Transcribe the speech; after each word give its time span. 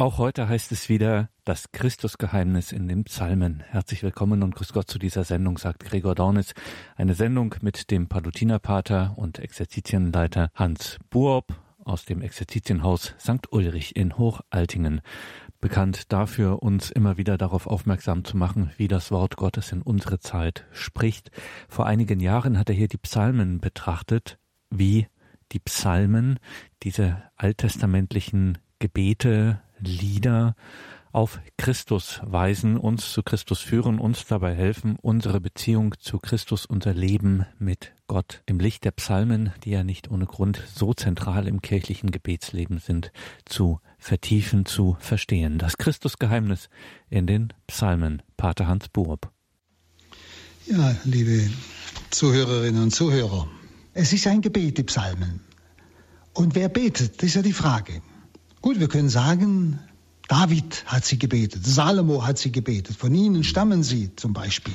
Auch 0.00 0.16
heute 0.16 0.48
heißt 0.48 0.72
es 0.72 0.88
wieder 0.88 1.28
das 1.44 1.72
Christusgeheimnis 1.72 2.72
in 2.72 2.88
den 2.88 3.04
Psalmen. 3.04 3.62
Herzlich 3.68 4.02
willkommen 4.02 4.42
und 4.42 4.54
grüß 4.54 4.72
Gott 4.72 4.90
zu 4.90 4.98
dieser 4.98 5.24
Sendung, 5.24 5.58
sagt 5.58 5.84
Gregor 5.84 6.14
Dornitz. 6.14 6.54
Eine 6.96 7.12
Sendung 7.12 7.54
mit 7.60 7.90
dem 7.90 8.08
Palutinerpater 8.08 9.12
und 9.16 9.38
Exerzitienleiter 9.38 10.52
Hans 10.54 10.96
Buob 11.10 11.48
aus 11.84 12.06
dem 12.06 12.22
Exerzitienhaus 12.22 13.14
St. 13.20 13.52
Ulrich 13.52 13.94
in 13.94 14.16
Hochaltingen. 14.16 15.02
Bekannt 15.60 16.10
dafür, 16.10 16.62
uns 16.62 16.90
immer 16.90 17.18
wieder 17.18 17.36
darauf 17.36 17.66
aufmerksam 17.66 18.24
zu 18.24 18.38
machen, 18.38 18.70
wie 18.78 18.88
das 18.88 19.10
Wort 19.10 19.36
Gottes 19.36 19.70
in 19.70 19.82
unsere 19.82 20.18
Zeit 20.18 20.64
spricht. 20.72 21.30
Vor 21.68 21.84
einigen 21.84 22.20
Jahren 22.20 22.56
hat 22.56 22.70
er 22.70 22.74
hier 22.74 22.88
die 22.88 22.96
Psalmen 22.96 23.60
betrachtet, 23.60 24.38
wie 24.70 25.08
die 25.52 25.60
Psalmen, 25.60 26.38
diese 26.84 27.22
alttestamentlichen 27.36 28.56
Gebete, 28.78 29.60
Lieder 29.80 30.54
auf 31.12 31.40
Christus 31.56 32.20
weisen, 32.22 32.76
uns 32.76 33.12
zu 33.12 33.22
Christus 33.22 33.60
führen, 33.60 33.98
uns 33.98 34.26
dabei 34.26 34.54
helfen, 34.54 34.96
unsere 35.00 35.40
Beziehung 35.40 35.94
zu 35.98 36.18
Christus, 36.18 36.66
unser 36.66 36.94
Leben 36.94 37.46
mit 37.58 37.92
Gott 38.06 38.42
im 38.46 38.60
Licht 38.60 38.84
der 38.84 38.92
Psalmen, 38.92 39.52
die 39.64 39.70
ja 39.70 39.82
nicht 39.82 40.10
ohne 40.10 40.26
Grund 40.26 40.62
so 40.72 40.94
zentral 40.94 41.48
im 41.48 41.62
kirchlichen 41.62 42.10
Gebetsleben 42.10 42.78
sind, 42.78 43.12
zu 43.44 43.80
vertiefen, 43.98 44.66
zu 44.66 44.96
verstehen. 45.00 45.58
Das 45.58 45.78
Christusgeheimnis 45.78 46.68
in 47.08 47.26
den 47.26 47.52
Psalmen. 47.66 48.22
Pater 48.36 48.68
Hans 48.68 48.88
Buob. 48.88 49.30
Ja, 50.66 50.94
liebe 51.04 51.50
Zuhörerinnen 52.10 52.84
und 52.84 52.94
Zuhörer, 52.94 53.48
es 53.94 54.12
ist 54.12 54.26
ein 54.28 54.40
Gebet, 54.40 54.78
die 54.78 54.84
Psalmen. 54.84 55.40
Und 56.32 56.54
wer 56.54 56.68
betet, 56.68 57.16
das 57.18 57.30
ist 57.30 57.34
ja 57.34 57.42
die 57.42 57.52
Frage. 57.52 58.02
Gut, 58.62 58.78
wir 58.78 58.88
können 58.88 59.08
sagen, 59.08 59.78
David 60.28 60.84
hat 60.86 61.04
sie 61.04 61.18
gebetet, 61.18 61.64
Salomo 61.64 62.26
hat 62.26 62.38
sie 62.38 62.52
gebetet, 62.52 62.96
von 62.96 63.14
ihnen 63.14 63.42
stammen 63.42 63.82
sie 63.82 64.14
zum 64.16 64.32
Beispiel. 64.32 64.74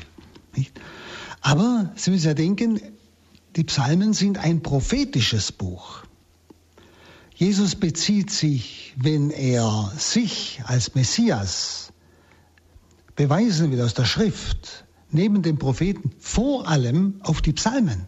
Nicht? 0.56 0.80
Aber 1.42 1.92
Sie 1.96 2.10
müssen 2.10 2.26
ja 2.26 2.34
denken, 2.34 2.82
die 3.56 3.64
Psalmen 3.64 4.14
sind 4.14 4.40
ein 4.40 4.64
prophetisches 4.64 5.52
Buch. 5.52 6.04
Jesus 7.36 7.76
bezieht 7.76 8.32
sich, 8.32 8.94
wenn 8.98 9.30
er 9.30 9.92
sich 9.98 10.62
als 10.66 10.96
Messias 10.96 11.94
beweisen 13.16 13.72
will 13.72 13.82
aus 13.82 13.94
der 13.94 14.06
Schrift, 14.06 14.86
neben 15.12 15.42
den 15.42 15.60
Propheten, 15.60 16.12
vor 16.20 16.68
allem 16.68 17.20
auf 17.22 17.42
die 17.42 17.54
Psalmen. 17.54 18.08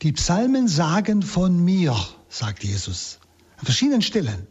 Die 0.00 0.12
Psalmen 0.12 0.68
sagen 0.68 1.22
von 1.22 1.62
mir, 1.62 1.96
sagt 2.28 2.64
Jesus, 2.64 3.18
an 3.58 3.66
verschiedenen 3.66 4.02
Stellen. 4.02 4.46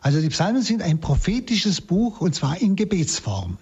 Also 0.00 0.20
die 0.20 0.28
Psalmen 0.28 0.62
sind 0.62 0.82
ein 0.82 1.00
prophetisches 1.00 1.80
Buch 1.80 2.20
und 2.20 2.34
zwar 2.34 2.60
in 2.60 2.76
Gebetsform. 2.76 3.58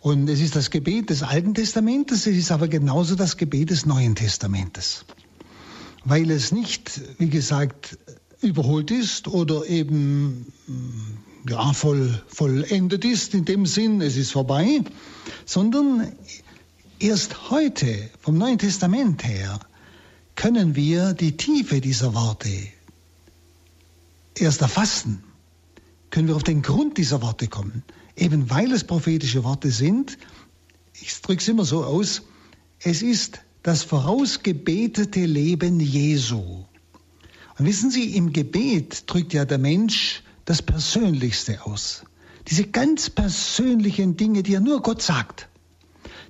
Und 0.00 0.28
es 0.28 0.40
ist 0.40 0.54
das 0.54 0.70
Gebet 0.70 1.10
des 1.10 1.22
Alten 1.22 1.54
Testamentes, 1.54 2.26
es 2.26 2.36
ist 2.36 2.52
aber 2.52 2.68
genauso 2.68 3.14
das 3.14 3.36
Gebet 3.38 3.70
des 3.70 3.86
Neuen 3.86 4.14
Testamentes. 4.14 5.06
Weil 6.04 6.30
es 6.30 6.52
nicht, 6.52 7.00
wie 7.18 7.30
gesagt, 7.30 7.98
überholt 8.42 8.90
ist 8.90 9.28
oder 9.28 9.66
eben 9.66 10.52
ja, 11.48 11.72
voll, 11.72 12.22
vollendet 12.26 13.04
ist 13.04 13.34
in 13.34 13.46
dem 13.46 13.64
Sinn, 13.66 14.02
es 14.02 14.16
ist 14.16 14.32
vorbei, 14.32 14.82
sondern 15.46 16.12
erst 16.98 17.50
heute 17.50 18.10
vom 18.20 18.36
Neuen 18.36 18.58
Testament 18.58 19.24
her 19.24 19.58
können 20.36 20.76
wir 20.76 21.14
die 21.14 21.36
Tiefe 21.36 21.80
dieser 21.80 22.14
Worte 22.14 22.50
erst 24.36 24.60
erfassen, 24.62 25.23
können 26.14 26.28
wir 26.28 26.36
auf 26.36 26.44
den 26.44 26.62
Grund 26.62 26.96
dieser 26.96 27.22
Worte 27.22 27.48
kommen. 27.48 27.82
Eben 28.14 28.48
weil 28.48 28.70
es 28.70 28.84
prophetische 28.84 29.42
Worte 29.42 29.72
sind, 29.72 30.16
ich 30.92 31.20
drücke 31.20 31.42
es 31.42 31.48
immer 31.48 31.64
so 31.64 31.82
aus, 31.82 32.22
es 32.78 33.02
ist 33.02 33.40
das 33.64 33.82
vorausgebetete 33.82 35.26
Leben 35.26 35.80
Jesu. 35.80 36.66
Und 37.58 37.66
wissen 37.66 37.90
Sie, 37.90 38.14
im 38.14 38.32
Gebet 38.32 39.10
drückt 39.10 39.32
ja 39.32 39.44
der 39.44 39.58
Mensch 39.58 40.22
das 40.44 40.62
Persönlichste 40.62 41.66
aus. 41.66 42.04
Diese 42.46 42.62
ganz 42.62 43.10
persönlichen 43.10 44.16
Dinge, 44.16 44.44
die 44.44 44.54
er 44.54 44.60
nur 44.60 44.82
Gott 44.82 45.02
sagt. 45.02 45.48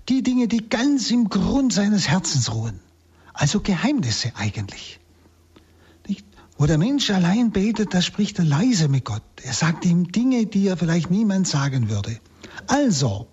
Die 0.09 0.22
Dinge, 0.22 0.48
die 0.48 0.66
ganz 0.66 1.10
im 1.10 1.28
Grund 1.28 1.75
seines 1.75 2.09
Herzens 2.09 2.54
ruhen. 2.54 2.80
Also 3.34 3.60
Geheimnisse 3.60 4.32
eigentlich. 4.34 4.98
Wo 6.56 6.66
der 6.66 6.78
Mensch 6.78 7.10
allein 7.10 7.50
betet, 7.50 7.94
da 7.94 8.00
spricht 8.00 8.38
er 8.38 8.44
leise 8.44 8.88
mit 8.88 9.04
Gott. 9.04 9.22
Er 9.42 9.53
sagt 9.53 9.84
ihm 9.84 10.12
Dinge, 10.12 10.47
die 10.47 10.69
er 10.69 10.76
vielleicht 10.76 11.10
niemand 11.10 11.48
sagen 11.48 11.91
würde. 11.91 12.20
Also, 12.69 13.26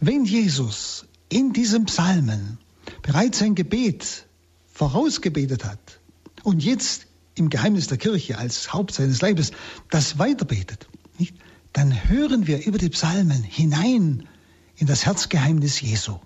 wenn 0.00 0.24
Jesus 0.24 1.06
in 1.28 1.52
diesem 1.52 1.84
Psalmen 1.84 2.58
bereits 3.02 3.38
sein 3.38 3.54
Gebet 3.54 4.26
vorausgebetet 4.72 5.64
hat 5.64 6.00
und 6.42 6.64
jetzt 6.64 7.06
im 7.34 7.50
Geheimnis 7.50 7.88
der 7.88 7.98
Kirche 7.98 8.38
als 8.38 8.72
Haupt 8.72 8.94
seines 8.94 9.20
Leibes 9.20 9.50
das 9.90 10.18
weiterbetet, 10.18 10.88
nicht? 11.18 11.34
dann 11.72 12.08
hören 12.08 12.46
wir 12.46 12.64
über 12.64 12.78
die 12.78 12.88
Psalmen 12.88 13.42
hinein 13.42 14.28
in 14.76 14.86
das 14.86 15.04
Herzgeheimnis 15.04 15.80
Jesu. 15.80 16.18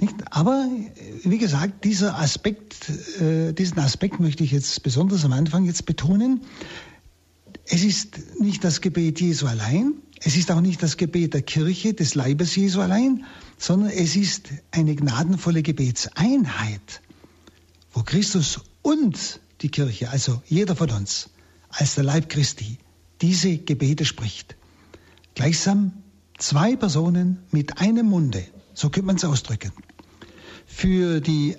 Nicht? 0.00 0.14
Aber 0.30 0.68
wie 1.24 1.38
gesagt, 1.38 1.84
dieser 1.84 2.18
Aspekt, 2.18 2.90
äh, 3.20 3.52
diesen 3.52 3.78
Aspekt 3.78 4.20
möchte 4.20 4.44
ich 4.44 4.52
jetzt 4.52 4.82
besonders 4.82 5.24
am 5.24 5.32
Anfang 5.32 5.64
jetzt 5.64 5.86
betonen. 5.86 6.42
Es 7.64 7.82
ist 7.82 8.40
nicht 8.40 8.62
das 8.62 8.80
Gebet 8.80 9.20
Jesu 9.20 9.46
allein, 9.46 9.94
es 10.22 10.36
ist 10.36 10.50
auch 10.50 10.60
nicht 10.60 10.82
das 10.82 10.96
Gebet 10.96 11.34
der 11.34 11.42
Kirche, 11.42 11.94
des 11.94 12.14
Leibes 12.14 12.54
Jesu 12.56 12.80
allein, 12.80 13.24
sondern 13.58 13.90
es 13.90 14.16
ist 14.16 14.48
eine 14.70 14.94
gnadenvolle 14.94 15.62
Gebetseinheit, 15.62 17.00
wo 17.92 18.02
Christus 18.02 18.60
und 18.82 19.40
die 19.62 19.70
Kirche, 19.70 20.10
also 20.10 20.42
jeder 20.46 20.76
von 20.76 20.90
uns, 20.90 21.30
als 21.70 21.94
der 21.94 22.04
Leib 22.04 22.28
Christi, 22.28 22.78
diese 23.20 23.56
Gebete 23.58 24.04
spricht. 24.04 24.56
Gleichsam 25.34 25.92
zwei 26.38 26.76
Personen 26.76 27.38
mit 27.50 27.78
einem 27.78 28.06
Munde. 28.06 28.46
So 28.76 28.90
könnte 28.90 29.06
man 29.06 29.16
es 29.16 29.24
ausdrücken. 29.24 29.72
Für 30.66 31.20
die 31.22 31.56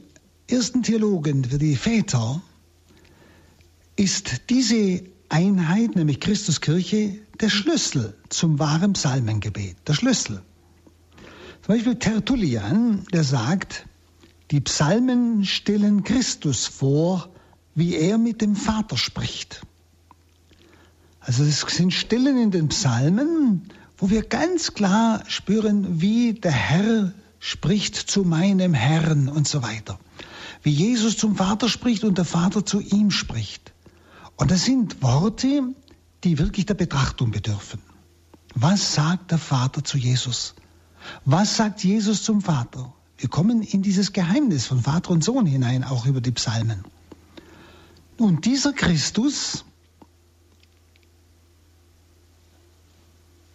ersten 0.48 0.84
Theologen, 0.84 1.44
für 1.44 1.58
die 1.58 1.76
Väter, 1.76 2.44
ist 3.96 4.50
diese 4.52 5.04
Einheit, 5.28 5.96
nämlich 5.96 6.20
Christuskirche, 6.20 7.18
der 7.42 7.50
Schlüssel 7.50 8.16
zum 8.30 8.60
wahren 8.60 8.94
Psalmengebet. 8.94 9.78
Der 9.88 9.94
Schlüssel. 9.96 10.44
Zum 11.64 11.76
Beispiel 11.76 11.96
Tertullian, 11.96 13.04
der 13.12 13.24
sagt, 13.24 13.88
die 14.52 14.62
Psalmen 14.62 15.44
stellen 15.44 16.04
Christus 16.04 16.68
vor, 16.68 17.30
wie 17.74 17.96
er 17.96 18.20
mit 18.20 18.42
dem 18.42 18.56
Vater 18.56 18.96
spricht. 18.96 19.62
Also 21.20 21.44
es 21.44 21.62
sind 21.62 21.94
Stellen 21.94 22.38
in 22.38 22.52
den 22.52 22.68
Psalmen, 22.68 23.70
wo 23.98 24.10
wir 24.10 24.24
ganz 24.24 24.74
klar 24.74 25.24
spüren, 25.28 26.02
wie 26.02 26.34
der 26.34 26.52
Herr 26.52 27.14
spricht 27.40 27.96
zu 27.96 28.24
meinem 28.24 28.74
Herrn 28.74 29.30
und 29.30 29.48
so 29.48 29.64
weiter. 29.64 30.00
Wie 30.64 30.72
Jesus 30.72 31.18
zum 31.18 31.36
Vater 31.36 31.70
spricht 31.70 32.04
und 32.04 32.18
der 32.18 32.26
Vater 32.26 32.66
zu 32.66 32.80
ihm 32.80 33.12
spricht. 33.12 33.74
Und 34.36 34.52
das 34.52 34.66
sind 34.66 35.02
Worte, 35.02 35.74
die 36.24 36.40
wirklich 36.40 36.66
der 36.66 36.74
Betrachtung 36.74 37.32
bedürfen. 37.32 37.80
Was 38.54 38.94
sagt 38.94 39.32
der 39.32 39.38
Vater 39.38 39.84
zu 39.84 39.98
Jesus? 39.98 40.56
Was 41.26 41.58
sagt 41.58 41.84
Jesus 41.84 42.24
zum 42.24 42.42
Vater? 42.42 42.94
Wir 43.18 43.30
kommen 43.30 43.62
in 43.62 43.82
dieses 43.82 44.14
Geheimnis 44.14 44.66
von 44.68 44.82
Vater 44.82 45.12
und 45.12 45.24
Sohn 45.24 45.46
hinein, 45.46 45.84
auch 45.84 46.06
über 46.06 46.22
die 46.22 46.32
Psalmen. 46.32 46.84
Und 48.18 48.46
dieser 48.46 48.74
Christus, 48.74 49.66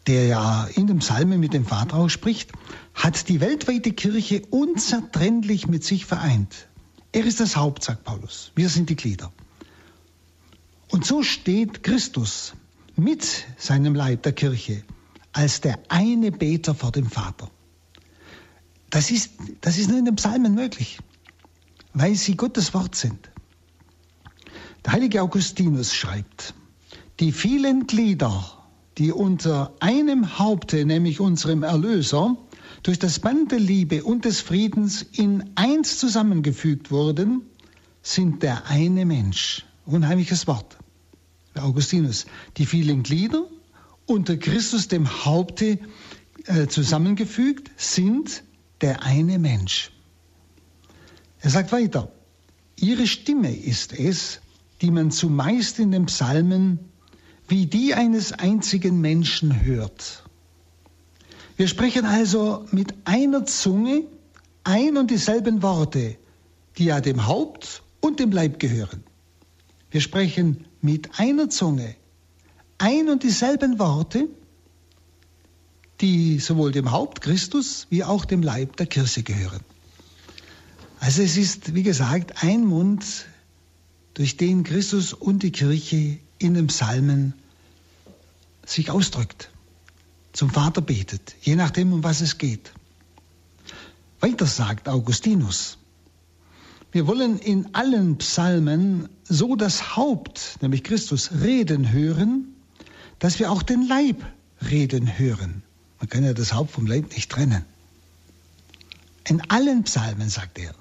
der 0.07 0.27
ja 0.27 0.65
in 0.75 0.87
dem 0.87 0.99
Psalmen 0.99 1.41
mit 1.41 1.53
dem 1.53 1.65
Vater 1.65 1.97
auch 1.97 2.09
spricht, 2.09 2.53
hat 2.95 3.29
die 3.29 3.41
weltweite 3.41 3.93
Kirche 3.93 4.43
unzertrennlich 4.51 5.69
mit 5.69 5.85
sich 5.85 6.07
vereint. 6.07 6.69
Er 7.13 7.25
ist 7.25 7.41
das 7.41 7.57
Haupt, 7.57 7.85
sagt 7.85 8.05
Paulus. 8.05 8.53
Wir 8.55 8.69
sind 8.69 8.91
die 8.91 8.97
Glieder. 8.97 9.33
Und 10.91 11.07
so 11.07 11.23
steht 11.23 11.83
Christus 11.83 12.55
mit 12.97 13.47
seinem 13.57 13.95
Leib 13.95 14.23
der 14.23 14.33
Kirche 14.33 14.83
als 15.33 15.61
der 15.61 15.79
eine 15.89 16.31
Beter 16.31 16.75
vor 16.75 16.93
dem 16.93 17.09
Vater. 17.09 17.51
Das 18.91 19.11
ist, 19.11 19.31
das 19.63 19.79
ist 19.79 19.89
nur 19.89 19.99
in 19.99 20.05
den 20.05 20.17
Psalmen 20.17 20.55
möglich, 20.55 20.99
weil 21.95 22.15
sie 22.15 22.37
Gottes 22.37 22.75
Wort 22.75 22.95
sind. 22.95 23.31
Der 24.85 24.93
heilige 24.93 25.23
Augustinus 25.23 25.95
schreibt, 25.95 26.55
die 27.21 27.33
vielen 27.33 27.87
Glieder 27.87 28.62
die 28.99 29.13
unter 29.13 29.73
einem 29.81 30.39
Haupte, 30.39 30.85
nämlich 30.85 31.21
unserem 31.21 31.63
Erlöser, 31.63 32.37
durch 32.83 32.99
das 32.99 33.21
Band 33.21 33.53
der 33.53 33.61
Liebe 33.61 34.05
und 34.05 34.25
des 34.25 34.41
Friedens 34.41 35.03
in 35.13 35.51
eins 35.55 35.99
zusammengefügt 35.99 36.91
wurden, 36.91 37.43
sind 38.03 38.43
der 38.43 38.67
eine 38.67 39.07
Mensch. 39.07 39.65
Unheimliches 39.87 40.47
Wort. 40.47 40.79
Augustinus, 41.55 42.27
die 42.57 42.67
vielen 42.67 43.03
Glieder 43.03 43.47
unter 44.07 44.37
Christus 44.37 44.89
dem 44.89 45.25
Haupte 45.25 45.79
äh, 46.47 46.67
zusammengefügt 46.67 47.71
sind 47.77 48.43
der 48.81 49.03
eine 49.03 49.39
Mensch. 49.39 49.93
Er 51.41 51.51
sagt 51.51 51.73
weiter, 51.73 52.11
ihre 52.77 53.07
Stimme 53.07 53.55
ist 53.55 53.93
es, 53.93 54.41
die 54.81 54.91
man 54.91 55.11
zumeist 55.11 55.79
in 55.79 55.93
den 55.93 56.07
Psalmen 56.07 56.81
wie 57.53 57.67
die 57.67 57.93
eines 57.93 58.33
einzigen 58.33 59.03
Menschen 59.03 59.63
hört. 59.63 60.25
Wir 61.59 61.69
sprechen 61.69 62.07
also 62.07 62.65
mit 62.71 62.95
einer 63.05 63.45
Zunge 63.45 64.05
ein 64.65 64.97
und 64.97 65.11
dieselben 65.11 65.63
Worte, 65.63 66.17
die 66.79 66.87
ja 66.87 67.03
dem 67.03 67.27
Haupt 67.27 67.83
und 68.01 68.21
dem 68.21 68.33
Leib 68.33 68.59
gehören. 68.59 69.05
Wir 69.91 70.01
sprechen 70.01 70.65
mit 70.81 71.19
einer 71.19 71.51
Zunge 71.51 71.95
ein 72.79 73.11
und 73.11 73.23
dieselben 73.23 73.79
Worte, 73.79 74.29
die 76.01 76.39
sowohl 76.39 76.73
dem 76.73 76.91
Haupt 76.91 77.21
Christus 77.21 77.87
wie 77.91 78.03
auch 78.03 78.25
dem 78.25 78.43
Leib 78.43 78.79
der 78.79 78.87
Kirche 78.87 79.23
gehören. 79.23 79.61
Also 81.01 81.21
es 81.21 81.37
ist, 81.37 81.75
wie 81.75 81.83
gesagt, 81.83 82.43
ein 82.43 82.65
Mund, 82.65 83.27
durch 84.15 84.39
den 84.39 84.65
Christus 84.65 85.13
und 85.13 85.43
die 85.43 85.53
Kirche 85.53 86.19
in 86.43 86.55
den 86.55 86.67
Psalmen 86.69 87.35
sich 88.65 88.91
ausdrückt, 88.91 89.51
zum 90.33 90.51
Vater 90.51 90.81
betet, 90.81 91.35
je 91.43 91.57
nachdem, 91.57 91.93
um 91.93 92.05
was 92.05 92.21
es 92.21 92.39
geht. 92.39 92.73
Weiter 94.21 94.47
sagt 94.47 94.89
Augustinus, 94.89 95.79
wir 96.93 97.07
wollen 97.07 97.39
in 97.39 97.75
allen 97.75 98.19
Psalmen 98.19 99.09
so 99.25 99.57
das 99.57 99.97
Haupt, 99.97 100.59
nämlich 100.61 100.85
Christus, 100.85 101.31
reden 101.41 101.91
hören, 101.91 102.55
dass 103.19 103.39
wir 103.39 103.51
auch 103.51 103.63
den 103.63 103.87
Leib 103.87 104.23
reden 104.71 105.19
hören. 105.19 105.63
Man 105.99 106.09
kann 106.09 106.25
ja 106.25 106.35
das 106.35 106.53
Haupt 106.53 106.73
vom 106.73 106.87
Leib 106.87 107.13
nicht 107.15 107.31
trennen. 107.31 107.65
In 109.27 109.41
allen 109.51 109.85
Psalmen 109.85 110.29
sagt 110.29 110.59
er, 110.59 110.75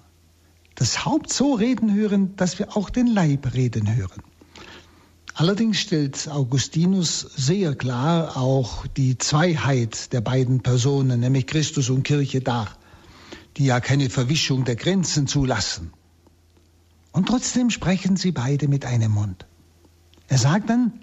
das 0.76 1.06
Haupt 1.06 1.32
so 1.32 1.54
reden 1.54 1.94
hören, 1.94 2.36
dass 2.36 2.60
wir 2.60 2.76
auch 2.76 2.90
den 2.90 3.08
Leib 3.08 3.54
reden 3.54 3.96
hören. 3.96 4.24
Allerdings 5.42 5.80
stellt 5.80 6.28
Augustinus 6.28 7.22
sehr 7.36 7.74
klar 7.74 8.38
auch 8.38 8.86
die 8.86 9.18
Zweiheit 9.18 10.14
der 10.14 10.22
beiden 10.22 10.62
Personen, 10.62 11.20
nämlich 11.20 11.48
Christus 11.48 11.90
und 11.90 12.04
Kirche, 12.04 12.42
dar, 12.42 12.68
die 13.58 13.66
ja 13.66 13.80
keine 13.80 14.12
Verwischung 14.12 14.66
der 14.66 14.76
Grenzen 14.76 15.26
zulassen. 15.26 15.94
Und 17.12 17.28
trotzdem 17.28 17.72
sprechen 17.72 18.18
sie 18.18 18.32
beide 18.32 18.68
mit 18.68 18.86
einem 18.86 19.14
Mund. 19.14 19.48
Er 20.28 20.38
sagt 20.38 20.70
dann, 20.70 20.94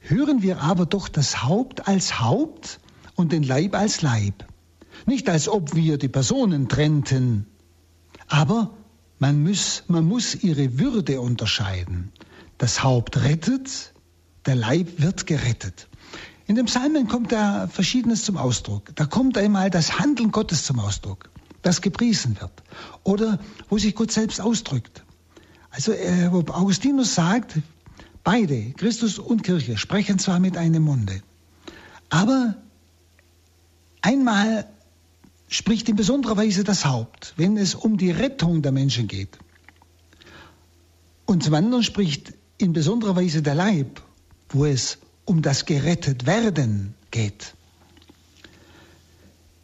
hören 0.00 0.42
wir 0.42 0.60
aber 0.60 0.84
doch 0.84 1.08
das 1.08 1.42
Haupt 1.42 1.88
als 1.88 2.20
Haupt 2.20 2.80
und 3.14 3.32
den 3.32 3.44
Leib 3.44 3.74
als 3.74 4.02
Leib. 4.02 4.44
Nicht 5.06 5.30
als 5.30 5.48
ob 5.48 5.74
wir 5.74 5.96
die 5.96 6.08
Personen 6.08 6.68
trennten, 6.68 7.46
aber 8.28 8.74
man 9.18 9.42
muss, 9.42 9.84
man 9.88 10.04
muss 10.04 10.34
ihre 10.34 10.78
Würde 10.78 11.22
unterscheiden. 11.22 12.12
Das 12.64 12.82
Haupt 12.82 13.22
rettet, 13.22 13.92
der 14.46 14.54
Leib 14.54 14.88
wird 14.96 15.26
gerettet. 15.26 15.86
In 16.46 16.54
den 16.54 16.64
Psalmen 16.64 17.08
kommt 17.08 17.30
da 17.30 17.68
Verschiedenes 17.68 18.24
zum 18.24 18.38
Ausdruck. 18.38 18.90
Da 18.94 19.04
kommt 19.04 19.36
einmal 19.36 19.68
das 19.68 19.98
Handeln 19.98 20.30
Gottes 20.30 20.64
zum 20.64 20.78
Ausdruck, 20.78 21.28
das 21.60 21.82
gepriesen 21.82 22.40
wird. 22.40 22.62
Oder 23.02 23.38
wo 23.68 23.76
sich 23.76 23.94
Gott 23.94 24.12
selbst 24.12 24.40
ausdrückt. 24.40 25.04
Also 25.68 25.92
äh, 25.92 26.32
wo 26.32 26.38
Augustinus 26.54 27.14
sagt, 27.14 27.58
beide, 28.22 28.72
Christus 28.78 29.18
und 29.18 29.42
Kirche, 29.42 29.76
sprechen 29.76 30.18
zwar 30.18 30.40
mit 30.40 30.56
einem 30.56 30.84
Munde, 30.84 31.20
aber 32.08 32.54
Einmal 34.00 34.66
spricht 35.48 35.90
in 35.90 35.96
besonderer 35.96 36.38
Weise 36.38 36.64
das 36.64 36.86
Haupt, 36.86 37.34
wenn 37.36 37.58
es 37.58 37.74
um 37.74 37.98
die 37.98 38.10
Rettung 38.10 38.62
der 38.62 38.72
Menschen 38.72 39.06
geht. 39.06 39.38
Und 41.26 41.42
zum 41.42 41.52
anderen 41.52 41.82
spricht 41.82 42.32
in 42.58 42.72
besonderer 42.72 43.16
Weise 43.16 43.42
der 43.42 43.54
Leib, 43.54 44.00
wo 44.50 44.64
es 44.64 44.98
um 45.24 45.42
das 45.42 45.64
gerettet 45.64 46.26
werden 46.26 46.94
geht. 47.10 47.54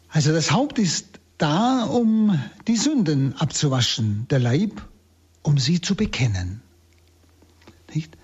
Also 0.09 0.33
das 0.33 0.51
Haupt 0.51 0.79
ist 0.79 1.19
da, 1.37 1.83
um 1.83 2.39
die 2.67 2.75
Sünden 2.75 3.33
abzuwaschen, 3.37 4.27
der 4.29 4.39
Leib, 4.39 4.81
um 5.41 5.57
sie 5.57 5.81
zu 5.81 5.95
bekennen. 5.95 6.61
Nicht? 7.93 8.17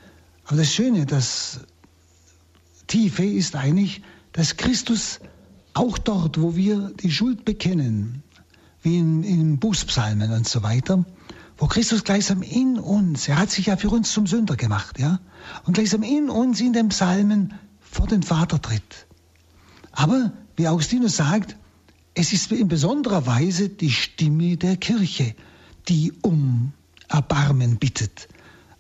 Aber 0.46 0.58
das 0.58 0.74
Schöne, 0.74 1.06
das 1.06 1.62
Tiefe 2.88 3.26
ist 3.26 3.56
eigentlich, 3.56 4.02
dass 4.34 4.58
Christus 4.58 5.20
auch 5.74 5.98
dort, 5.98 6.42
wo 6.42 6.56
wir 6.56 6.92
die 7.02 7.12
Schuld 7.12 7.46
bekennen, 7.46 8.24
wie 8.82 8.98
in, 8.98 9.24
in 9.24 9.60
Bußpsalmen 9.60 10.32
und 10.32 10.48
so 10.48 10.64
weiter, 10.64 11.06
wo 11.58 11.68
Christus 11.68 12.04
gleichsam 12.04 12.42
in 12.42 12.80
uns, 12.80 13.28
er 13.28 13.38
hat 13.38 13.50
sich 13.50 13.66
ja 13.66 13.78
für 13.78 13.90
uns 13.90 14.12
zum 14.12 14.28
Sünder 14.28 14.56
gemacht, 14.56 15.00
ja, 15.00 15.20
und 15.66 15.74
gleichsam 15.74 16.04
in 16.04 16.30
uns 16.30 16.62
in 16.62 16.74
den 16.74 16.90
Psalmen 16.90 17.54
vor 17.80 18.08
den 18.08 18.24
Vater 18.24 18.62
tritt. 18.62 19.08
Aber, 19.92 20.32
wie 20.56 20.68
Augustinus 20.68 21.16
sagt, 21.16 21.58
es 22.14 22.34
ist 22.34 22.52
in 22.52 22.68
besonderer 22.68 23.26
Weise 23.26 23.70
die 23.70 23.92
Stimme 23.92 24.58
der 24.58 24.78
Kirche, 24.78 25.36
die 25.88 26.14
um 26.22 26.74
Erbarmen 27.08 27.78
bittet. 27.78 28.28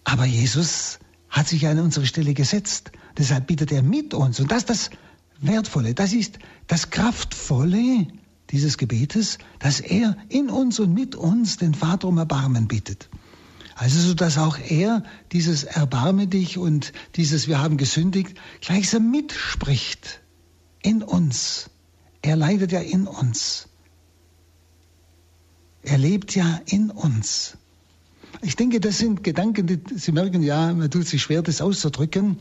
Aber 0.04 0.26
Jesus 0.26 1.00
hat 1.30 1.48
sich 1.48 1.68
an 1.68 1.80
unsere 1.80 2.06
Stelle 2.06 2.34
gesetzt. 2.34 2.92
Deshalb 3.18 3.48
bittet 3.48 3.72
er 3.72 3.84
mit 3.84 4.14
uns. 4.14 4.40
Und 4.40 4.52
das 4.52 4.60
ist 4.60 4.70
das 4.70 4.90
Wertvolle, 5.40 5.94
das 5.94 6.14
ist 6.14 6.40
das 6.68 6.90
Kraftvolle 6.90 8.08
dieses 8.52 8.78
Gebetes, 8.78 9.38
dass 9.60 9.80
er 9.80 10.18
in 10.30 10.50
uns 10.50 10.80
und 10.80 10.94
mit 10.94 11.16
uns 11.16 11.58
den 11.58 11.74
Vater 11.74 12.08
um 12.08 12.18
Erbarmen 12.18 12.68
bittet. 12.68 13.10
Also 13.76 14.00
so, 14.00 14.14
dass 14.16 14.38
auch 14.38 14.58
er 14.58 15.04
dieses 15.32 15.64
Erbarme 15.64 16.28
dich 16.28 16.58
und 16.58 16.94
dieses 17.16 17.48
Wir 17.48 17.60
haben 17.60 17.78
gesündigt 17.78 18.36
gleichsam 18.60 19.12
mitspricht 19.12 20.22
in 20.82 21.04
uns. 21.04 21.70
Er 22.24 22.36
leidet 22.36 22.72
ja 22.72 22.80
in 22.80 23.06
uns. 23.06 23.68
Er 25.84 26.00
lebt 26.00 26.36
ja 26.36 26.60
in 26.66 26.90
uns. 26.90 27.58
Ich 28.42 28.56
denke, 28.56 28.80
das 28.80 28.98
sind 28.98 29.24
Gedanken, 29.24 29.68
die 29.68 29.80
Sie 29.96 30.12
merken, 30.12 30.44
ja, 30.44 30.74
man 30.74 30.90
tut 30.90 31.08
sich 31.08 31.22
schwer, 31.22 31.42
das 31.42 31.62
auszudrücken, 31.62 32.40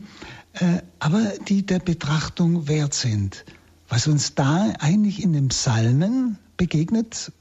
äh, 0.53 0.81
aber 0.99 1.33
die 1.47 1.65
der 1.65 1.79
Betrachtung 1.79 2.67
wert 2.67 2.93
sind. 2.93 3.45
Was 3.89 4.07
uns 4.07 4.35
da 4.35 4.73
eigentlich 4.79 5.23
in 5.23 5.33
den 5.33 5.47
Psalmen 5.49 6.37
begegnet 6.57 7.31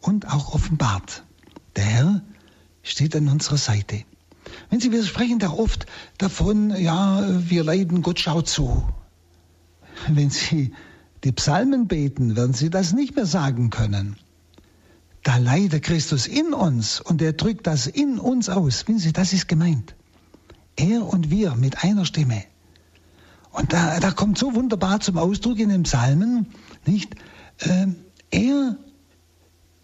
und 0.00 0.32
auch 0.32 0.54
offenbart. 0.54 1.24
Der 1.76 1.84
Herr 1.84 2.22
steht 2.82 3.14
an 3.16 3.28
unserer 3.28 3.58
Seite. 3.58 4.04
Wenn 4.70 4.80
Sie, 4.80 4.92
wir 4.92 5.04
sprechen 5.04 5.38
da 5.38 5.50
oft 5.50 5.86
davon, 6.18 6.74
ja, 6.76 7.22
wir 7.48 7.64
leiden, 7.64 8.02
Gott 8.02 8.18
schaut 8.18 8.48
zu. 8.48 8.88
Wenn 10.08 10.30
Sie 10.30 10.72
die 11.24 11.32
Psalmen 11.32 11.86
beten, 11.86 12.36
werden 12.36 12.54
Sie 12.54 12.70
das 12.70 12.92
nicht 12.92 13.14
mehr 13.14 13.26
sagen 13.26 13.70
können. 13.70 14.16
Da 15.22 15.36
leidet 15.36 15.82
Christus 15.82 16.26
in 16.26 16.54
uns 16.54 17.00
und 17.00 17.20
er 17.20 17.34
drückt 17.34 17.66
das 17.66 17.86
in 17.86 18.18
uns 18.18 18.48
aus. 18.48 18.88
Wissen 18.88 18.98
Sie, 18.98 19.12
das 19.12 19.34
ist 19.34 19.48
gemeint. 19.48 19.94
Er 20.76 21.06
und 21.06 21.30
wir 21.30 21.56
mit 21.56 21.84
einer 21.84 22.06
Stimme. 22.06 22.44
Und 23.52 23.72
da, 23.72 23.98
da 24.00 24.10
kommt 24.12 24.38
so 24.38 24.54
wunderbar 24.54 25.00
zum 25.00 25.18
Ausdruck 25.18 25.58
in 25.58 25.70
den 25.70 25.82
Psalmen, 25.82 26.46
nicht? 26.86 27.14
Äh, 27.58 27.88
er 28.30 28.76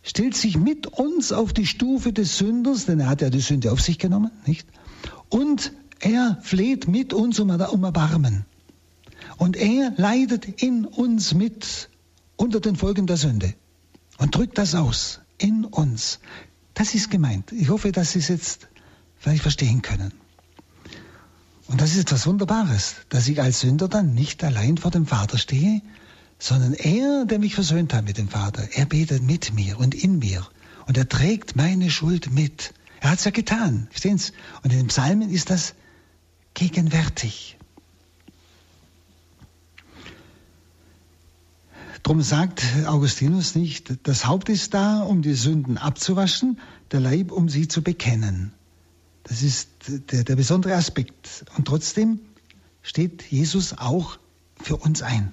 stellt 0.02 0.36
sich 0.36 0.56
mit 0.56 0.86
uns 0.86 1.32
auf 1.32 1.52
die 1.52 1.66
Stufe 1.66 2.12
des 2.12 2.38
Sünders, 2.38 2.86
denn 2.86 3.00
er 3.00 3.08
hat 3.08 3.22
ja 3.22 3.30
die 3.30 3.40
Sünde 3.40 3.72
auf 3.72 3.80
sich 3.80 3.98
genommen, 3.98 4.30
nicht? 4.46 4.68
Und 5.28 5.72
er 5.98 6.38
fleht 6.42 6.86
mit 6.86 7.12
uns 7.12 7.40
um, 7.40 7.50
um 7.50 7.84
Erbarmen. 7.84 8.44
Und 9.38 9.56
er 9.56 9.92
leidet 9.96 10.62
in 10.62 10.84
uns 10.84 11.34
mit 11.34 11.88
unter 12.36 12.60
den 12.60 12.76
Folgen 12.76 13.06
der 13.06 13.16
Sünde 13.16 13.54
und 14.18 14.34
drückt 14.34 14.58
das 14.58 14.74
aus 14.74 15.20
in 15.38 15.64
uns. 15.64 16.20
Das 16.74 16.94
ist 16.94 17.10
gemeint. 17.10 17.52
Ich 17.52 17.70
hoffe, 17.70 17.92
dass 17.92 18.12
Sie 18.12 18.20
es 18.20 18.28
jetzt 18.28 18.68
vielleicht 19.16 19.42
verstehen 19.42 19.82
können. 19.82 20.12
Und 21.68 21.80
das 21.80 21.92
ist 21.92 21.98
etwas 21.98 22.26
Wunderbares, 22.26 22.94
dass 23.08 23.26
ich 23.26 23.40
als 23.40 23.60
Sünder 23.60 23.88
dann 23.88 24.14
nicht 24.14 24.44
allein 24.44 24.78
vor 24.78 24.90
dem 24.90 25.06
Vater 25.06 25.36
stehe, 25.36 25.82
sondern 26.38 26.74
er, 26.74 27.24
der 27.24 27.38
mich 27.38 27.54
versöhnt 27.54 27.92
hat 27.92 28.04
mit 28.04 28.18
dem 28.18 28.28
Vater, 28.28 28.68
er 28.72 28.86
betet 28.86 29.22
mit 29.22 29.52
mir 29.52 29.78
und 29.78 29.94
in 29.94 30.18
mir. 30.18 30.46
Und 30.86 30.96
er 30.96 31.08
trägt 31.08 31.56
meine 31.56 31.90
Schuld 31.90 32.30
mit. 32.30 32.72
Er 33.00 33.10
hat 33.10 33.18
es 33.18 33.24
ja 33.24 33.30
getan, 33.30 33.88
verstehen 33.90 34.18
Sie? 34.18 34.32
Und 34.62 34.72
in 34.72 34.78
den 34.78 34.86
Psalmen 34.88 35.30
ist 35.30 35.50
das 35.50 35.74
gegenwärtig. 36.54 37.56
Drum 42.04 42.22
sagt 42.22 42.62
Augustinus 42.86 43.56
nicht, 43.56 44.06
das 44.06 44.26
Haupt 44.26 44.48
ist 44.48 44.74
da, 44.74 45.02
um 45.02 45.22
die 45.22 45.34
Sünden 45.34 45.76
abzuwaschen, 45.76 46.60
der 46.92 47.00
Leib, 47.00 47.32
um 47.32 47.48
sie 47.48 47.66
zu 47.66 47.82
bekennen. 47.82 48.52
Das 49.28 49.42
ist 49.42 49.68
der, 49.88 50.22
der 50.22 50.36
besondere 50.36 50.74
Aspekt. 50.74 51.44
Und 51.56 51.66
trotzdem 51.66 52.20
steht 52.82 53.22
Jesus 53.24 53.76
auch 53.76 54.18
für 54.62 54.76
uns 54.76 55.02
ein. 55.02 55.32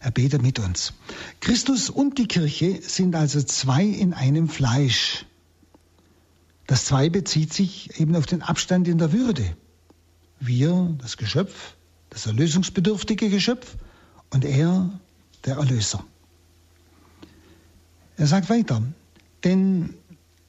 Er 0.00 0.10
betet 0.10 0.42
mit 0.42 0.58
uns. 0.58 0.92
Christus 1.40 1.88
und 1.88 2.18
die 2.18 2.28
Kirche 2.28 2.82
sind 2.82 3.14
also 3.14 3.42
zwei 3.42 3.84
in 3.84 4.12
einem 4.12 4.50
Fleisch. 4.50 5.24
Das 6.66 6.84
Zwei 6.84 7.08
bezieht 7.08 7.54
sich 7.54 7.98
eben 7.98 8.14
auf 8.16 8.26
den 8.26 8.42
Abstand 8.42 8.86
in 8.86 8.98
der 8.98 9.12
Würde. 9.12 9.56
Wir, 10.40 10.94
das 11.00 11.16
Geschöpf, 11.16 11.76
das 12.10 12.26
erlösungsbedürftige 12.26 13.30
Geschöpf 13.30 13.76
und 14.30 14.44
er, 14.44 14.90
der 15.46 15.56
Erlöser. 15.56 16.04
Er 18.18 18.26
sagt 18.26 18.50
weiter, 18.50 18.82
denn 19.42 19.94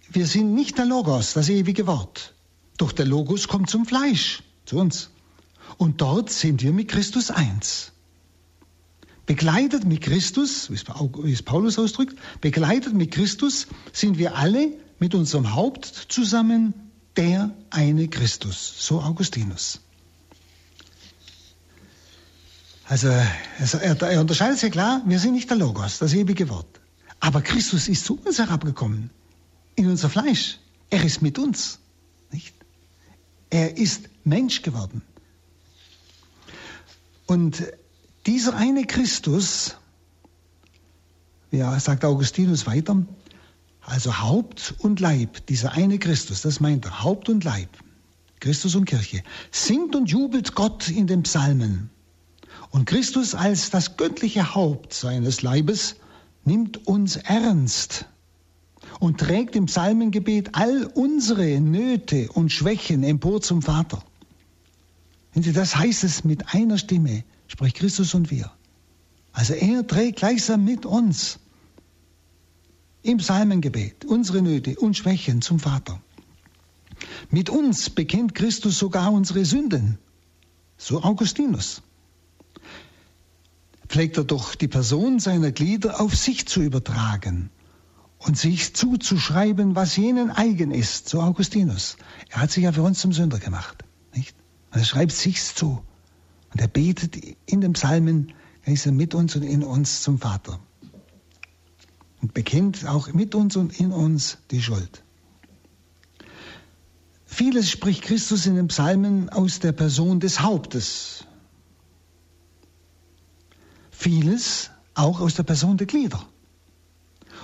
wir 0.09 0.27
sind 0.27 0.53
nicht 0.53 0.77
der 0.77 0.85
Logos, 0.85 1.33
das 1.33 1.49
ewige 1.49 1.87
Wort. 1.87 2.33
Doch 2.77 2.91
der 2.91 3.05
Logos 3.05 3.47
kommt 3.47 3.69
zum 3.69 3.85
Fleisch, 3.85 4.43
zu 4.65 4.77
uns. 4.77 5.09
Und 5.77 6.01
dort 6.01 6.29
sind 6.29 6.61
wir 6.61 6.71
mit 6.71 6.89
Christus 6.89 7.31
eins. 7.31 7.91
Begleitet 9.25 9.85
mit 9.85 10.01
Christus, 10.01 10.69
wie 10.69 11.31
es 11.31 11.41
Paulus 11.41 11.79
ausdrückt, 11.79 12.15
begleitet 12.41 12.93
mit 12.93 13.11
Christus 13.11 13.67
sind 13.91 14.17
wir 14.19 14.35
alle 14.35 14.73
mit 14.99 15.15
unserem 15.15 15.55
Haupt 15.55 15.85
zusammen 16.09 16.73
der 17.17 17.51
eine 17.71 18.07
Christus, 18.07 18.75
so 18.77 19.01
Augustinus. 19.01 19.79
Also 22.87 23.07
er, 23.07 24.01
er 24.01 24.21
unterscheidet 24.21 24.59
sehr 24.59 24.69
klar, 24.69 25.01
wir 25.05 25.19
sind 25.19 25.33
nicht 25.33 25.49
der 25.49 25.57
Logos, 25.57 25.97
das 25.97 26.13
ewige 26.13 26.49
Wort. 26.49 26.79
Aber 27.19 27.41
Christus 27.41 27.87
ist 27.87 28.05
zu 28.05 28.19
uns 28.23 28.37
herabgekommen, 28.37 29.09
in 29.75 29.89
unser 29.89 30.09
Fleisch. 30.09 30.59
Er 30.89 31.03
ist 31.03 31.21
mit 31.21 31.37
uns. 31.39 31.79
Nicht? 32.31 32.53
Er 33.49 33.77
ist 33.77 34.09
Mensch 34.23 34.61
geworden. 34.61 35.01
Und 37.25 37.63
dieser 38.25 38.55
eine 38.55 38.85
Christus, 38.85 39.77
ja, 41.51 41.79
sagt 41.79 42.05
Augustinus 42.05 42.67
weiter, 42.67 43.05
also 43.81 44.19
Haupt 44.19 44.73
und 44.79 44.99
Leib, 44.99 45.45
dieser 45.47 45.73
eine 45.73 45.99
Christus, 45.99 46.41
das 46.41 46.59
meint 46.59 46.85
er, 46.85 47.03
Haupt 47.03 47.29
und 47.29 47.43
Leib, 47.43 47.69
Christus 48.39 48.75
und 48.75 48.85
Kirche, 48.85 49.23
singt 49.51 49.95
und 49.95 50.09
jubelt 50.09 50.55
Gott 50.55 50.89
in 50.89 51.07
den 51.07 51.23
Psalmen. 51.23 51.89
Und 52.71 52.85
Christus 52.85 53.35
als 53.35 53.69
das 53.69 53.97
göttliche 53.97 54.55
Haupt 54.55 54.93
seines 54.93 55.41
Leibes 55.41 55.95
nimmt 56.43 56.87
uns 56.87 57.15
ernst 57.15 58.05
und 58.99 59.19
trägt 59.19 59.55
im 59.55 59.65
Psalmengebet 59.65 60.49
all 60.53 60.85
unsere 60.93 61.59
Nöte 61.59 62.29
und 62.31 62.51
Schwächen 62.51 63.03
empor 63.03 63.41
zum 63.41 63.61
Vater. 63.61 64.03
Das 65.33 65.75
heißt 65.75 66.03
es 66.03 66.23
mit 66.23 66.53
einer 66.53 66.77
Stimme, 66.77 67.23
spricht 67.47 67.77
Christus 67.77 68.13
und 68.13 68.31
wir. 68.31 68.51
Also 69.33 69.53
er 69.53 69.85
trägt 69.85 70.19
gleichsam 70.19 70.63
mit 70.63 70.85
uns 70.85 71.39
im 73.03 73.17
Psalmengebet 73.17 74.05
unsere 74.05 74.41
Nöte 74.41 74.77
und 74.79 74.95
Schwächen 74.95 75.41
zum 75.41 75.59
Vater. 75.59 76.01
Mit 77.29 77.49
uns 77.49 77.89
bekennt 77.89 78.33
Christus 78.33 78.79
sogar 78.79 79.11
unsere 79.11 79.43
Sünden, 79.43 79.97
so 80.77 81.03
Augustinus 81.03 81.81
pflegt 83.87 84.17
er 84.17 84.23
doch 84.23 84.55
die 84.55 84.67
Person 84.67 85.19
seiner 85.19 85.51
Glieder 85.51 86.01
auf 86.01 86.15
sich 86.15 86.47
zu 86.47 86.61
übertragen 86.61 87.49
und 88.25 88.37
sich 88.37 88.73
zuzuschreiben, 88.73 89.75
was 89.75 89.95
jenen 89.95 90.31
eigen 90.31 90.71
ist, 90.71 91.09
so 91.09 91.21
Augustinus. 91.21 91.97
Er 92.29 92.41
hat 92.41 92.51
sich 92.51 92.63
ja 92.63 92.71
für 92.71 92.81
uns 92.81 92.99
zum 92.99 93.13
Sünder 93.13 93.37
gemacht, 93.37 93.83
nicht? 94.15 94.35
Und 94.71 94.79
er 94.79 94.85
schreibt 94.85 95.11
sich's 95.11 95.53
zu. 95.53 95.83
Und 96.51 96.59
er 96.59 96.67
betet 96.67 97.17
in 97.45 97.61
den 97.61 97.73
Psalmen, 97.73 98.33
er 98.63 98.73
ist 98.73 98.87
mit 98.87 99.13
uns 99.13 99.35
und 99.35 99.43
in 99.43 99.63
uns 99.63 100.01
zum 100.01 100.17
Vater. 100.17 100.59
Und 102.19 102.33
bekennt 102.33 102.87
auch 102.87 103.13
mit 103.13 103.35
uns 103.35 103.57
und 103.57 103.79
in 103.79 103.91
uns 103.91 104.39
die 104.49 104.61
Schuld. 104.61 105.03
Vieles 107.27 107.69
spricht 107.69 108.01
Christus 108.01 108.47
in 108.47 108.55
den 108.55 108.69
Psalmen 108.69 109.29
aus 109.29 109.59
der 109.59 109.71
Person 109.71 110.19
des 110.19 110.41
Hauptes, 110.41 111.25
vieles 113.91 114.71
auch 114.95 115.19
aus 115.19 115.35
der 115.35 115.43
Person 115.43 115.77
der 115.77 115.85
Glieder. 115.85 116.25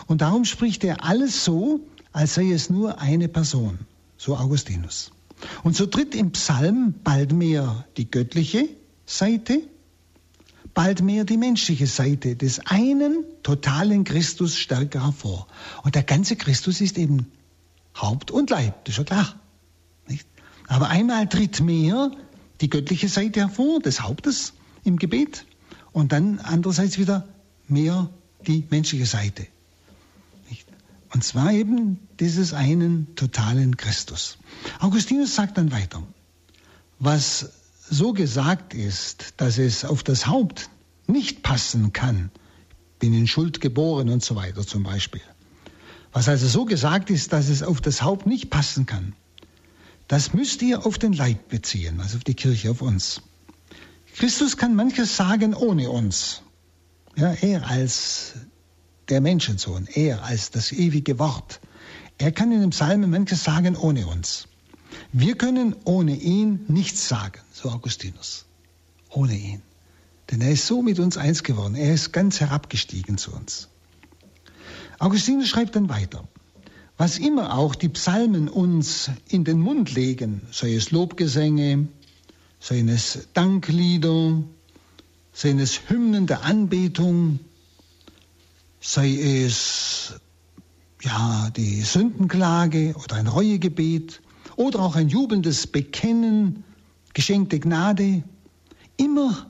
Und 0.08 0.22
darum 0.22 0.46
spricht 0.46 0.84
er 0.84 1.04
alles 1.04 1.44
so, 1.44 1.82
als 2.12 2.36
sei 2.36 2.52
es 2.52 2.70
nur 2.70 3.00
eine 3.00 3.28
Person, 3.28 3.80
so 4.18 4.36
Augustinus. 4.36 5.12
Und 5.64 5.76
so 5.76 5.86
tritt 5.86 6.16
im 6.16 6.32
Psalm 6.32 6.94
bald 7.04 7.32
mehr 7.32 7.86
die 7.98 8.10
göttliche 8.10 8.70
Seite, 9.06 9.62
bald 10.74 11.02
mehr 11.02 11.24
die 11.26 11.38
menschliche 11.38 11.88
Seite 11.88 12.36
des 12.36 12.60
einen 12.66 13.24
totalen 13.44 14.04
Christus 14.04 14.58
stärker 14.58 15.04
hervor. 15.06 15.48
Und 15.84 15.96
der 15.96 16.04
ganze 16.04 16.36
Christus 16.36 16.82
ist 16.82 16.98
eben 16.98 17.32
Haupt 17.96 18.32
und 18.32 18.50
Leib, 18.50 18.86
das 18.86 18.94
ist 18.94 18.98
ja 19.00 19.04
klar. 19.04 19.36
Nicht? 20.08 20.28
Aber 20.68 20.90
einmal 20.90 21.28
tritt 21.28 21.60
mehr 21.60 22.12
die 22.62 22.70
göttliche 22.70 23.10
Seite 23.10 23.42
hervor, 23.42 23.80
des 23.80 24.02
Hauptes 24.02 24.54
im 24.84 24.98
Gebet, 24.98 25.46
und 25.92 26.14
dann 26.14 26.40
andererseits 26.40 26.98
wieder 26.98 27.28
mehr 27.68 28.10
die 28.48 28.66
menschliche 28.70 29.06
Seite. 29.06 29.48
Und 31.14 31.24
zwar 31.24 31.52
eben 31.52 32.00
dieses 32.20 32.54
einen 32.54 33.16
totalen 33.16 33.76
Christus. 33.76 34.38
Augustinus 34.80 35.36
sagt 35.36 35.58
dann 35.58 35.72
weiter, 35.72 36.02
was 37.00 37.52
so 37.90 38.14
gesagt 38.14 38.74
ist, 38.74 39.34
dass 39.38 39.58
es 39.58 39.84
auf 39.84 40.04
das 40.04 40.28
Haupt 40.28 40.70
nicht 41.08 41.44
passen 41.44 41.92
kann, 41.92 42.32
bin 43.00 43.14
in 43.14 43.28
Schuld 43.28 43.60
geboren 43.60 44.10
und 44.10 44.24
so 44.24 44.36
weiter 44.36 44.66
zum 44.66 44.84
Beispiel. 44.84 45.22
Was 46.14 46.30
also 46.30 46.48
so 46.48 46.66
gesagt 46.66 47.10
ist, 47.10 47.34
dass 47.34 47.50
es 47.50 47.64
auf 47.64 47.82
das 47.82 48.02
Haupt 48.02 48.26
nicht 48.26 48.50
passen 48.50 48.86
kann, 48.86 49.14
das 50.08 50.34
müsst 50.34 50.62
ihr 50.62 50.86
auf 50.86 50.98
den 50.98 51.14
Leib 51.14 51.50
beziehen, 51.50 52.00
also 52.00 52.18
auf 52.18 52.24
die 52.24 52.34
Kirche, 52.34 52.72
auf 52.72 52.82
uns. 52.82 53.22
Christus 54.16 54.58
kann 54.58 54.76
manches 54.76 55.16
sagen 55.16 55.54
ohne 55.54 55.90
uns. 55.90 56.42
Ja, 57.16 57.34
er 57.34 57.68
als 57.68 58.34
der 59.10 59.22
Menschensohn, 59.22 59.88
er 59.94 60.24
als 60.24 60.52
das 60.52 60.72
ewige 60.72 61.20
Wort. 61.20 61.60
Er 62.18 62.32
kann 62.32 62.52
in 62.52 62.62
dem 62.62 62.70
Psalmen 62.70 63.10
manches 63.10 63.44
sagen 63.44 63.76
ohne 63.76 64.08
uns. 64.08 64.48
Wir 65.12 65.36
können 65.36 65.76
ohne 65.86 66.16
ihn 66.16 66.66
nichts 66.68 67.08
sagen, 67.08 67.42
so 67.52 67.70
Augustinus. 67.70 68.46
Ohne 69.10 69.36
ihn. 69.36 69.62
Denn 70.30 70.42
er 70.42 70.52
ist 70.52 70.68
so 70.68 70.82
mit 70.82 71.00
uns 71.00 71.18
eins 71.18 71.44
geworden. 71.44 71.76
Er 71.76 71.94
ist 71.94 72.14
ganz 72.14 72.40
herabgestiegen 72.40 73.18
zu 73.18 73.32
uns. 73.34 73.68
Augustinus 75.00 75.50
schreibt 75.50 75.76
dann 75.76 75.90
weiter. 75.90 76.28
Was 76.98 77.18
immer 77.18 77.58
auch 77.58 77.74
die 77.74 77.90
Psalmen 77.90 78.48
uns 78.48 79.10
in 79.28 79.44
den 79.44 79.60
Mund 79.60 79.94
legen, 79.96 80.42
sei 80.52 80.76
es 80.76 80.92
Lobgesänge, 80.92 81.88
seien 82.60 82.88
es 82.88 83.28
Danklieder, 83.34 84.44
seien 85.34 85.60
es 85.60 85.90
Hymnen 85.90 86.28
der 86.28 86.44
Anbetung, 86.44 87.40
sei 88.82 89.44
es 89.46 90.16
ja 91.02 91.50
die 91.56 91.82
Sündenklage 91.82 92.96
oder 93.02 93.16
ein 93.16 93.28
Reuegebet 93.28 94.22
oder 94.56 94.80
auch 94.80 94.96
ein 94.96 95.08
jubelndes 95.08 95.68
Bekennen, 95.68 96.64
geschenkte 97.14 97.60
Gnade. 97.60 98.24
Immer 98.98 99.50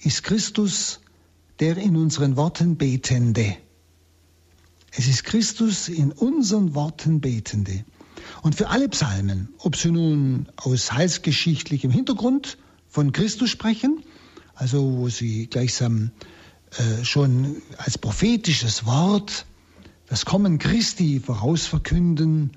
ist 0.00 0.24
Christus 0.24 1.00
der 1.60 1.78
in 1.78 1.96
unseren 1.96 2.36
Worten 2.36 2.76
Betende. 2.76 3.56
Es 4.90 5.08
ist 5.08 5.24
Christus 5.24 5.88
in 5.88 6.12
unseren 6.12 6.74
Worten 6.74 7.20
Betende. 7.20 7.84
Und 8.42 8.56
für 8.56 8.68
alle 8.68 8.88
Psalmen, 8.88 9.48
ob 9.58 9.76
sie 9.76 9.90
nun 9.90 10.48
aus 10.56 10.92
heilsgeschichtlichem 10.92 11.90
Hintergrund 11.90 12.58
von 12.88 13.12
Christus 13.12 13.48
sprechen, 13.48 14.02
also 14.54 14.98
wo 14.98 15.08
sie 15.08 15.46
gleichsam 15.46 16.10
äh, 16.72 17.04
schon 17.04 17.62
als 17.78 17.98
prophetisches 17.98 18.86
Wort 18.86 19.46
das 20.08 20.24
Kommen 20.24 20.58
Christi 20.58 21.20
vorausverkünden 21.20 22.52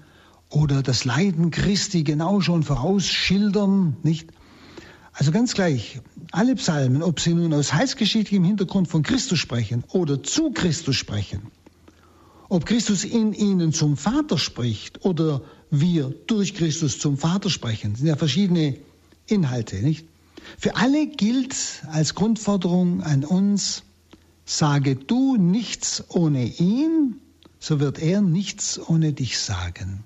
oder 0.50 0.84
das 0.84 1.06
Leiden 1.06 1.52
Christi 1.52 2.04
genau 2.04 2.42
schon 2.42 2.64
vorausschildern, 2.64 3.98
nicht? 4.04 4.30
Also 5.14 5.32
ganz 5.32 5.54
gleich, 5.54 6.00
alle 6.32 6.56
Psalmen, 6.56 7.04
ob 7.04 7.20
sie 7.20 7.34
nun 7.34 7.54
aus 7.54 7.74
heilsgeschichtlichem 7.74 8.44
Hintergrund 8.44 8.88
von 8.88 9.04
Christus 9.04 9.40
sprechen 9.40 9.84
oder 9.90 10.24
zu 10.24 10.52
Christus 10.52 10.96
sprechen, 10.96 11.42
ob 12.48 12.66
Christus 12.66 13.04
in 13.04 13.34
ihnen 13.34 13.74
zum 13.74 13.98
Vater 13.98 14.38
spricht 14.38 15.04
oder 15.04 15.42
wir 15.72 16.14
durch 16.28 16.54
Christus 16.54 17.00
zum 17.00 17.18
Vater 17.18 17.50
sprechen. 17.50 17.96
Sind 17.96 18.08
ja 18.08 18.16
verschiedene 18.16 18.78
Inhalte, 19.28 19.78
nicht? 19.78 20.08
Für 20.58 20.78
alle 20.78 21.08
gilt 21.08 21.84
als 21.92 22.16
Grundforderung 22.16 23.04
an 23.04 23.26
uns, 23.26 23.84
sage 24.50 24.96
du 24.96 25.38
nichts 25.38 26.04
ohne 26.10 26.44
ihn, 26.44 27.22
so 27.60 27.80
wird 27.80 28.00
er 28.00 28.22
nichts 28.22 28.80
ohne 28.80 29.14
dich 29.14 29.38
sagen. 29.38 30.04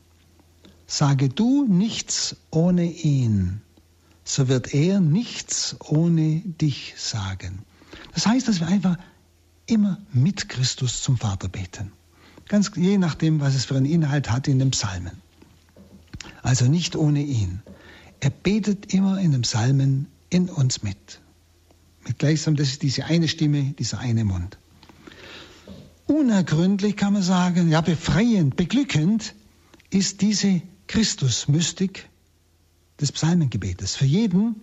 Sage 0.86 1.30
du 1.30 1.66
nichts 1.66 2.36
ohne 2.52 2.92
ihn, 2.92 3.62
so 4.26 4.50
wird 4.50 4.74
er 4.74 5.00
nichts 5.00 5.78
ohne 5.80 6.42
dich 6.42 6.94
sagen. 6.98 7.60
Das 8.14 8.28
heißt, 8.28 8.50
dass 8.50 8.60
wir 8.60 8.68
einfach 8.68 8.98
immer 9.66 9.98
mit 10.12 10.50
Christus 10.50 11.02
zum 11.02 11.18
Vater 11.18 11.48
beten. 11.48 11.94
Ganz 12.50 12.70
je 12.76 12.98
nachdem, 12.98 13.40
was 13.40 13.56
es 13.56 13.64
für 13.64 13.78
einen 13.78 13.86
Inhalt 13.86 14.30
hat 14.30 14.50
in 14.50 14.60
den 14.60 14.72
Psalmen. 14.72 15.22
Also 16.42 16.66
nicht 16.66 16.98
ohne 16.98 17.22
ihn. 17.22 17.62
Er 18.20 18.30
betet 18.30 18.94
immer 18.94 19.20
in 19.20 19.32
den 19.32 19.44
Psalmen 19.44 20.08
in 20.30 20.50
uns 20.50 20.84
mit. 20.84 21.22
Mit 22.08 22.20
gleichsam, 22.20 22.56
das 22.56 22.70
ist 22.70 22.82
diese 22.82 23.06
eine 23.06 23.28
Stimme, 23.28 23.74
dieser 23.80 24.00
eine 24.00 24.26
Mund. 24.26 24.58
Unergründlich 26.06 26.98
kann 26.98 27.14
man 27.14 27.24
sagen, 27.24 27.70
ja, 27.70 27.82
befreiend, 27.82 28.56
beglückend 28.56 29.36
ist 29.90 30.22
diese 30.22 30.62
Christusmystik 30.88 32.10
des 33.00 33.12
Psalmengebetes. 33.12 33.96
Für 33.96 34.06
jeden, 34.06 34.56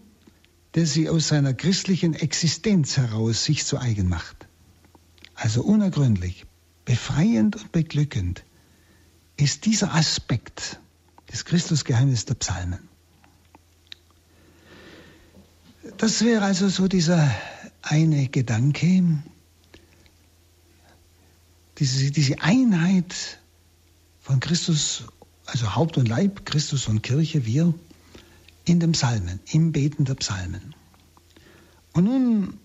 der 0.74 0.86
sie 0.86 1.08
aus 1.08 1.28
seiner 1.28 1.54
christlichen 1.54 2.14
Existenz 2.14 2.96
heraus 2.96 3.44
sich 3.44 3.64
zu 3.64 3.78
eigen 3.78 4.08
macht. 4.08 4.46
Also 5.34 5.62
unergründlich, 5.62 6.44
befreiend 6.84 7.56
und 7.56 7.72
beglückend 7.72 8.44
ist 9.36 9.64
dieser 9.64 9.94
Aspekt 9.94 10.78
des 11.32 11.46
Christusgeheimnisses 11.46 12.26
der 12.26 12.34
Psalmen. 12.34 12.89
Das 15.96 16.24
wäre 16.24 16.42
also 16.44 16.68
so 16.68 16.88
dieser 16.88 17.30
eine 17.82 18.28
Gedanke, 18.28 19.22
diese, 21.78 22.10
diese 22.10 22.40
Einheit 22.42 23.40
von 24.20 24.40
Christus, 24.40 25.04
also 25.46 25.74
Haupt 25.74 25.96
und 25.96 26.06
Leib, 26.06 26.44
Christus 26.44 26.86
und 26.88 27.02
Kirche, 27.02 27.46
wir 27.46 27.72
in 28.66 28.78
den 28.78 28.92
Psalmen, 28.92 29.40
im 29.50 29.72
Beten 29.72 30.04
der 30.04 30.14
Psalmen. 30.16 30.74
Und 31.94 32.04
nun 32.04 32.58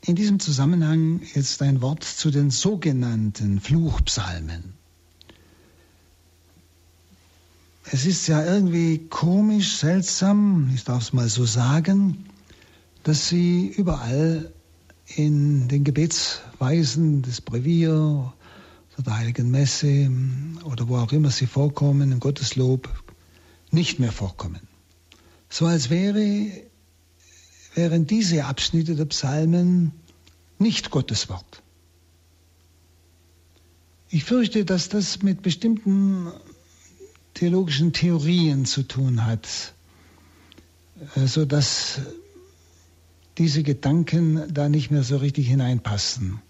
in 0.00 0.14
diesem 0.14 0.38
Zusammenhang 0.38 1.20
jetzt 1.34 1.60
ein 1.62 1.82
Wort 1.82 2.04
zu 2.04 2.30
den 2.30 2.50
sogenannten 2.50 3.60
Fluchpsalmen. 3.60 4.74
Es 7.84 8.06
ist 8.06 8.28
ja 8.28 8.44
irgendwie 8.44 8.98
komisch, 9.08 9.76
seltsam, 9.76 10.70
ich 10.74 10.84
darf 10.84 11.02
es 11.02 11.12
mal 11.12 11.28
so 11.28 11.44
sagen, 11.44 12.24
dass 13.02 13.28
sie 13.28 13.66
überall 13.66 14.52
in 15.16 15.68
den 15.68 15.84
Gebetsweisen 15.84 17.22
des 17.22 17.40
Brevier 17.40 18.32
der 19.04 19.18
Heiligen 19.18 19.50
Messe 19.50 20.10
oder 20.64 20.88
wo 20.88 20.96
auch 20.96 21.12
immer 21.12 21.30
sie 21.30 21.46
vorkommen, 21.46 22.12
im 22.12 22.20
Gotteslob, 22.20 22.88
nicht 23.70 23.98
mehr 23.98 24.12
vorkommen. 24.12 24.60
So 25.48 25.66
als 25.66 25.90
wäre, 25.90 26.50
wären 27.74 28.06
diese 28.06 28.44
Abschnitte 28.44 28.94
der 28.94 29.06
Psalmen 29.06 29.92
nicht 30.58 30.90
Gottes 30.90 31.28
Wort. 31.28 31.62
Ich 34.08 34.24
fürchte, 34.24 34.64
dass 34.64 34.88
das 34.88 35.22
mit 35.22 35.42
bestimmten 35.42 36.30
theologischen 37.34 37.92
Theorien 37.92 38.66
zu 38.66 38.82
tun 38.82 39.24
hat, 39.24 39.74
äh, 41.16 41.26
sodass 41.26 42.00
diese 43.38 43.62
Gedanken 43.62 44.52
da 44.52 44.68
nicht 44.68 44.90
mehr 44.90 45.02
so 45.02 45.16
richtig 45.16 45.48
hineinpassen. 45.48 46.40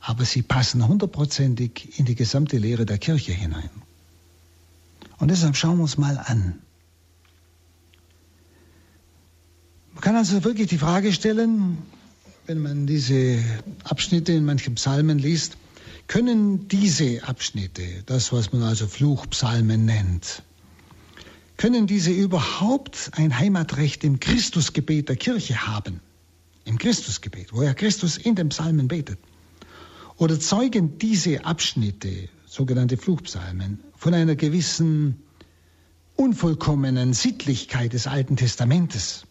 Aber 0.00 0.24
sie 0.24 0.42
passen 0.42 0.86
hundertprozentig 0.86 1.98
in 1.98 2.04
die 2.04 2.14
gesamte 2.14 2.58
Lehre 2.58 2.86
der 2.86 2.98
Kirche 2.98 3.32
hinein. 3.32 3.70
Und 5.18 5.30
deshalb 5.30 5.56
schauen 5.56 5.78
wir 5.78 5.82
uns 5.82 5.98
mal 5.98 6.18
an. 6.18 6.60
Man 9.94 10.02
kann 10.02 10.16
also 10.16 10.44
wirklich 10.44 10.68
die 10.68 10.78
Frage 10.78 11.12
stellen, 11.12 11.78
wenn 12.46 12.58
man 12.58 12.86
diese 12.86 13.42
Abschnitte 13.84 14.32
in 14.32 14.44
manchen 14.44 14.74
Psalmen 14.74 15.18
liest, 15.18 15.56
können 16.06 16.68
diese 16.68 17.26
Abschnitte, 17.26 17.82
das 18.04 18.32
was 18.32 18.52
man 18.52 18.62
also 18.62 18.86
Fluchpsalmen 18.86 19.84
nennt, 19.84 20.42
können 21.56 21.86
diese 21.86 22.10
überhaupt 22.10 23.10
ein 23.14 23.38
Heimatrecht 23.38 24.04
im 24.04 24.20
Christusgebet 24.20 25.08
der 25.08 25.16
Kirche 25.16 25.66
haben? 25.66 26.00
Im 26.66 26.78
Christusgebet, 26.78 27.52
wo 27.52 27.62
ja 27.62 27.72
Christus 27.72 28.18
in 28.18 28.34
den 28.34 28.50
Psalmen 28.50 28.88
betet. 28.88 29.18
Oder 30.18 30.38
zeugen 30.38 30.98
diese 30.98 31.44
Abschnitte, 31.44 32.28
sogenannte 32.46 32.96
Fluchpsalmen, 32.96 33.80
von 33.96 34.12
einer 34.12 34.34
gewissen 34.34 35.22
unvollkommenen 36.16 37.12
Sittlichkeit 37.12 37.92
des 37.92 38.06
Alten 38.06 38.36
Testamentes. 38.36 39.24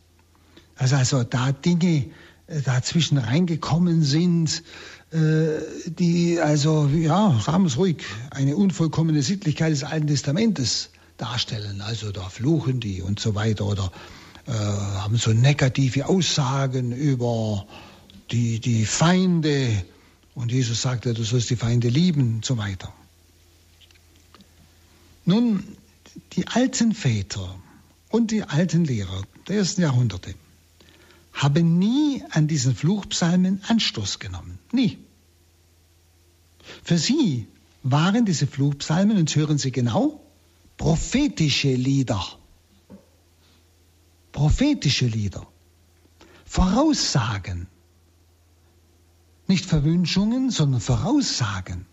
Also, 0.76 0.95
also 0.95 1.24
da 1.24 1.52
Dinge 1.52 2.06
äh, 2.48 2.62
dazwischen 2.62 3.17
reingekommen 3.17 4.04
sind, 4.04 4.63
äh, 5.12 5.60
die 5.88 6.39
also, 6.39 6.88
ja, 6.88 7.39
sagen 7.43 7.63
wir 7.63 7.67
es 7.67 7.78
ruhig, 7.78 8.04
eine 8.32 8.56
unvollkommene 8.56 9.21
Sittlichkeit 9.21 9.71
des 9.71 9.84
Alten 9.84 10.08
Testamentes 10.08 10.91
darstellen. 11.17 11.82
Also 11.82 12.12
da 12.12 12.30
fluchen 12.30 12.80
die 12.80 13.02
und 13.02 13.19
so 13.19 13.36
weiter 13.36 13.65
oder 13.65 13.91
äh, 14.47 14.51
haben 14.51 15.17
so 15.17 15.34
negative 15.34 16.08
Aussagen 16.08 16.91
über 16.91 17.65
die, 18.31 18.60
die 18.60 18.86
Feinde. 18.86 19.84
Und 20.36 20.51
Jesus 20.51 20.81
sagte, 20.81 21.13
du 21.13 21.23
sollst 21.23 21.49
die 21.49 21.55
Feinde 21.55 21.89
lieben 21.89 22.36
und 22.36 22.45
so 22.45 22.58
weiter. 22.58 22.93
Nun, 25.25 25.63
die 26.34 26.47
alten 26.47 26.93
Väter 26.93 27.55
und 28.10 28.31
die 28.31 28.43
alten 28.43 28.86
Lehrer 28.86 29.23
der 29.47 29.58
ersten 29.58 29.81
Jahrhunderte 29.81 30.36
haben 31.34 31.79
nie 31.79 32.23
an 32.29 32.47
diesen 32.47 32.75
Fluchpsalmen 32.75 33.62
Anstoß 33.67 34.19
genommen. 34.19 34.60
Nie. 34.71 34.97
Für 36.84 36.97
sie 36.97 37.47
waren 37.84 38.25
diese 38.25 38.47
Fluchpsalmen, 38.47 39.17
und 39.17 39.36
hören 39.36 39.58
Sie 39.58 39.71
genau, 39.71 40.21
prophetische 40.77 41.73
Lieder 41.73 42.23
prophetische 44.36 45.08
Lieder, 45.08 45.48
Voraussagen, 46.43 47.67
nicht 49.48 49.65
Verwünschungen, 49.65 50.52
sondern 50.52 50.82
Voraussagen. 50.82 51.86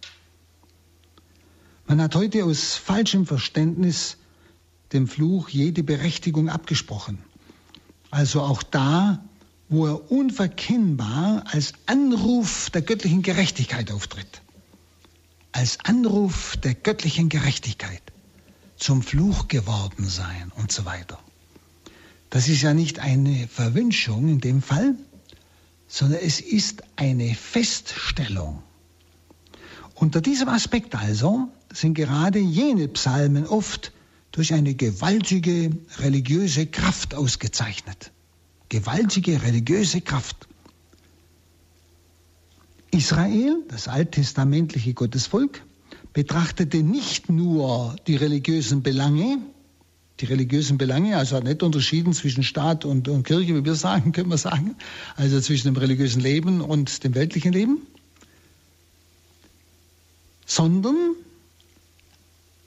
Man 1.86 2.02
hat 2.02 2.16
heute 2.16 2.44
aus 2.44 2.74
falschem 2.74 3.26
Verständnis 3.26 4.16
dem 4.92 5.06
Fluch 5.06 5.50
jede 5.50 5.84
Berechtigung 5.84 6.48
abgesprochen. 6.48 7.18
Also 8.10 8.40
auch 8.40 8.64
da, 8.64 9.24
wo 9.68 9.86
er 9.86 10.10
unverkennbar 10.10 11.44
als 11.46 11.74
Anruf 11.86 12.70
der 12.70 12.82
göttlichen 12.82 13.22
Gerechtigkeit 13.22 13.92
auftritt. 13.92 14.42
Als 15.52 15.78
Anruf 15.84 16.56
der 16.56 16.74
göttlichen 16.74 17.28
Gerechtigkeit 17.28 18.02
zum 18.76 19.00
Fluch 19.00 19.46
geworden 19.46 20.08
sein 20.08 20.50
und 20.56 20.72
so 20.72 20.84
weiter. 20.84 21.20
Das 22.32 22.48
ist 22.48 22.62
ja 22.62 22.72
nicht 22.72 22.98
eine 22.98 23.46
Verwünschung 23.46 24.26
in 24.26 24.40
dem 24.40 24.62
Fall, 24.62 24.94
sondern 25.86 26.20
es 26.22 26.40
ist 26.40 26.82
eine 26.96 27.34
Feststellung. 27.34 28.62
Unter 29.94 30.22
diesem 30.22 30.48
Aspekt 30.48 30.94
also 30.94 31.48
sind 31.70 31.92
gerade 31.92 32.38
jene 32.38 32.88
Psalmen 32.88 33.46
oft 33.46 33.92
durch 34.30 34.54
eine 34.54 34.74
gewaltige 34.74 35.72
religiöse 35.98 36.64
Kraft 36.66 37.14
ausgezeichnet. 37.14 38.12
Gewaltige 38.70 39.42
religiöse 39.42 40.00
Kraft. 40.00 40.48
Israel, 42.92 43.62
das 43.68 43.88
alttestamentliche 43.88 44.94
Gottesvolk, 44.94 45.62
betrachtete 46.14 46.82
nicht 46.82 47.28
nur 47.28 47.94
die 48.06 48.16
religiösen 48.16 48.82
Belange, 48.82 49.36
die 50.22 50.26
religiösen 50.26 50.78
Belange, 50.78 51.18
also 51.18 51.36
hat 51.36 51.44
nicht 51.44 51.62
unterschieden 51.62 52.12
zwischen 52.12 52.44
Staat 52.44 52.84
und, 52.84 53.08
und 53.08 53.24
Kirche, 53.24 53.56
wie 53.56 53.64
wir 53.64 53.74
sagen, 53.74 54.12
können 54.12 54.30
wir 54.30 54.38
sagen, 54.38 54.76
also 55.16 55.40
zwischen 55.40 55.66
dem 55.66 55.76
religiösen 55.76 56.20
Leben 56.20 56.60
und 56.60 57.02
dem 57.02 57.14
weltlichen 57.16 57.52
Leben, 57.52 57.78
sondern 60.46 60.96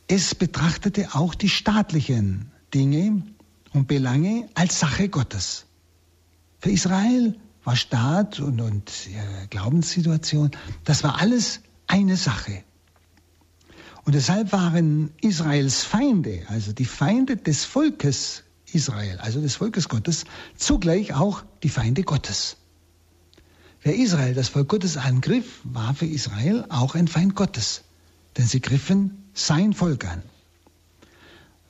es 0.08 0.36
betrachtete 0.36 1.16
auch 1.16 1.34
die 1.34 1.50
staatlichen 1.50 2.52
Dinge 2.74 3.24
und 3.72 3.88
Belange 3.88 4.50
als 4.54 4.80
Sache 4.82 5.08
Gottes. 5.08 5.66
Für 6.60 6.72
Israel 6.72 7.36
war 7.64 7.78
Staat 7.78 8.42
und, 8.42 8.60
und 8.60 8.92
äh, 9.08 9.48
Glaubenssituation, 9.48 10.52
das 10.84 11.04
war 11.04 11.22
alles 11.22 11.62
eine 11.88 12.18
Sache. 12.18 12.65
Und 14.06 14.14
deshalb 14.14 14.52
waren 14.52 15.12
Israels 15.22 15.84
Feinde, 15.84 16.44
also 16.48 16.74
die 16.74 16.86
Feinde 16.86 17.38
des 17.38 17.66
Volkes 17.66 18.44
Israel, 18.72 19.18
also 19.20 19.42
des 19.42 19.56
Volkes 19.56 19.90
Gottes, 19.90 20.26
zugleich 20.56 21.14
auch 21.14 21.44
die 21.64 21.70
Feinde 21.70 22.04
Gottes. 22.04 22.58
Wer 23.82 23.96
Israel, 23.96 24.34
das 24.34 24.50
Volk 24.50 24.70
Gottes, 24.70 24.98
angriff, 24.98 25.62
war 25.64 25.94
für 25.94 26.08
Israel 26.08 26.66
auch 26.70 26.96
ein 26.96 27.08
Feind 27.08 27.36
Gottes, 27.36 27.84
denn 28.38 28.46
sie 28.48 28.60
griffen 28.60 29.24
sein 29.34 29.74
Volk 29.74 30.06
an. 30.06 30.24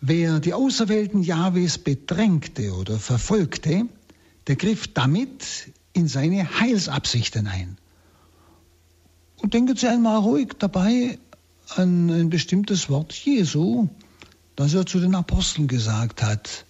wer 0.07 0.39
die 0.39 0.53
Auserwählten 0.53 1.23
Jahwes 1.23 1.77
bedrängte 1.77 2.73
oder 2.73 2.99
verfolgte, 2.99 3.87
der 4.47 4.55
griff 4.55 4.93
damit 4.93 5.73
in 5.93 6.07
seine 6.07 6.59
Heilsabsichten 6.59 7.47
ein. 7.47 7.77
Und 9.37 9.53
denken 9.53 9.75
Sie 9.75 9.87
einmal 9.87 10.19
ruhig 10.19 10.53
dabei 10.59 11.17
an 11.69 12.09
ein 12.09 12.29
bestimmtes 12.29 12.89
Wort 12.89 13.13
Jesu, 13.13 13.89
das 14.55 14.73
er 14.73 14.85
zu 14.85 14.99
den 14.99 15.15
Aposteln 15.15 15.67
gesagt 15.67 16.23
hat. 16.23 16.65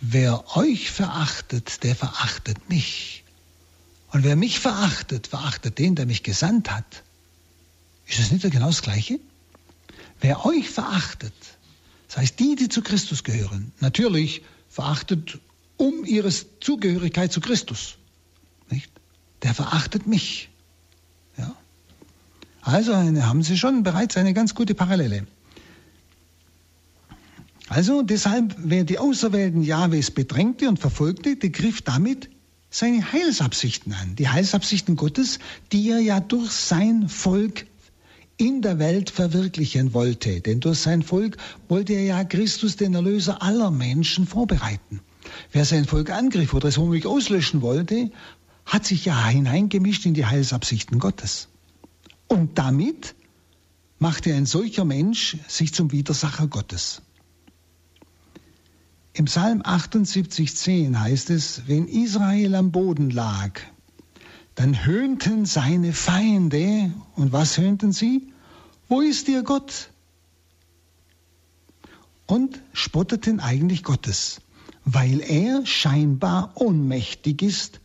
Wer 0.00 0.56
euch 0.56 0.90
verachtet, 0.90 1.82
der 1.82 1.96
verachtet 1.96 2.68
mich. 2.68 3.24
Und 4.12 4.24
wer 4.24 4.36
mich 4.36 4.60
verachtet, 4.60 5.26
verachtet 5.26 5.78
den, 5.78 5.94
der 5.94 6.06
mich 6.06 6.22
gesandt 6.22 6.70
hat. 6.70 7.02
Ist 8.06 8.20
das 8.20 8.30
nicht 8.30 8.48
genau 8.50 8.68
das 8.68 8.82
Gleiche? 8.82 9.18
Wer 10.20 10.46
euch 10.46 10.68
verachtet, 10.70 11.34
das 12.06 12.16
heißt 12.16 12.38
die, 12.38 12.56
die 12.56 12.68
zu 12.68 12.82
Christus 12.82 13.22
gehören, 13.22 13.72
natürlich 13.80 14.42
verachtet 14.68 15.38
um 15.76 16.04
ihre 16.04 16.30
Zugehörigkeit 16.60 17.32
zu 17.32 17.40
Christus, 17.40 17.96
nicht? 18.70 18.90
Der 19.42 19.54
verachtet 19.54 20.06
mich. 20.06 20.48
Also 22.62 22.94
haben 22.94 23.42
Sie 23.42 23.56
schon 23.56 23.82
bereits 23.82 24.16
eine 24.16 24.34
ganz 24.34 24.54
gute 24.54 24.74
Parallele. 24.74 25.26
Also 27.68 28.02
deshalb, 28.02 28.56
wer 28.58 28.84
die 28.84 28.98
Auserwählten 28.98 29.62
Jahwes 29.62 30.10
bedrängte 30.10 30.68
und 30.68 30.78
verfolgte, 30.78 31.36
der 31.36 31.50
griff 31.50 31.82
damit 31.82 32.30
seine 32.70 33.12
Heilsabsichten 33.12 33.92
an. 33.92 34.16
Die 34.16 34.28
Heilsabsichten 34.28 34.96
Gottes, 34.96 35.38
die 35.72 35.90
er 35.90 36.00
ja 36.00 36.20
durch 36.20 36.50
sein 36.50 37.08
Volk 37.08 37.66
in 38.36 38.62
der 38.62 38.78
Welt 38.78 39.10
verwirklichen 39.10 39.92
wollte. 39.92 40.40
Denn 40.40 40.60
durch 40.60 40.78
sein 40.78 41.02
Volk 41.02 41.36
wollte 41.68 41.92
er 41.92 42.04
ja 42.04 42.24
Christus, 42.24 42.76
den 42.76 42.94
Erlöser 42.94 43.42
aller 43.42 43.70
Menschen, 43.70 44.26
vorbereiten. 44.26 45.00
Wer 45.52 45.64
sein 45.64 45.84
Volk 45.84 46.10
angriff 46.10 46.54
oder 46.54 46.68
es 46.68 46.78
womöglich 46.78 47.06
auslöschen 47.06 47.60
wollte, 47.60 48.10
hat 48.64 48.86
sich 48.86 49.04
ja 49.04 49.26
hineingemischt 49.26 50.06
in 50.06 50.14
die 50.14 50.26
Heilsabsichten 50.26 50.98
Gottes. 50.98 51.48
Und 52.28 52.58
damit 52.58 53.14
machte 53.98 54.34
ein 54.34 54.46
solcher 54.46 54.84
Mensch 54.84 55.38
sich 55.48 55.74
zum 55.74 55.90
Widersacher 55.90 56.46
Gottes. 56.46 57.02
Im 59.14 59.24
Psalm 59.24 59.62
78,10 59.62 60.96
heißt 60.96 61.30
es, 61.30 61.66
wenn 61.66 61.88
Israel 61.88 62.54
am 62.54 62.70
Boden 62.70 63.10
lag, 63.10 63.60
dann 64.54 64.84
höhnten 64.84 65.46
seine 65.46 65.92
Feinde. 65.92 66.92
Und 67.16 67.32
was 67.32 67.58
höhnten 67.58 67.92
sie? 67.92 68.32
Wo 68.88 69.00
ist 69.00 69.28
ihr 69.28 69.42
Gott? 69.42 69.90
Und 72.26 72.62
spotteten 72.72 73.40
eigentlich 73.40 73.82
Gottes, 73.82 74.40
weil 74.84 75.20
er 75.20 75.64
scheinbar 75.66 76.52
ohnmächtig 76.54 77.42
ist, 77.42 77.80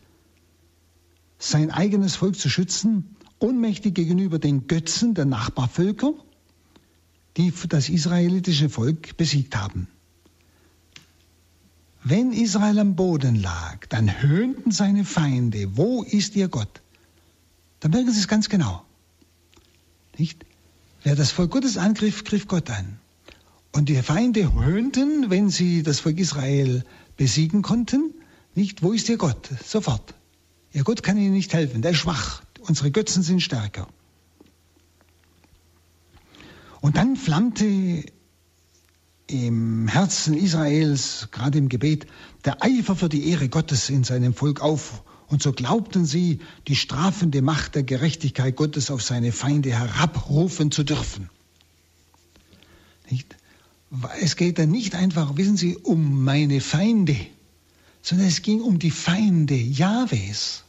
sein 1.38 1.70
eigenes 1.70 2.16
Volk 2.16 2.38
zu 2.38 2.48
schützen, 2.48 3.13
ohnmächtig 3.44 3.94
gegenüber 3.94 4.38
den 4.38 4.66
Götzen 4.66 5.14
der 5.14 5.26
Nachbarvölker, 5.26 6.14
die 7.36 7.52
das 7.68 7.88
israelitische 7.88 8.70
Volk 8.70 9.16
besiegt 9.16 9.54
haben. 9.56 9.88
Wenn 12.02 12.32
Israel 12.32 12.78
am 12.78 12.96
Boden 12.96 13.34
lag, 13.34 13.86
dann 13.88 14.22
höhnten 14.22 14.70
seine 14.70 15.04
Feinde, 15.04 15.76
wo 15.76 16.02
ist 16.02 16.36
ihr 16.36 16.48
Gott? 16.48 16.82
Dann 17.80 17.90
merken 17.90 18.12
Sie 18.12 18.20
es 18.20 18.28
ganz 18.28 18.48
genau. 18.48 18.84
Nicht? 20.18 20.44
Wer 21.02 21.16
das 21.16 21.30
Volk 21.30 21.50
Gottes 21.50 21.76
angriff, 21.76 22.24
griff 22.24 22.48
Gott 22.48 22.70
an. 22.70 22.98
Und 23.72 23.88
die 23.88 24.00
Feinde 24.02 24.54
höhnten, 24.54 25.28
wenn 25.28 25.50
sie 25.50 25.82
das 25.82 26.00
Volk 26.00 26.18
Israel 26.18 26.84
besiegen 27.16 27.62
konnten, 27.62 28.14
nicht, 28.54 28.82
wo 28.82 28.92
ist 28.92 29.08
ihr 29.08 29.18
Gott? 29.18 29.50
Sofort. 29.64 30.14
Ihr 30.72 30.84
Gott 30.84 31.02
kann 31.02 31.18
ihnen 31.18 31.32
nicht 31.32 31.52
helfen, 31.52 31.82
der 31.82 31.90
ist 31.90 31.98
schwach. 31.98 32.42
Unsere 32.66 32.90
Götzen 32.90 33.22
sind 33.22 33.40
stärker. 33.40 33.88
Und 36.80 36.96
dann 36.96 37.16
flammte 37.16 38.04
im 39.26 39.88
Herzen 39.88 40.34
Israels, 40.34 41.28
gerade 41.30 41.58
im 41.58 41.68
Gebet, 41.68 42.06
der 42.44 42.62
Eifer 42.62 42.96
für 42.96 43.08
die 43.08 43.28
Ehre 43.28 43.48
Gottes 43.48 43.88
in 43.88 44.04
seinem 44.04 44.34
Volk 44.34 44.60
auf. 44.60 45.02
Und 45.28 45.42
so 45.42 45.52
glaubten 45.52 46.04
sie, 46.04 46.40
die 46.68 46.76
strafende 46.76 47.42
Macht 47.42 47.74
der 47.74 47.82
Gerechtigkeit 47.82 48.56
Gottes 48.56 48.90
auf 48.90 49.02
seine 49.02 49.32
Feinde 49.32 49.70
herabrufen 49.70 50.70
zu 50.70 50.84
dürfen. 50.84 51.30
Nicht? 53.10 53.36
Es 54.20 54.36
geht 54.36 54.58
dann 54.58 54.70
nicht 54.70 54.94
einfach, 54.94 55.36
wissen 55.36 55.56
Sie, 55.56 55.76
um 55.76 56.24
meine 56.24 56.60
Feinde, 56.60 57.16
sondern 58.02 58.26
es 58.26 58.42
ging 58.42 58.60
um 58.60 58.78
die 58.78 58.90
Feinde 58.90 59.54
Jahwes. 59.54 60.63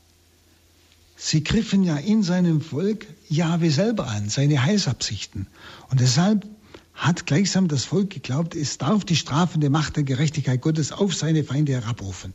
Sie 1.15 1.43
griffen 1.43 1.83
ja 1.83 1.95
in 1.95 2.23
seinem 2.23 2.61
Volk 2.61 3.07
Jahwe 3.29 3.71
selber 3.71 4.07
an, 4.07 4.29
seine 4.29 4.63
Heilsabsichten. 4.63 5.47
Und 5.89 6.01
deshalb 6.01 6.45
hat 6.93 7.25
gleichsam 7.25 7.67
das 7.67 7.85
Volk 7.85 8.09
geglaubt, 8.09 8.55
es 8.55 8.77
darf 8.77 9.05
die 9.05 9.15
strafende 9.15 9.69
Macht 9.69 9.95
der 9.95 10.03
Gerechtigkeit 10.03 10.61
Gottes 10.61 10.91
auf 10.91 11.13
seine 11.13 11.43
Feinde 11.43 11.73
herabrufen. 11.73 12.33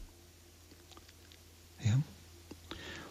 Ja. 1.84 1.98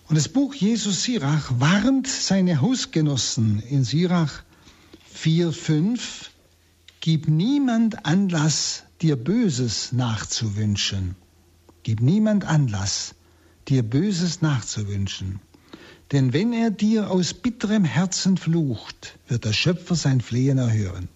Und 0.07 0.15
das 0.15 0.29
Buch 0.29 0.55
Jesus 0.55 1.03
Sirach 1.03 1.51
warnt 1.59 2.07
seine 2.07 2.61
Hausgenossen 2.61 3.61
in 3.61 3.83
Sirach 3.83 4.43
4,5, 5.15 5.99
gib 6.99 7.27
niemand 7.27 8.05
Anlass, 8.05 8.83
dir 9.01 9.15
Böses 9.15 9.91
nachzuwünschen. 9.91 11.15
Gib 11.83 12.01
niemand 12.01 12.45
Anlass, 12.45 13.15
dir 13.67 13.83
Böses 13.83 14.41
nachzuwünschen. 14.41 15.39
Denn 16.11 16.33
wenn 16.33 16.53
er 16.53 16.71
dir 16.71 17.11
aus 17.11 17.33
bitterem 17.33 17.83
Herzen 17.85 18.37
flucht, 18.37 19.17
wird 19.27 19.45
der 19.45 19.53
Schöpfer 19.53 19.95
sein 19.95 20.21
Flehen 20.21 20.57
erhören. 20.57 21.07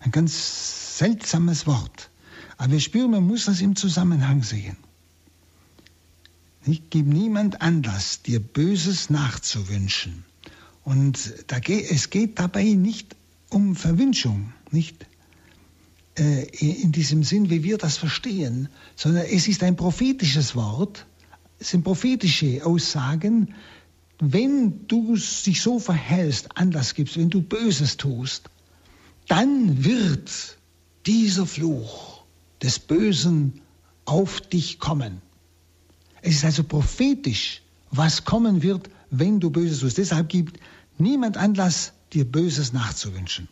Ein 0.00 0.10
ganz 0.10 0.98
seltsames 0.98 1.66
Wort. 1.66 2.10
Aber 2.56 2.72
wir 2.72 2.80
spüren, 2.80 3.10
man 3.10 3.26
muss 3.26 3.44
das 3.44 3.60
im 3.60 3.76
Zusammenhang 3.76 4.42
sehen. 4.42 4.76
Ich 6.64 6.90
gebe 6.90 7.10
niemand 7.10 7.60
Anlass, 7.60 8.22
dir 8.22 8.40
Böses 8.40 9.10
nachzuwünschen. 9.10 10.24
Und 10.82 11.34
da 11.48 11.58
geht, 11.58 11.90
es 11.90 12.10
geht 12.10 12.38
dabei 12.38 12.64
nicht 12.64 13.14
um 13.50 13.76
Verwünschung, 13.76 14.52
nicht 14.70 15.06
äh, 16.18 16.44
in 16.58 16.92
diesem 16.92 17.22
Sinn, 17.22 17.50
wie 17.50 17.62
wir 17.62 17.78
das 17.78 17.98
verstehen, 17.98 18.68
sondern 18.96 19.26
es 19.26 19.46
ist 19.46 19.62
ein 19.62 19.76
prophetisches 19.76 20.56
Wort, 20.56 21.06
sind 21.58 21.84
prophetische 21.84 22.64
Aussagen. 22.64 23.54
Wenn 24.18 24.86
du 24.86 25.16
dich 25.16 25.60
so 25.60 25.78
verhältst, 25.78 26.56
Anlass 26.56 26.94
gibst, 26.94 27.16
wenn 27.16 27.30
du 27.30 27.42
Böses 27.42 27.96
tust, 27.96 28.48
dann 29.28 29.84
wird 29.84 30.58
dieser 31.06 31.46
Fluch 31.46 32.24
des 32.62 32.78
Bösen 32.78 33.60
auf 34.04 34.40
dich 34.40 34.78
kommen. 34.78 35.20
Es 36.22 36.36
ist 36.36 36.44
also 36.44 36.64
prophetisch, 36.64 37.62
was 37.90 38.24
kommen 38.24 38.62
wird, 38.62 38.90
wenn 39.10 39.40
du 39.40 39.50
Böses 39.50 39.80
tust. 39.80 39.98
Deshalb 39.98 40.28
gibt 40.28 40.58
niemand 40.98 41.36
Anlass, 41.36 41.92
dir 42.12 42.24
Böses 42.24 42.72
nachzuwünschen. 42.72 43.48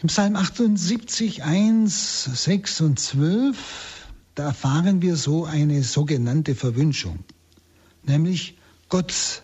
Im 0.00 0.08
Psalm 0.08 0.36
78, 0.36 1.42
1, 1.42 2.24
6 2.44 2.80
und 2.82 3.00
12, 3.00 3.97
da 4.38 4.44
erfahren 4.44 5.02
wir 5.02 5.16
so 5.16 5.44
eine 5.44 5.82
sogenannte 5.82 6.54
Verwünschung. 6.54 7.18
Nämlich, 8.04 8.56
Gott, 8.88 9.42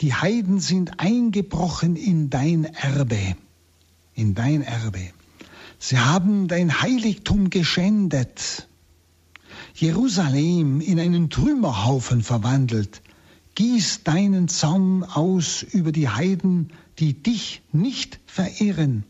die 0.00 0.14
Heiden 0.14 0.60
sind 0.60 1.00
eingebrochen 1.00 1.96
in 1.96 2.30
dein 2.30 2.64
Erbe 2.64 3.36
in 4.14 4.34
dein 4.34 4.62
Erbe. 4.62 5.10
Sie 5.78 5.98
haben 5.98 6.48
dein 6.48 6.80
Heiligtum 6.80 7.50
geschändet, 7.50 8.68
Jerusalem 9.74 10.80
in 10.80 11.00
einen 11.00 11.30
Trümmerhaufen 11.30 12.22
verwandelt. 12.22 13.02
Gieß 13.56 14.02
deinen 14.04 14.48
Zorn 14.48 15.04
aus 15.04 15.62
über 15.62 15.92
die 15.92 16.08
Heiden, 16.08 16.70
die 16.98 17.12
dich 17.12 17.62
nicht 17.72 18.20
verehren, 18.26 19.04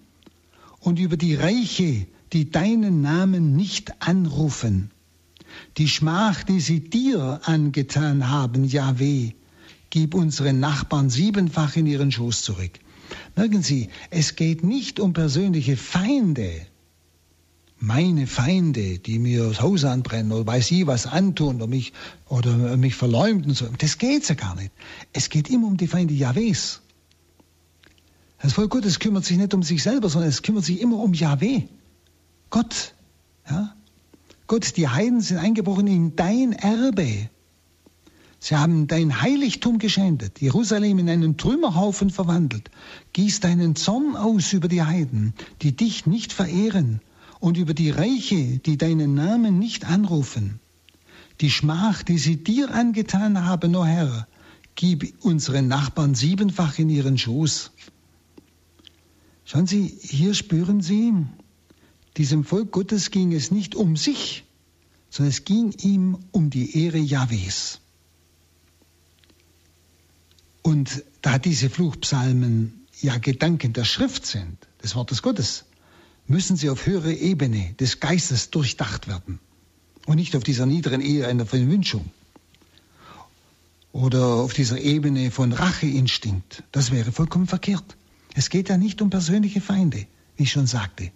und 0.81 0.99
über 0.99 1.17
die 1.17 1.35
Reiche, 1.35 2.07
die 2.33 2.51
deinen 2.51 3.01
Namen 3.01 3.57
nicht 3.57 4.03
anrufen. 4.03 4.91
Die 5.77 5.89
Schmach, 5.89 6.43
die 6.45 6.61
sie 6.61 6.81
dir 6.81 7.41
angetan 7.45 8.31
haben, 8.31 8.65
Jahweh, 8.65 9.33
gib 9.91 10.15
unseren 10.15 10.61
Nachbarn 10.61 11.11
siebenfach 11.11 11.77
in 11.77 11.87
ihren 11.87 12.11
Schoß 12.11 12.43
zurück. 12.43 12.81
Merken 13.37 13.63
Sie, 13.63 13.89
es 14.11 14.37
geht 14.37 14.65
nicht 14.65 15.01
um 15.01 15.13
persönliche 15.13 15.77
Feinde. 15.77 16.67
Meine 17.79 18.27
Feinde, 18.27 18.99
die 18.99 19.19
mir 19.19 19.49
das 19.49 19.61
Haus 19.61 19.85
anbrennen 19.85 20.33
oder 20.33 20.47
weiß 20.47 20.71
ich 20.71 20.87
was 20.87 21.07
antun 21.07 21.57
oder 21.57 21.67
mich, 21.67 21.93
oder 22.29 22.77
mich 22.77 22.95
verleumden. 22.95 23.53
So. 23.53 23.67
Das 23.79 23.99
geht 23.99 24.29
ja 24.29 24.35
gar 24.35 24.55
nicht. 24.55 24.73
Es 25.13 25.29
geht 25.29 25.51
immer 25.51 25.67
um 25.67 25.77
die 25.77 25.87
Feinde 25.87 26.15
Jahwes. 26.15 26.81
Das 28.41 28.55
Volk 28.55 28.71
Gottes 28.71 28.99
kümmert 28.99 29.25
sich 29.25 29.39
nicht 29.39 29.55
um 29.55 29.63
sich 29.63 29.83
selber, 29.83 30.09
sondern 30.09 30.29
es 30.29 30.43
kümmert 30.43 30.65
sich 30.65 30.81
immer 30.81 30.99
um 30.99 31.15
Yahweh. 31.15 31.63
Gott. 32.51 32.95
Ja? 33.49 33.75
Gott, 34.47 34.77
die 34.77 34.89
Heiden 34.89 35.21
sind 35.21 35.39
eingebrochen 35.39 35.87
in 35.87 36.17
dein 36.17 36.53
Erbe. 36.53 37.31
Sie 38.41 38.57
haben 38.57 38.87
dein 38.89 39.23
Heiligtum 39.23 39.79
geschändet, 39.79 40.41
Jerusalem 40.41 40.99
in 40.99 41.09
einen 41.09 41.39
Trümmerhaufen 41.39 42.11
verwandelt. 42.11 42.71
Gieß 43.15 43.41
deinen 43.41 43.75
Zorn 43.75 44.17
aus 44.17 44.53
über 44.53 44.69
die 44.69 44.83
Heiden, 44.83 45.33
die 45.63 45.75
dich 45.75 46.05
nicht 46.05 46.33
verehren, 46.33 47.01
und 47.41 47.57
über 47.57 47.75
die 47.75 47.91
Reiche, 47.91 48.59
die 48.59 48.77
deinen 48.77 49.15
Namen 49.15 49.59
nicht 49.59 49.87
anrufen. 49.87 50.61
Die 51.41 51.51
Schmach, 51.51 52.03
die 52.03 52.19
sie 52.19 52.43
dir 52.43 52.73
angetan 52.75 53.45
haben, 53.45 53.75
o 53.77 53.81
oh 53.81 53.85
Herr, 53.85 54.29
gib 54.75 55.25
unseren 55.25 55.69
Nachbarn 55.69 56.15
siebenfach 56.15 56.79
in 56.79 56.89
ihren 56.89 57.19
Schoß. 57.19 57.73
Schauen 59.45 59.67
Sie, 59.67 59.95
hier 60.01 60.33
spüren 60.33 60.81
Sie, 60.81 61.13
diesem 62.17 62.45
Volk 62.45 62.71
Gottes 62.71 63.11
ging 63.11 63.33
es 63.33 63.51
nicht 63.51 63.75
um 63.75 63.97
sich, 63.97 64.45
sondern 65.11 65.31
es 65.31 65.45
ging 65.45 65.73
ihm 65.83 66.19
um 66.33 66.51
die 66.51 66.85
Ehre 66.85 66.99
Jahwes. 66.99 67.81
Und 70.63 71.05
da 71.23 71.39
diese 71.39 71.71
Fluchpsalmen 71.71 72.87
ja 73.01 73.19
Gedanken 73.19 73.73
der 73.73 73.85
Schrift 73.85 74.27
sind, 74.27 74.57
des 74.83 74.95
Wortes 74.95 75.23
Gottes, 75.23 75.65
müssen 76.27 76.57
sie 76.57 76.71
auf 76.71 76.87
höhere 76.87 77.13
Ebene 77.13 77.75
des 77.79 78.01
Geistes 78.01 78.51
durchdacht 78.51 79.09
werden 79.09 79.41
und 80.07 80.17
nicht 80.17 80.37
auf 80.37 80.43
dieser 80.43 80.67
niederen 80.67 81.01
Ehe 81.01 81.27
einer 81.27 81.47
Verwünschung 81.47 82.11
oder 83.93 84.27
auf 84.27 84.53
dieser 84.53 84.81
Ebene 84.81 85.31
von 85.31 85.53
Racheinstinkt. 85.53 86.63
Das 86.73 86.91
wäre 86.91 87.13
vollkommen 87.13 87.47
verkehrt. 87.47 87.97
Es 88.35 88.51
geht 88.51 88.69
ja 88.69 88.77
nicht 88.77 89.03
um 89.03 89.11
persönliche 89.11 89.61
Feinde, 89.61 90.07
wie 90.37 90.43
ich 90.45 90.51
schon 90.51 90.67
sagte. 90.67 91.13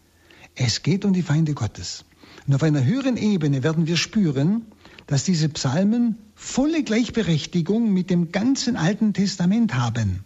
Es 0.61 0.83
geht 0.83 1.05
um 1.05 1.13
die 1.13 1.23
Feinde 1.23 1.55
Gottes. 1.55 2.05
Und 2.47 2.55
auf 2.55 2.65
einer 2.65 2.85
höheren 2.85 3.17
Ebene 3.17 3.63
werden 3.63 3.87
wir 3.87 3.97
spüren, 3.97 4.67
dass 5.07 5.23
diese 5.23 5.49
Psalmen 5.49 6.17
volle 6.35 6.83
Gleichberechtigung 6.83 7.93
mit 7.93 8.11
dem 8.11 8.33
ganzen 8.33 8.77
Alten 8.77 9.15
Testament 9.15 9.75
haben. 9.75 10.25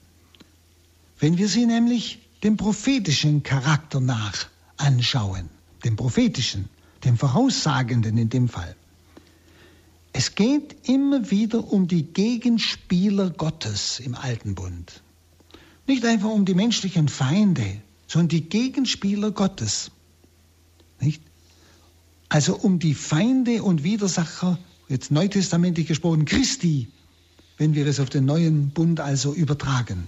Wenn 1.18 1.36
wir 1.36 1.48
sie 1.48 1.66
nämlich 1.66 2.20
dem 2.42 2.56
prophetischen 2.56 3.42
Charakter 3.42 4.00
nach 4.00 4.48
anschauen, 4.78 5.50
dem 5.84 5.96
prophetischen, 5.96 6.68
dem 7.04 7.18
Voraussagenden 7.18 8.16
in 8.16 8.30
dem 8.30 8.48
Fall. 8.48 8.74
Es 10.14 10.34
geht 10.34 10.88
immer 10.88 11.30
wieder 11.30 11.70
um 11.72 11.88
die 11.88 12.04
Gegenspieler 12.04 13.30
Gottes 13.30 14.00
im 14.00 14.14
Alten 14.14 14.54
Bund. 14.54 15.02
Nicht 15.86 16.04
einfach 16.04 16.30
um 16.30 16.44
die 16.46 16.54
menschlichen 16.54 17.08
Feinde, 17.08 17.82
sondern 18.06 18.28
die 18.28 18.48
Gegenspieler 18.48 19.30
Gottes. 19.30 19.90
Nicht? 21.02 21.22
Also 22.28 22.56
um 22.56 22.78
die 22.78 22.94
Feinde 22.94 23.62
und 23.62 23.84
Widersacher 23.84 24.58
jetzt 24.88 25.10
neutestamentlich 25.10 25.86
gesprochen, 25.86 26.24
Christi, 26.24 26.88
wenn 27.58 27.74
wir 27.74 27.86
es 27.86 28.00
auf 28.00 28.08
den 28.08 28.24
neuen 28.24 28.70
Bund 28.70 29.00
also 29.00 29.34
übertragen. 29.34 30.06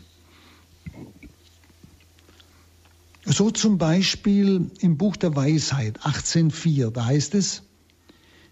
So 3.27 3.51
zum 3.51 3.79
Beispiel 3.79 4.71
im 4.81 4.97
Buch 4.97 5.17
der 5.17 5.35
Weisheit 5.35 6.01
18.4, 6.01 6.91
da 6.91 7.07
heißt 7.07 7.35
es, 7.35 7.63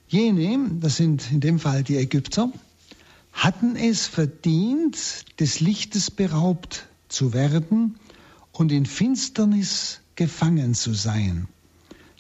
jene, 0.08 0.70
das 0.80 0.96
sind 0.96 1.30
in 1.30 1.40
dem 1.40 1.58
Fall 1.58 1.82
die 1.82 1.96
Ägypter, 1.96 2.50
hatten 3.32 3.76
es 3.76 4.06
verdient, 4.06 4.96
des 5.40 5.60
Lichtes 5.60 6.10
beraubt 6.10 6.86
zu 7.08 7.32
werden 7.32 7.98
und 8.52 8.72
in 8.72 8.86
Finsternis 8.86 10.00
gefangen 10.16 10.74
zu 10.74 10.94
sein. 10.94 11.48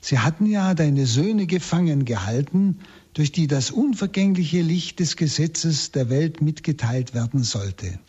Sie 0.04 0.18
hatten 0.18 0.46
ja 0.46 0.74
deine 0.74 1.06
Söhne 1.06 1.46
gefangen 1.46 2.04
gehalten, 2.04 2.80
durch 3.14 3.30
die 3.30 3.46
das 3.46 3.70
unvergängliche 3.70 4.60
Licht 4.60 4.98
des 4.98 5.16
Gesetzes 5.16 5.92
der 5.92 6.10
Welt 6.10 6.42
mitgeteilt 6.42 7.14
werden 7.14 7.44
sollte. 7.44 8.00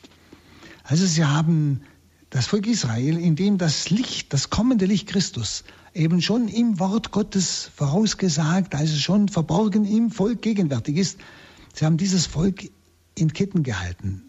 Also 0.83 1.05
sie 1.05 1.23
haben 1.23 1.81
das 2.31 2.47
Volk 2.47 2.65
Israel, 2.65 3.19
in 3.19 3.35
dem 3.35 3.59
das 3.59 3.91
Licht, 3.91 4.33
das 4.33 4.49
kommende 4.49 4.87
Licht 4.87 5.07
Christus, 5.07 5.65
eben 5.93 6.19
schon 6.19 6.47
im 6.47 6.79
Wort 6.79 7.11
Gottes 7.11 7.69
vorausgesagt, 7.75 8.73
also 8.73 8.97
schon 8.97 9.29
verborgen 9.29 9.85
im 9.85 10.09
Volk 10.09 10.41
gegenwärtig 10.41 10.97
ist, 10.97 11.19
sie 11.75 11.85
haben 11.85 11.97
dieses 11.97 12.25
Volk 12.25 12.71
in 13.13 13.33
Ketten 13.33 13.61
gehalten. 13.61 14.23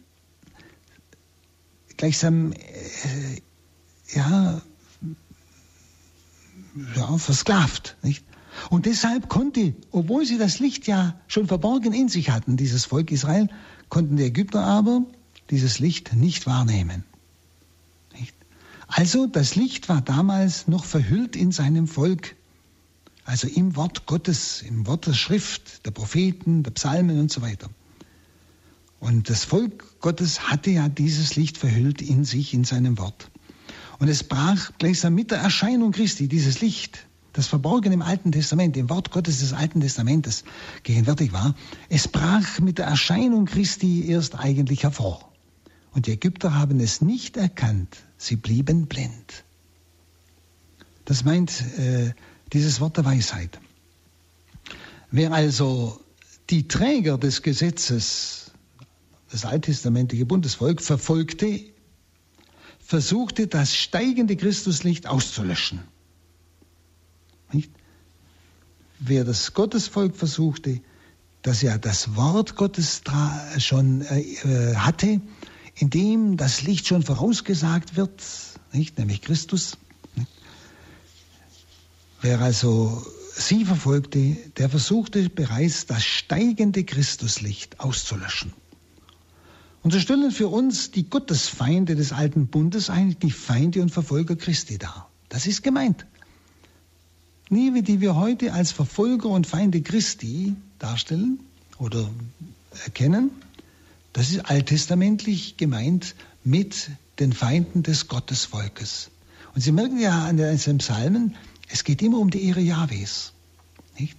Gleichsam, 1.97 2.53
äh, 2.53 2.59
ja, 4.15 4.61
ja, 6.97 7.19
versklavt. 7.19 7.97
Nicht? 8.03 8.25
Und 8.71 8.87
deshalb 8.87 9.29
konnte, 9.29 9.75
obwohl 9.91 10.25
sie 10.25 10.39
das 10.39 10.59
Licht 10.59 10.87
ja 10.87 11.19
schon 11.27 11.47
verborgen 11.47 11.93
in 11.93 12.09
sich 12.09 12.31
hatten, 12.31 12.57
dieses 12.57 12.85
Volk 12.85 13.11
Israel, 13.11 13.49
konnten 13.89 14.17
die 14.17 14.25
Ägypter 14.25 14.65
aber 14.65 15.05
dieses 15.51 15.79
Licht 15.79 16.15
nicht 16.15 16.47
wahrnehmen. 16.47 17.05
Nicht? 18.19 18.35
Also 18.87 19.27
das 19.27 19.57
Licht 19.57 19.89
war 19.89 20.01
damals 20.01 20.69
noch 20.69 20.85
verhüllt 20.85 21.37
in 21.37 21.53
seinem 21.53 21.87
Volk, 21.87 22.37
also 23.25 23.49
im 23.49 23.77
Wort 23.77 24.07
Gottes, 24.07 24.63
im 24.63 24.87
Wort 24.87 25.07
der 25.07 25.15
Schrift, 25.15 25.85
der 25.87 25.91
Propheten, 25.91 26.63
der 26.63 26.71
Psalmen 26.73 27.21
und 27.21 27.31
so 27.31 27.43
weiter. 27.43 27.71
Und 29.01 29.29
das 29.29 29.45
Volk 29.45 30.01
Gottes 30.01 30.51
hatte 30.51 30.71
ja 30.71 30.89
dieses 30.89 31.37
Licht 31.37 31.59
verhüllt 31.59 32.01
in 32.01 32.25
sich, 32.25 32.55
in 32.55 32.65
seinem 32.65 32.99
Wort. 32.99 33.31
Und 33.99 34.09
es 34.09 34.25
brach 34.25 34.73
gleichsam 34.79 35.15
mit 35.15 35.31
der 35.31 35.39
Erscheinung 35.39 35.93
Christi, 35.93 36.29
dieses 36.29 36.61
Licht, 36.61 37.07
das 37.33 37.47
verborgen 37.49 37.93
im 37.93 38.03
Alten 38.03 38.33
Testament, 38.33 38.77
im 38.77 38.89
Wort 38.91 39.11
Gottes 39.11 39.41
des 39.41 39.53
Alten 39.53 39.81
Testamentes 39.81 40.45
gegenwärtig 40.83 41.33
war, 41.33 41.55
es 41.89 42.09
brach 42.09 42.61
mit 42.61 42.79
der 42.79 42.87
Erscheinung 42.87 43.47
Christi 43.47 44.09
erst 44.09 44.39
eigentlich 44.39 44.85
hervor. 44.85 45.33
Und 45.93 46.07
die 46.07 46.13
Ägypter 46.13 46.55
haben 46.55 46.81
es 46.81 47.01
nicht 47.01 47.37
erkannt, 47.37 47.97
sie 48.17 48.37
blieben 48.37 48.87
blind. 48.87 49.45
Das 51.05 51.25
meint 51.25 51.51
äh, 51.79 52.15
dieses 52.53 52.81
Wort 52.81 52.97
der 52.97 53.05
Weisheit. 53.05 53.59
Wer 55.11 55.33
also 55.33 56.01
die 56.51 56.67
Träger 56.67 57.19
des 57.19 57.43
Gesetzes, 57.43 58.53
das 59.31 59.45
alttestamentliche 59.45 60.27
Bundesvolk, 60.27 60.83
verfolgte, 60.83 61.61
versuchte 62.95 63.49
das 63.49 63.75
steigende 63.75 64.37
Christuslicht 64.37 65.09
auszulöschen. 65.09 65.81
Nicht? 67.51 67.73
Wer 69.01 69.25
das 69.25 69.53
Gottesvolk 69.53 70.15
versuchte, 70.15 70.81
das 71.43 71.61
ja 71.63 71.77
das 71.77 72.15
Wort 72.15 72.55
Gottes 72.55 73.03
schon 73.59 74.03
äh, 74.03 74.21
äh, 74.21 74.77
hatte, 74.77 75.21
in 75.75 75.91
dem 75.91 76.37
das 76.37 76.63
Licht 76.63 76.87
schon 76.87 77.03
vorausgesagt 77.03 77.97
wird, 77.97 78.23
nicht? 78.71 78.97
nämlich 78.97 79.23
Christus. 79.23 79.77
Nicht? 80.15 80.31
Wer 82.21 82.41
also 82.43 83.05
sie 83.35 83.65
verfolgte, 83.65 84.37
der 84.57 84.71
versuchte 84.71 85.31
bereits 85.31 85.87
das 85.87 86.05
steigende 86.05 86.85
Christuslicht 86.85 87.81
auszulöschen. 87.81 88.53
Und 89.85 89.93
so 89.93 90.01
stellen 90.01 90.31
für 90.31 90.49
uns 90.49 90.93
die 90.93 91.11
Gottesfeinde 91.11 91.95
des 91.95 92.13
alten 92.13 92.47
Bundes 92.47 92.89
eigentlich 92.89 93.19
die 93.19 93.31
Feinde 93.31 93.83
und 93.83 93.91
Verfolger 93.91 94.35
Christi 94.35 94.79
dar. 94.79 95.11
Das 95.29 95.47
ist 95.47 95.63
gemeint. 95.63 96.07
Nie, 97.51 97.83
die 97.83 98.01
wir 98.01 98.17
heute 98.17 98.55
als 98.55 98.73
Verfolger 98.73 99.29
und 99.29 99.47
Feinde 99.47 99.83
Christi 99.83 100.57
darstellen 100.79 101.39
oder 101.79 102.09
erkennen, 102.83 103.31
das 104.15 104.31
ist 104.31 104.47
alttestamentlich 104.47 105.59
gemeint 105.59 106.15
mit 106.45 106.89
den 107.19 107.35
Feinden 107.35 107.83
des 107.83 108.09
Gottesvolkes. 108.09 109.11
Und 109.55 109.61
Sie 109.61 109.73
merken 109.73 109.99
ja 109.99 110.25
an 110.25 110.39
den 110.39 110.79
Psalmen, 110.79 111.37
es 111.69 111.85
geht 111.85 112.01
immer 112.01 112.21
um 112.21 112.31
die 112.31 112.45
Ehre 112.45 112.61
Jahwes. 112.61 113.35
Nicht? 113.99 114.17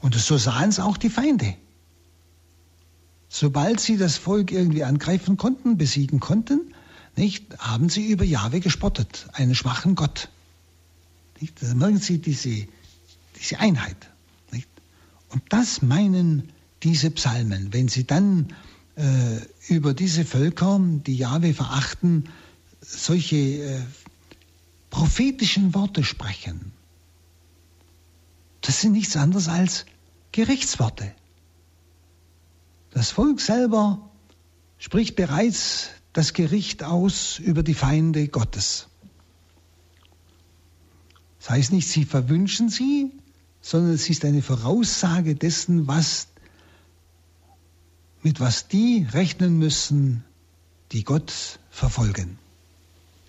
Und 0.00 0.14
so 0.14 0.38
sahen 0.38 0.70
es 0.70 0.80
auch 0.80 0.96
die 0.96 1.10
Feinde. 1.10 1.56
Sobald 3.42 3.80
sie 3.80 3.96
das 3.96 4.18
Volk 4.18 4.52
irgendwie 4.52 4.84
angreifen 4.84 5.36
konnten, 5.36 5.76
besiegen 5.76 6.20
konnten, 6.20 6.72
nicht, 7.16 7.58
haben 7.58 7.88
sie 7.88 8.06
über 8.06 8.22
Jahwe 8.22 8.60
gespottet, 8.60 9.26
einen 9.32 9.56
schwachen 9.56 9.96
Gott. 9.96 10.28
Nicht? 11.40 11.60
Da 11.60 11.74
merken 11.74 11.98
Sie 11.98 12.18
diese, 12.18 12.68
diese 13.36 13.58
Einheit. 13.58 13.96
Nicht? 14.52 14.68
Und 15.30 15.42
das 15.48 15.82
meinen 15.82 16.52
diese 16.84 17.10
Psalmen, 17.10 17.72
wenn 17.72 17.88
sie 17.88 18.06
dann 18.06 18.54
äh, 18.94 19.40
über 19.66 19.92
diese 19.92 20.24
Völker, 20.24 20.78
die 20.80 21.16
Jahwe 21.16 21.52
verachten, 21.52 22.28
solche 22.80 23.36
äh, 23.36 23.80
prophetischen 24.90 25.74
Worte 25.74 26.04
sprechen. 26.04 26.70
Das 28.60 28.80
sind 28.82 28.92
nichts 28.92 29.16
anderes 29.16 29.48
als 29.48 29.84
Gerichtsworte. 30.30 31.12
Das 32.92 33.10
Volk 33.10 33.40
selber 33.40 34.10
spricht 34.78 35.16
bereits 35.16 35.88
das 36.12 36.34
Gericht 36.34 36.82
aus 36.82 37.38
über 37.38 37.62
die 37.62 37.74
Feinde 37.74 38.28
Gottes. 38.28 38.88
Das 41.40 41.50
heißt 41.50 41.72
nicht, 41.72 41.88
sie 41.88 42.04
verwünschen 42.04 42.68
sie, 42.68 43.10
sondern 43.60 43.94
es 43.94 44.10
ist 44.10 44.24
eine 44.24 44.42
Voraussage 44.42 45.34
dessen, 45.34 45.86
was, 45.86 46.28
mit 48.22 48.40
was 48.40 48.68
die 48.68 49.06
rechnen 49.10 49.58
müssen, 49.58 50.24
die 50.92 51.02
Gott 51.02 51.58
verfolgen, 51.70 52.38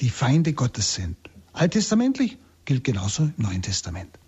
die 0.02 0.10
Feinde 0.10 0.54
Gottes 0.54 0.96
sind. 0.96 1.18
Alttestamentlich 1.54 2.38
gilt 2.66 2.84
genauso 2.84 3.24
im 3.24 3.34
Neuen 3.38 3.62
Testament. 3.62 4.20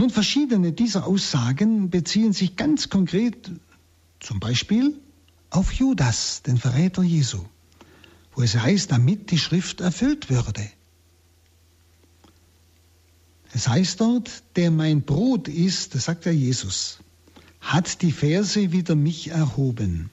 Nun, 0.00 0.08
verschiedene 0.08 0.72
dieser 0.72 1.06
Aussagen 1.06 1.90
beziehen 1.90 2.32
sich 2.32 2.56
ganz 2.56 2.88
konkret 2.88 3.50
zum 4.18 4.40
Beispiel 4.40 4.98
auf 5.50 5.74
Judas, 5.74 6.42
den 6.42 6.56
Verräter 6.56 7.02
Jesu, 7.02 7.44
wo 8.34 8.40
es 8.40 8.56
heißt, 8.56 8.90
damit 8.90 9.30
die 9.30 9.36
Schrift 9.36 9.82
erfüllt 9.82 10.30
würde. 10.30 10.66
Es 13.52 13.68
heißt 13.68 14.00
dort, 14.00 14.42
der 14.56 14.70
mein 14.70 15.02
Brot 15.02 15.48
ist, 15.48 15.94
das 15.94 16.06
sagt 16.06 16.24
ja 16.24 16.32
Jesus, 16.32 17.00
hat 17.60 18.00
die 18.00 18.12
Verse 18.12 18.72
wider 18.72 18.94
mich 18.94 19.28
erhoben. 19.28 20.08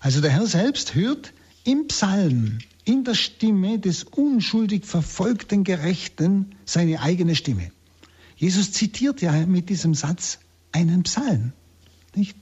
Also 0.00 0.20
der 0.20 0.32
Herr 0.32 0.48
selbst 0.48 0.96
hört 0.96 1.32
im 1.62 1.86
Psalm, 1.86 2.58
in 2.84 3.04
der 3.04 3.14
Stimme 3.14 3.78
des 3.78 4.02
unschuldig 4.02 4.84
verfolgten 4.84 5.62
Gerechten 5.62 6.56
seine 6.64 7.02
eigene 7.02 7.36
Stimme. 7.36 7.70
Jesus 8.38 8.72
zitiert 8.72 9.20
ja 9.20 9.32
mit 9.46 9.68
diesem 9.68 9.94
Satz 9.94 10.38
einen 10.72 11.02
Psalm, 11.02 11.52
nicht? 12.14 12.36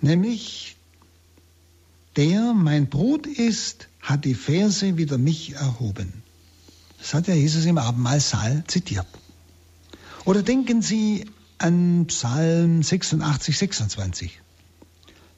Nämlich, 0.00 0.76
der 2.16 2.52
mein 2.52 2.88
Brot 2.90 3.26
ist, 3.26 3.88
hat 4.00 4.24
die 4.26 4.34
Verse 4.34 4.98
wider 4.98 5.16
mich 5.16 5.54
erhoben. 5.54 6.12
Das 6.98 7.14
hat 7.14 7.28
ja 7.28 7.34
Jesus 7.34 7.64
im 7.64 7.78
Abendmahlsaal 7.78 8.64
zitiert. 8.66 9.06
Oder 10.24 10.42
denken 10.42 10.82
Sie 10.82 11.24
an 11.58 12.06
Psalm 12.08 12.82
86, 12.82 13.56
26. 13.56 14.40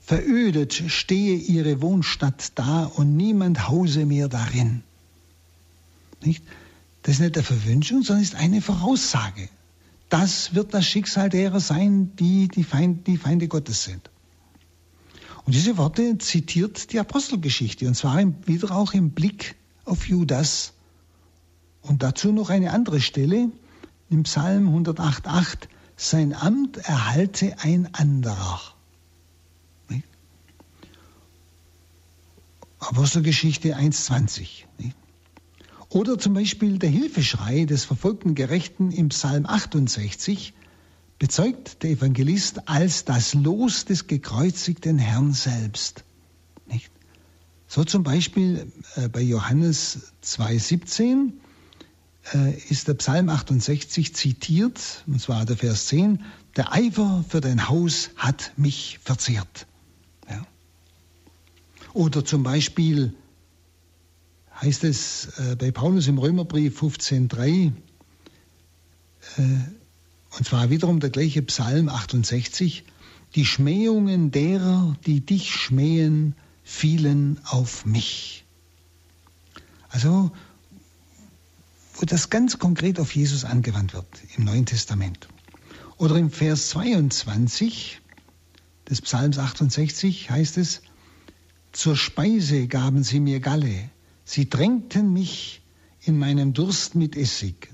Verödet 0.01 0.75
stehe 0.89 1.37
ihre 1.37 1.83
Wohnstadt 1.83 2.53
da 2.55 2.85
und 2.85 3.17
niemand 3.17 3.69
hause 3.69 4.07
mehr 4.07 4.29
darin. 4.29 4.83
Nicht? 6.23 6.43
Das 7.07 7.15
ist 7.15 7.21
nicht 7.21 7.37
eine 7.37 7.45
Verwünschung, 7.45 8.03
sondern 8.03 8.25
ist 8.25 8.35
eine 8.35 8.61
Voraussage. 8.61 9.49
Das 10.09 10.57
wird 10.57 10.75
das 10.75 10.87
Schicksal 10.87 11.29
derer 11.29 11.61
sein, 11.61 12.17
die 12.17 12.49
die 12.49 12.65
Feinde, 12.65 13.01
die 13.07 13.17
Feinde 13.17 13.47
Gottes 13.47 13.85
sind. 13.85 14.11
Und 15.45 15.55
diese 15.55 15.77
Worte 15.77 16.19
zitiert 16.19 16.93
die 16.93 16.99
Apostelgeschichte, 16.99 17.87
und 17.87 17.95
zwar 17.95 18.21
wieder 18.49 18.73
auch 18.73 18.93
im 18.93 19.13
Blick 19.13 19.55
auf 19.85 20.09
Judas, 20.09 20.73
und 21.81 22.03
dazu 22.03 22.33
noch 22.33 22.51
eine 22.51 22.73
andere 22.73 23.01
Stelle 23.01 23.53
im 24.11 24.25
Psalm 24.25 24.69
108,8. 24.69 25.69
Sein 25.95 26.35
Amt 26.35 26.79
erhalte 26.79 27.57
ein 27.61 27.95
anderer. 27.95 28.61
Apostelgeschichte 32.81 33.77
1,20. 33.77 34.65
Oder 35.97 36.19
zum 36.19 36.35
Beispiel 36.35 36.79
der 36.79 36.91
Hilfeschrei 36.91 37.65
des 37.65 37.87
verfolgten 37.87 38.35
Gerechten 38.35 38.93
im 38.93 39.09
Psalm 39.09 39.47
68 39.47 40.53
bezeugt 41.19 41.83
der 41.83 41.93
Evangelist 41.93 42.69
als 42.69 43.07
das 43.07 43.33
Los 43.33 43.87
des 43.87 44.07
gekreuzigten 44.07 44.99
Herrn 44.99 45.33
selbst. 45.33 46.05
Nicht? 46.67 46.91
So 47.67 47.83
zum 47.83 48.03
Beispiel 48.03 48.71
äh, 48.97 49.09
bei 49.09 49.23
Johannes 49.23 50.13
2,17 50.23 51.33
äh, 52.35 52.61
ist 52.69 52.89
der 52.89 52.95
Psalm 52.95 53.31
68 53.31 54.15
zitiert, 54.15 55.03
und 55.07 55.19
zwar 55.19 55.47
der 55.47 55.57
Vers 55.57 55.87
10, 55.87 56.23
der 56.57 56.75
Eifer 56.75 57.25
für 57.27 57.41
dein 57.41 57.71
Haus 57.71 58.11
hat 58.17 58.53
mich 58.59 59.01
verzehrt. 59.03 59.67
Ja. 60.29 60.47
Oder 61.95 62.23
zum 62.23 62.43
Beispiel 62.43 63.15
heißt 64.61 64.85
es 64.85 65.39
äh, 65.39 65.57
bei 65.57 65.71
Paulus 65.71 66.07
im 66.09 66.19
Römerbrief 66.19 66.81
15.3, 66.81 67.73
äh, 69.37 69.43
und 70.39 70.45
zwar 70.45 70.71
wiederum 70.71 71.01
der 71.01 71.11
gleiche 71.11 71.43
Psalm 71.43 71.89
68, 71.89 72.85
die 73.35 73.47
Schmähungen 73.47 74.31
derer, 74.31 74.97
die 75.07 75.21
dich 75.21 75.53
schmähen, 75.55 76.35
fielen 76.63 77.41
auf 77.45 77.87
mich. 77.87 78.45
Also 79.89 80.31
wo 81.99 82.05
das 82.05 82.29
ganz 82.29 82.59
konkret 82.59 83.01
auf 83.01 83.15
Jesus 83.15 83.45
angewandt 83.45 83.95
wird 83.95 84.07
im 84.37 84.45
Neuen 84.45 84.67
Testament. 84.67 85.29
Oder 85.97 86.17
im 86.17 86.31
Vers 86.31 86.69
22 86.71 88.03
des 88.89 89.01
Psalms 89.01 89.39
68 89.39 90.31
heißt 90.31 90.59
es, 90.59 90.83
zur 91.73 91.97
Speise 91.97 92.67
gaben 92.69 93.03
sie 93.03 93.21
mir 93.21 93.41
Galle, 93.41 93.91
sie 94.27 94.51
drängten 94.51 95.11
mich 95.11 95.63
in 96.03 96.19
meinem 96.19 96.53
Durst 96.53 96.95
mit 96.95 97.17
Essig. 97.17 97.71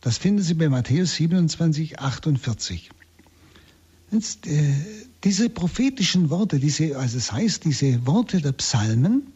Das 0.00 0.16
finden 0.18 0.42
Sie 0.42 0.54
bei 0.54 0.68
Matthäus 0.68 1.16
27, 1.16 1.98
48. 1.98 2.90
Jetzt, 4.12 4.46
äh, 4.46 4.74
diese 5.24 5.50
prophetischen 5.50 6.30
Worte, 6.30 6.60
diese, 6.60 6.96
also 6.96 7.18
es 7.18 7.32
heißt, 7.32 7.64
diese 7.64 8.06
Worte 8.06 8.40
der 8.40 8.52
Psalmen 8.52 9.32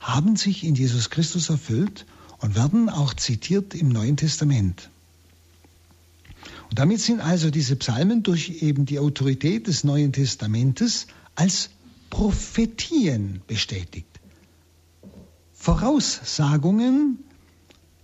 haben 0.00 0.34
sich 0.36 0.64
in 0.64 0.74
Jesus 0.74 1.10
Christus 1.10 1.48
erfüllt 1.48 2.06
und 2.38 2.54
werden 2.56 2.88
auch 2.88 3.14
zitiert 3.14 3.74
im 3.74 3.88
Neuen 3.90 4.16
Testament. 4.16 4.90
Und 6.68 6.78
damit 6.78 7.00
sind 7.00 7.20
also 7.20 7.50
diese 7.50 7.76
Psalmen 7.76 8.22
durch 8.22 8.62
eben 8.62 8.86
die 8.86 8.98
Autorität 8.98 9.66
des 9.66 9.84
Neuen 9.84 10.12
Testamentes 10.12 11.06
als 11.34 11.70
Prophetien 12.10 13.40
bestätigt. 13.46 14.09
Voraussagungen 15.60 17.18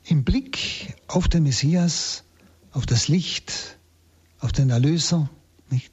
im 0.05 0.25
Blick 0.25 0.95
auf 1.09 1.27
den 1.27 1.45
Messias, 1.45 2.23
auf 2.73 2.85
das 2.85 3.09
Licht, 3.09 3.79
auf 4.41 4.53
den 4.53 4.69
Erlöser, 4.69 5.31
nicht? 5.71 5.91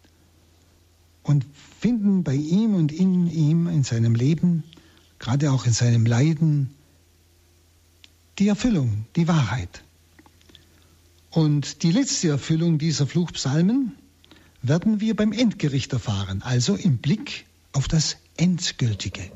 Und 1.23 1.45
finden 1.79 2.25
bei 2.25 2.35
ihm 2.35 2.75
und 2.75 2.91
in 2.91 3.31
ihm, 3.31 3.67
in 3.69 3.83
seinem 3.83 4.13
Leben, 4.13 4.65
gerade 5.19 5.53
auch 5.53 5.65
in 5.65 5.71
seinem 5.71 6.05
Leiden, 6.05 6.71
die 8.39 8.49
Erfüllung, 8.49 9.05
die 9.15 9.29
Wahrheit. 9.29 9.85
Und 11.29 11.83
die 11.83 11.93
letzte 11.93 12.27
Erfüllung 12.27 12.77
dieser 12.77 13.07
Fluchpsalmen 13.07 13.93
werden 14.61 14.99
wir 14.99 15.15
beim 15.15 15.31
Endgericht 15.31 15.93
erfahren, 15.93 16.41
also 16.41 16.75
im 16.75 16.97
Blick 16.97 17.45
auf 17.71 17.87
das 17.87 18.17
Endgültige. 18.35 19.31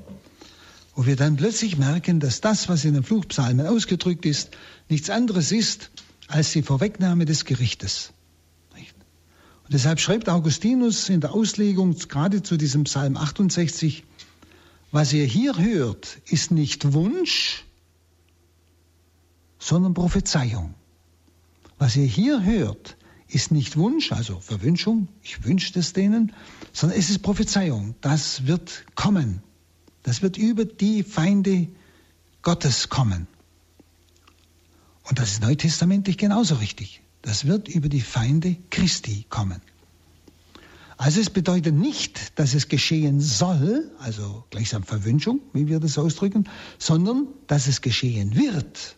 Wo 0.97 1.05
wir 1.05 1.15
dann 1.15 1.36
plötzlich 1.36 1.77
merken, 1.77 2.19
dass 2.19 2.41
das, 2.41 2.69
was 2.69 2.83
in 2.83 2.95
den 2.95 3.03
Fluchpsalmen 3.03 3.67
ausgedrückt 3.67 4.25
ist, 4.25 4.57
nichts 4.89 5.12
anderes 5.12 5.51
ist 5.51 5.91
als 6.27 6.53
die 6.53 6.63
Vorwegnahme 6.63 7.25
des 7.25 7.45
Gerichtes. 7.45 8.13
Und 8.73 9.73
deshalb 9.73 9.99
schreibt 9.99 10.27
Augustinus 10.27 11.07
in 11.10 11.21
der 11.21 11.36
Auslegung 11.36 11.95
gerade 11.95 12.41
zu 12.41 12.57
diesem 12.57 12.86
Psalm 12.86 13.15
68, 13.15 14.05
was 14.91 15.13
ihr 15.13 15.25
hier 15.25 15.60
hört, 15.60 16.17
ist 16.25 16.49
nicht 16.49 16.93
Wunsch, 16.93 17.63
sondern 19.60 19.93
Prophezeiung. 19.93 20.73
Was 21.77 21.95
ihr 21.95 22.05
hier 22.05 22.43
hört, 22.43 22.97
ist 23.27 23.51
nicht 23.51 23.77
Wunsch, 23.77 24.12
also 24.13 24.39
Verwünschung, 24.39 25.10
ich 25.21 25.43
wünsche 25.43 25.77
es 25.77 25.93
denen, 25.93 26.33
sondern 26.73 26.97
es 26.97 27.12
ist 27.12 27.19
Prophezeiung. 27.19 27.93
Das 28.01 28.48
wird 28.48 28.83
kommen. 28.95 29.43
Das 30.08 30.21
wird 30.21 30.37
über 30.37 30.63
die 30.63 31.03
Feinde 31.03 31.67
Gottes 32.41 32.87
kommen. 32.87 33.27
Und 35.03 35.19
das 35.19 35.33
ist 35.33 35.41
neutestamentlich 35.41 36.17
genauso 36.17 36.55
richtig. 36.55 37.01
Das 37.23 37.43
wird 37.43 37.67
über 37.67 37.89
die 37.89 37.99
Feinde 37.99 38.55
Christi 38.69 39.25
kommen. 39.27 39.60
Also 40.95 41.19
es 41.19 41.29
bedeutet 41.29 41.75
nicht, 41.75 42.39
dass 42.39 42.53
es 42.53 42.69
geschehen 42.69 43.19
soll, 43.19 43.91
also 43.99 44.45
gleichsam 44.49 44.83
Verwünschung, 44.83 45.41
wie 45.51 45.67
wir 45.67 45.81
das 45.81 45.97
ausdrücken, 45.97 46.47
sondern 46.79 47.27
dass 47.47 47.67
es 47.67 47.81
geschehen 47.81 48.33
wird. 48.37 48.95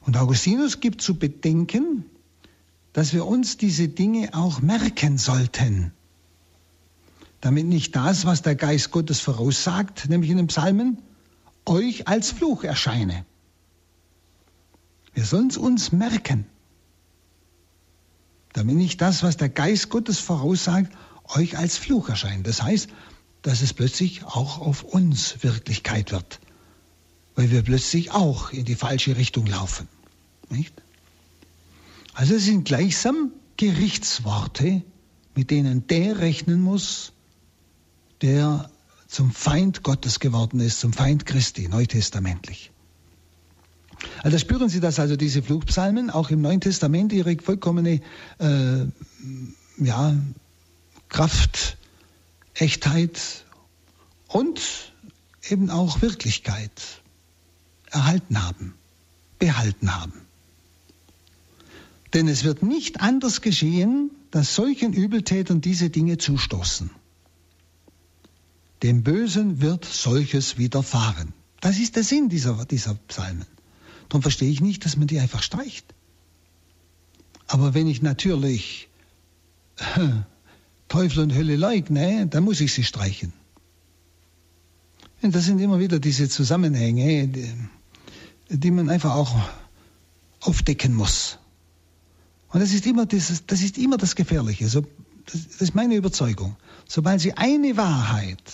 Und 0.00 0.16
Augustinus 0.16 0.80
gibt 0.80 1.02
zu 1.02 1.18
bedenken, 1.18 2.06
dass 2.94 3.12
wir 3.12 3.26
uns 3.26 3.58
diese 3.58 3.88
Dinge 3.88 4.32
auch 4.32 4.62
merken 4.62 5.18
sollten, 5.18 5.92
damit 7.46 7.66
nicht 7.66 7.94
das, 7.94 8.26
was 8.26 8.42
der 8.42 8.56
Geist 8.56 8.90
Gottes 8.90 9.20
voraussagt, 9.20 10.08
nämlich 10.08 10.32
in 10.32 10.36
den 10.36 10.48
Psalmen, 10.48 11.00
euch 11.64 12.08
als 12.08 12.32
Fluch 12.32 12.64
erscheine. 12.64 13.24
Wir 15.14 15.24
sollen 15.24 15.46
es 15.46 15.56
uns 15.56 15.92
merken, 15.92 16.44
damit 18.52 18.74
nicht 18.74 19.00
das, 19.00 19.22
was 19.22 19.36
der 19.36 19.48
Geist 19.48 19.90
Gottes 19.90 20.18
voraussagt, 20.18 20.92
euch 21.36 21.56
als 21.56 21.78
Fluch 21.78 22.08
erscheint. 22.08 22.48
Das 22.48 22.64
heißt, 22.64 22.88
dass 23.42 23.62
es 23.62 23.72
plötzlich 23.72 24.24
auch 24.24 24.58
auf 24.58 24.82
uns 24.82 25.44
Wirklichkeit 25.44 26.10
wird, 26.10 26.40
weil 27.36 27.52
wir 27.52 27.62
plötzlich 27.62 28.10
auch 28.10 28.50
in 28.50 28.64
die 28.64 28.74
falsche 28.74 29.16
Richtung 29.16 29.46
laufen. 29.46 29.86
Nicht? 30.48 30.74
Also 32.12 32.34
es 32.34 32.44
sind 32.44 32.64
gleichsam 32.64 33.30
Gerichtsworte, 33.56 34.82
mit 35.36 35.52
denen 35.52 35.86
der 35.86 36.18
rechnen 36.18 36.60
muss, 36.60 37.12
der 38.26 38.68
zum 39.06 39.30
Feind 39.30 39.84
Gottes 39.84 40.18
geworden 40.18 40.58
ist, 40.58 40.80
zum 40.80 40.92
Feind 40.92 41.26
Christi, 41.26 41.68
neutestamentlich. 41.68 42.72
Also 44.24 44.36
spüren 44.38 44.68
Sie 44.68 44.80
das 44.80 44.98
also, 44.98 45.14
diese 45.14 45.44
Fluchpsalmen, 45.44 46.10
auch 46.10 46.30
im 46.30 46.40
Neuen 46.40 46.60
Testament, 46.60 47.12
ihre 47.12 47.36
vollkommene 47.36 48.00
äh, 48.40 48.84
ja, 49.78 50.16
Kraft, 51.08 51.76
Echtheit 52.54 53.44
und 54.26 54.60
eben 55.48 55.70
auch 55.70 56.02
Wirklichkeit 56.02 56.72
erhalten 57.92 58.42
haben, 58.42 58.74
behalten 59.38 59.94
haben. 59.94 60.20
Denn 62.12 62.26
es 62.26 62.42
wird 62.42 62.64
nicht 62.64 63.00
anders 63.00 63.40
geschehen, 63.40 64.10
dass 64.32 64.56
solchen 64.56 64.92
Übeltätern 64.92 65.60
diese 65.60 65.90
Dinge 65.90 66.18
zustoßen. 66.18 66.90
Dem 68.82 69.02
Bösen 69.02 69.60
wird 69.60 69.84
solches 69.84 70.58
widerfahren. 70.58 71.32
Das 71.60 71.78
ist 71.78 71.96
der 71.96 72.04
Sinn 72.04 72.28
dieser, 72.28 72.64
dieser 72.66 72.94
Psalmen. 72.94 73.46
Darum 74.08 74.22
verstehe 74.22 74.50
ich 74.50 74.60
nicht, 74.60 74.84
dass 74.84 74.96
man 74.96 75.06
die 75.06 75.18
einfach 75.18 75.42
streicht. 75.42 75.86
Aber 77.46 77.74
wenn 77.74 77.86
ich 77.86 78.02
natürlich 78.02 78.88
Teufel 80.88 81.22
und 81.22 81.34
Hölle 81.34 81.56
leugne, 81.56 82.26
dann 82.26 82.44
muss 82.44 82.60
ich 82.60 82.72
sie 82.72 82.84
streichen. 82.84 83.32
Und 85.22 85.34
das 85.34 85.46
sind 85.46 85.58
immer 85.60 85.80
wieder 85.80 85.98
diese 85.98 86.28
Zusammenhänge, 86.28 87.28
die, 87.28 87.52
die 88.48 88.70
man 88.70 88.90
einfach 88.90 89.14
auch 89.14 89.34
aufdecken 90.40 90.94
muss. 90.94 91.38
Und 92.50 92.60
das 92.60 92.72
ist 92.72 92.86
immer, 92.86 93.06
das, 93.06 93.44
das, 93.46 93.62
ist 93.62 93.78
immer 93.78 93.96
das 93.96 94.14
Gefährliche. 94.14 94.68
So, 94.68 94.82
das, 95.26 95.48
das 95.48 95.60
ist 95.60 95.74
meine 95.74 95.96
Überzeugung. 95.96 96.56
Sobald 96.88 97.20
Sie 97.20 97.34
eine 97.34 97.76
Wahrheit 97.76 98.52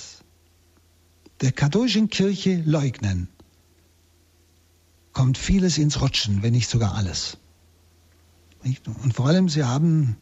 der 1.40 1.52
katholischen 1.52 2.08
Kirche 2.08 2.62
leugnen, 2.64 3.28
kommt 5.12 5.38
vieles 5.38 5.78
ins 5.78 6.00
Rutschen, 6.00 6.42
wenn 6.42 6.52
nicht 6.52 6.68
sogar 6.68 6.94
alles. 6.94 7.36
Und 9.02 9.14
vor 9.14 9.26
allem, 9.26 9.48
sie 9.48 9.64
haben 9.64 10.16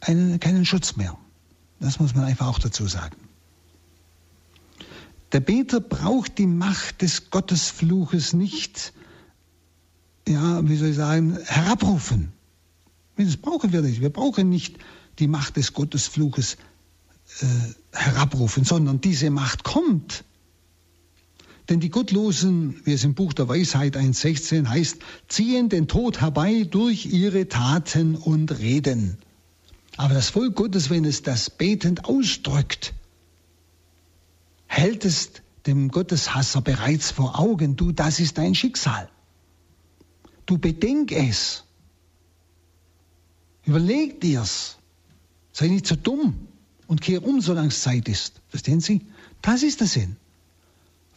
einen, 0.00 0.40
keinen 0.40 0.64
Schutz 0.64 0.96
mehr. 0.96 1.16
Das 1.78 2.00
muss 2.00 2.14
man 2.14 2.24
einfach 2.24 2.46
auch 2.46 2.58
dazu 2.58 2.86
sagen. 2.86 3.16
Der 5.32 5.40
Beter 5.40 5.80
braucht 5.80 6.38
die 6.38 6.46
Macht 6.46 7.02
des 7.02 7.30
Gottesfluches 7.30 8.32
nicht, 8.32 8.92
ja, 10.26 10.66
wie 10.68 10.76
soll 10.76 10.88
ich 10.88 10.96
sagen, 10.96 11.38
herabrufen. 11.44 12.32
Das 13.16 13.36
brauchen 13.36 13.72
wir 13.72 13.82
nicht. 13.82 14.00
Wir 14.00 14.10
brauchen 14.10 14.48
nicht 14.48 14.78
die 15.18 15.28
Macht 15.28 15.56
des 15.56 15.72
Gottesfluches 15.72 16.56
äh, 17.40 17.96
herabrufen, 17.96 18.64
sondern 18.64 19.00
diese 19.00 19.30
Macht 19.30 19.64
kommt. 19.64 20.24
Denn 21.68 21.80
die 21.80 21.88
Gottlosen, 21.88 22.80
wie 22.84 22.92
es 22.92 23.04
im 23.04 23.14
Buch 23.14 23.32
der 23.32 23.48
Weisheit 23.48 23.96
1.16 23.96 24.66
heißt, 24.66 24.96
ziehen 25.28 25.68
den 25.68 25.86
Tod 25.86 26.20
herbei 26.20 26.64
durch 26.64 27.06
ihre 27.06 27.48
Taten 27.48 28.16
und 28.16 28.58
Reden. 28.58 29.18
Aber 29.96 30.14
das 30.14 30.30
Volk 30.30 30.56
Gottes, 30.56 30.90
wenn 30.90 31.04
es 31.04 31.22
das 31.22 31.48
betend 31.48 32.04
ausdrückt, 32.06 32.92
hält 34.66 35.04
es 35.04 35.30
dem 35.66 35.90
Gotteshasser 35.90 36.60
bereits 36.60 37.12
vor 37.12 37.38
Augen, 37.38 37.76
du, 37.76 37.92
das 37.92 38.18
ist 38.18 38.38
dein 38.38 38.54
Schicksal. 38.54 39.08
Du 40.46 40.58
bedenk 40.58 41.12
es. 41.12 41.64
Überleg 43.64 44.20
dir's. 44.20 44.76
Sei 45.52 45.68
nicht 45.68 45.86
so 45.86 45.94
dumm 45.94 46.48
und 46.90 47.00
kehr 47.00 47.24
um, 47.24 47.40
solange 47.40 47.68
es 47.68 47.80
Zeit 47.80 48.06
ist. 48.08 48.42
Verstehen 48.48 48.80
Sie? 48.80 49.00
Das 49.40 49.62
ist 49.62 49.80
der 49.80 49.86
Sinn 49.86 50.16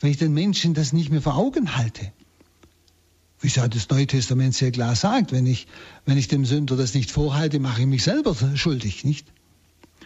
wenn 0.03 0.11
ich 0.11 0.17
den 0.17 0.33
Menschen 0.33 0.73
das 0.73 0.91
nicht 0.91 1.11
mehr 1.11 1.21
vor 1.21 1.37
Augen 1.37 1.77
halte. 1.77 2.11
Wie 3.39 3.47
es 3.47 3.55
ja 3.55 3.69
das 3.69 3.87
Neue 3.87 4.05
Testament 4.05 4.53
sehr 4.53 4.69
klar 4.69 4.97
sagt, 4.97 5.31
wenn 5.31 5.45
ich, 5.45 5.65
wenn 6.05 6.17
ich 6.17 6.27
dem 6.27 6.43
Sünder 6.43 6.75
das 6.75 6.93
nicht 6.93 7.09
vorhalte, 7.09 7.57
mache 7.59 7.81
ich 7.81 7.87
mich 7.87 8.03
selber 8.03 8.35
schuldig, 8.55 9.05
nicht? 9.05 9.25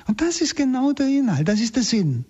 Und 0.06 0.22
das 0.22 0.40
ist 0.40 0.56
genau 0.56 0.92
der 0.92 1.08
Inhalt, 1.08 1.48
das 1.48 1.60
ist 1.60 1.76
der 1.76 1.82
Sinn. 1.82 2.26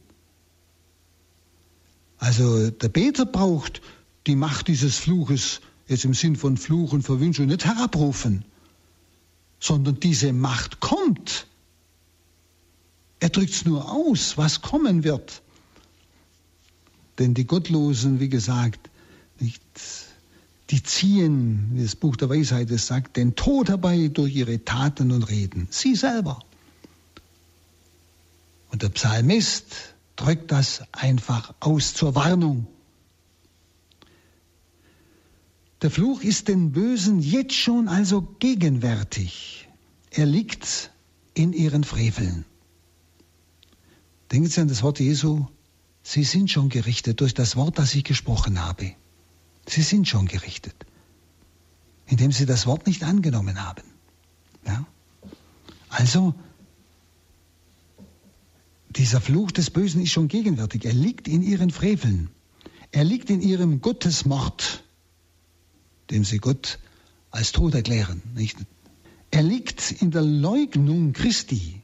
Also 2.20 2.70
der 2.70 2.88
Beter 2.88 3.26
braucht 3.26 3.82
die 4.28 4.38
Macht 4.38 4.70
dieses 4.70 4.96
Fluches, 4.96 5.60
jetzt 5.90 6.06
im 6.06 6.14
Sinn 6.14 6.38
von 6.38 6.56
Fluch 6.56 6.94
und 6.94 7.02
Verwünschung, 7.02 7.48
nicht 7.48 7.66
herabrufen, 7.66 8.46
sondern 9.60 10.00
diese 10.00 10.32
Macht 10.32 10.80
kommt. 10.80 11.48
Er 13.20 13.30
drückt 13.30 13.52
es 13.54 13.66
nur 13.66 13.92
aus, 13.92 14.38
was 14.38 14.62
kommen 14.62 15.04
wird. 15.04 15.42
Denn 17.20 17.34
die 17.34 17.48
Gottlosen, 17.48 18.20
wie 18.20 18.30
gesagt, 18.30 18.90
nicht, 19.40 19.62
die 20.70 20.84
ziehen, 20.84 21.72
wie 21.74 21.84
das 21.84 21.96
Buch 21.96 22.16
der 22.16 22.30
Weisheit 22.30 22.70
es 22.70 22.88
sagt, 22.88 23.18
den 23.18 23.36
Tod 23.36 23.70
herbei 23.70 24.10
durch 24.10 24.36
ihre 24.36 24.64
Taten 24.64 25.12
und 25.12 25.24
Reden. 25.24 25.68
Sie 25.72 25.96
selber. 25.96 26.40
Und 28.70 28.84
der 28.84 28.90
Psalmist 28.90 29.96
drückt 30.16 30.52
das 30.52 30.84
einfach 30.92 31.54
aus 31.60 31.94
zur 31.94 32.16
Warnung. 32.16 32.68
Der 35.82 35.92
Fluch 35.92 36.22
ist 36.24 36.48
den 36.48 36.72
Bösen 36.72 37.20
jetzt 37.20 37.54
schon 37.54 37.88
also 37.88 38.22
gegenwärtig. 38.40 39.70
Er 40.10 40.26
liegt 40.26 40.92
in 41.34 41.54
ihren 41.54 41.84
Freveln. 41.84 42.46
Denken 44.32 44.50
Sie 44.50 44.62
an 44.62 44.68
das 44.68 44.84
Wort 44.84 45.00
Jesu, 45.00 45.46
Sie 46.04 46.24
sind 46.24 46.50
schon 46.50 46.70
gerichtet 46.70 47.22
durch 47.22 47.34
das 47.34 47.56
Wort, 47.56 47.78
das 47.80 47.94
ich 47.96 48.04
gesprochen 48.04 48.64
habe. 48.64 48.94
Sie 49.68 49.82
sind 49.82 50.08
schon 50.08 50.26
gerichtet, 50.28 50.76
indem 52.06 52.32
Sie 52.32 52.46
das 52.46 52.66
Wort 52.66 52.88
nicht 52.88 53.04
angenommen 53.04 53.64
haben. 53.64 53.84
Ja? 54.66 54.86
Also, 55.90 56.34
dieser 58.90 59.22
Fluch 59.22 59.52
des 59.52 59.70
Bösen 59.70 60.02
ist 60.02 60.12
schon 60.12 60.28
gegenwärtig. 60.28 60.86
Er 60.86 60.94
liegt 60.94 61.28
in 61.28 61.42
ihren 61.42 61.70
Freveln. 61.70 62.30
Er 62.92 63.04
liegt 63.04 63.30
in 63.30 63.42
ihrem 63.42 63.82
Gottesmord, 63.82 64.84
dem 66.10 66.24
sie 66.24 66.40
Gott 66.40 66.80
als 67.32 67.52
tot 67.52 67.76
erklären. 67.76 68.22
Nicht? 68.34 68.58
Er 69.30 69.44
liegt 69.44 69.92
in 69.92 70.12
der 70.12 70.22
Leugnung 70.22 71.14
Christi. 71.14 71.82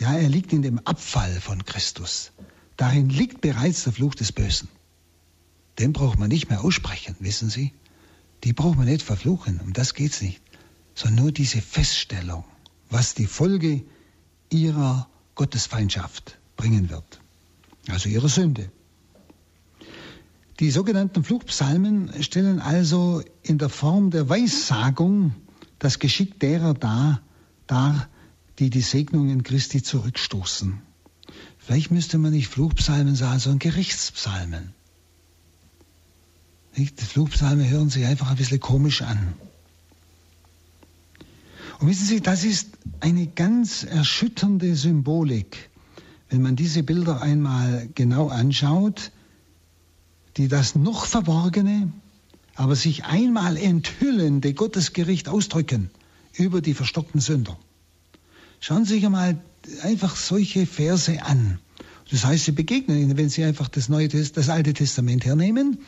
Ja, 0.00 0.14
er 0.14 0.30
liegt 0.30 0.54
in 0.54 0.62
dem 0.62 0.78
Abfall 0.78 1.42
von 1.42 1.66
Christus. 1.66 2.32
Darin 2.78 3.10
liegt 3.10 3.42
bereits 3.42 3.84
der 3.84 3.92
Fluch 3.92 4.14
des 4.14 4.32
Bösen. 4.32 4.68
Den 5.78 5.92
braucht 5.92 6.18
man 6.18 6.28
nicht 6.28 6.48
mehr 6.48 6.64
aussprechen, 6.64 7.16
wissen 7.20 7.50
Sie? 7.50 7.74
Die 8.42 8.54
braucht 8.54 8.78
man 8.78 8.86
nicht 8.86 9.02
verfluchen, 9.02 9.60
um 9.60 9.74
das 9.74 9.92
geht's 9.92 10.22
nicht. 10.22 10.40
Sondern 10.94 11.24
nur 11.24 11.32
diese 11.32 11.60
Feststellung, 11.60 12.44
was 12.88 13.12
die 13.12 13.26
Folge 13.26 13.84
ihrer 14.48 15.06
Gottesfeindschaft 15.34 16.38
bringen 16.56 16.88
wird. 16.88 17.20
Also 17.88 18.08
ihrer 18.08 18.30
Sünde. 18.30 18.72
Die 20.60 20.70
sogenannten 20.70 21.24
Fluchpsalmen 21.24 22.22
stellen 22.22 22.58
also 22.58 23.22
in 23.42 23.58
der 23.58 23.68
Form 23.68 24.10
der 24.10 24.30
Weissagung 24.30 25.34
das 25.78 25.98
Geschick 25.98 26.40
derer 26.40 26.72
dar, 26.72 27.20
dar 27.66 28.08
die 28.60 28.68
die 28.68 28.82
Segnungen 28.82 29.42
Christi 29.42 29.82
zurückstoßen. 29.82 30.82
Vielleicht 31.58 31.90
müsste 31.90 32.18
man 32.18 32.32
nicht 32.32 32.48
Fluchpsalmen 32.48 33.16
sagen, 33.16 33.38
sondern 33.38 33.58
Gerichtspsalmen. 33.58 34.74
Die 36.76 36.86
Fluchpsalmen 36.86 37.68
hören 37.68 37.88
sich 37.88 38.04
einfach 38.04 38.30
ein 38.30 38.36
bisschen 38.36 38.60
komisch 38.60 39.00
an. 39.00 39.32
Und 41.78 41.88
wissen 41.88 42.06
Sie, 42.06 42.20
das 42.20 42.44
ist 42.44 42.68
eine 43.00 43.26
ganz 43.26 43.82
erschütternde 43.82 44.76
Symbolik, 44.76 45.70
wenn 46.28 46.42
man 46.42 46.54
diese 46.54 46.82
Bilder 46.82 47.22
einmal 47.22 47.88
genau 47.94 48.28
anschaut, 48.28 49.10
die 50.36 50.48
das 50.48 50.74
noch 50.74 51.06
Verborgene, 51.06 51.90
aber 52.56 52.76
sich 52.76 53.04
einmal 53.06 53.56
enthüllende 53.56 54.52
Gottesgericht 54.52 55.28
ausdrücken 55.28 55.90
über 56.34 56.60
die 56.60 56.74
verstockten 56.74 57.22
Sünder. 57.22 57.58
Schauen 58.60 58.84
Sie 58.84 58.94
sich 58.94 59.06
einmal 59.06 59.38
einfach 59.82 60.16
solche 60.16 60.66
Verse 60.66 61.22
an. 61.22 61.58
Das 62.10 62.24
heißt, 62.24 62.44
sie 62.46 62.52
begegnen 62.52 62.98
ihnen, 62.98 63.16
wenn 63.16 63.28
sie 63.28 63.44
einfach 63.44 63.68
das, 63.68 63.88
Neue, 63.88 64.08
das 64.08 64.48
Alte 64.48 64.72
Testament 64.72 65.24
hernehmen 65.24 65.78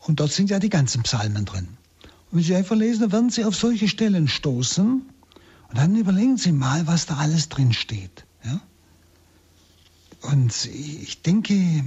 und 0.00 0.18
dort 0.20 0.32
sind 0.32 0.50
ja 0.50 0.58
die 0.58 0.70
ganzen 0.70 1.02
Psalmen 1.04 1.44
drin. 1.44 1.68
Und 2.30 2.38
wenn 2.38 2.42
sie 2.42 2.56
einfach 2.56 2.76
lesen, 2.76 3.02
dann 3.02 3.12
werden 3.12 3.30
sie 3.30 3.44
auf 3.44 3.54
solche 3.54 3.88
Stellen 3.88 4.28
stoßen 4.28 5.02
Und 5.68 5.78
dann 5.78 5.96
überlegen 5.96 6.36
Sie 6.36 6.52
mal, 6.52 6.86
was 6.86 7.06
da 7.06 7.18
alles 7.18 7.48
drin 7.48 7.72
steht. 7.72 8.24
Ja? 8.44 8.60
Und 10.22 10.64
ich 10.64 11.22
denke, 11.22 11.84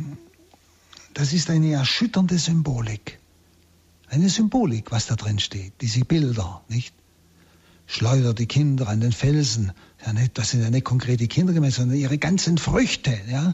das 1.13 1.33
ist 1.33 1.49
eine 1.49 1.73
erschütternde 1.73 2.37
Symbolik. 2.37 3.19
Eine 4.07 4.29
Symbolik, 4.29 4.91
was 4.91 5.07
da 5.07 5.15
drin 5.15 5.39
steht, 5.39 5.73
diese 5.81 6.05
Bilder, 6.05 6.63
nicht? 6.67 6.93
Schleuder 7.87 8.33
die 8.33 8.45
Kinder 8.45 8.87
an 8.87 9.01
den 9.01 9.11
Felsen. 9.11 9.73
Ja, 10.05 10.13
nicht, 10.13 10.37
das 10.37 10.51
sind 10.51 10.63
ja 10.63 10.69
nicht 10.69 10.85
konkrete 10.85 11.27
Kinder 11.27 11.53
sondern 11.71 11.97
ihre 11.97 12.17
ganzen 12.17 12.57
Früchte. 12.57 13.17
Ja? 13.29 13.53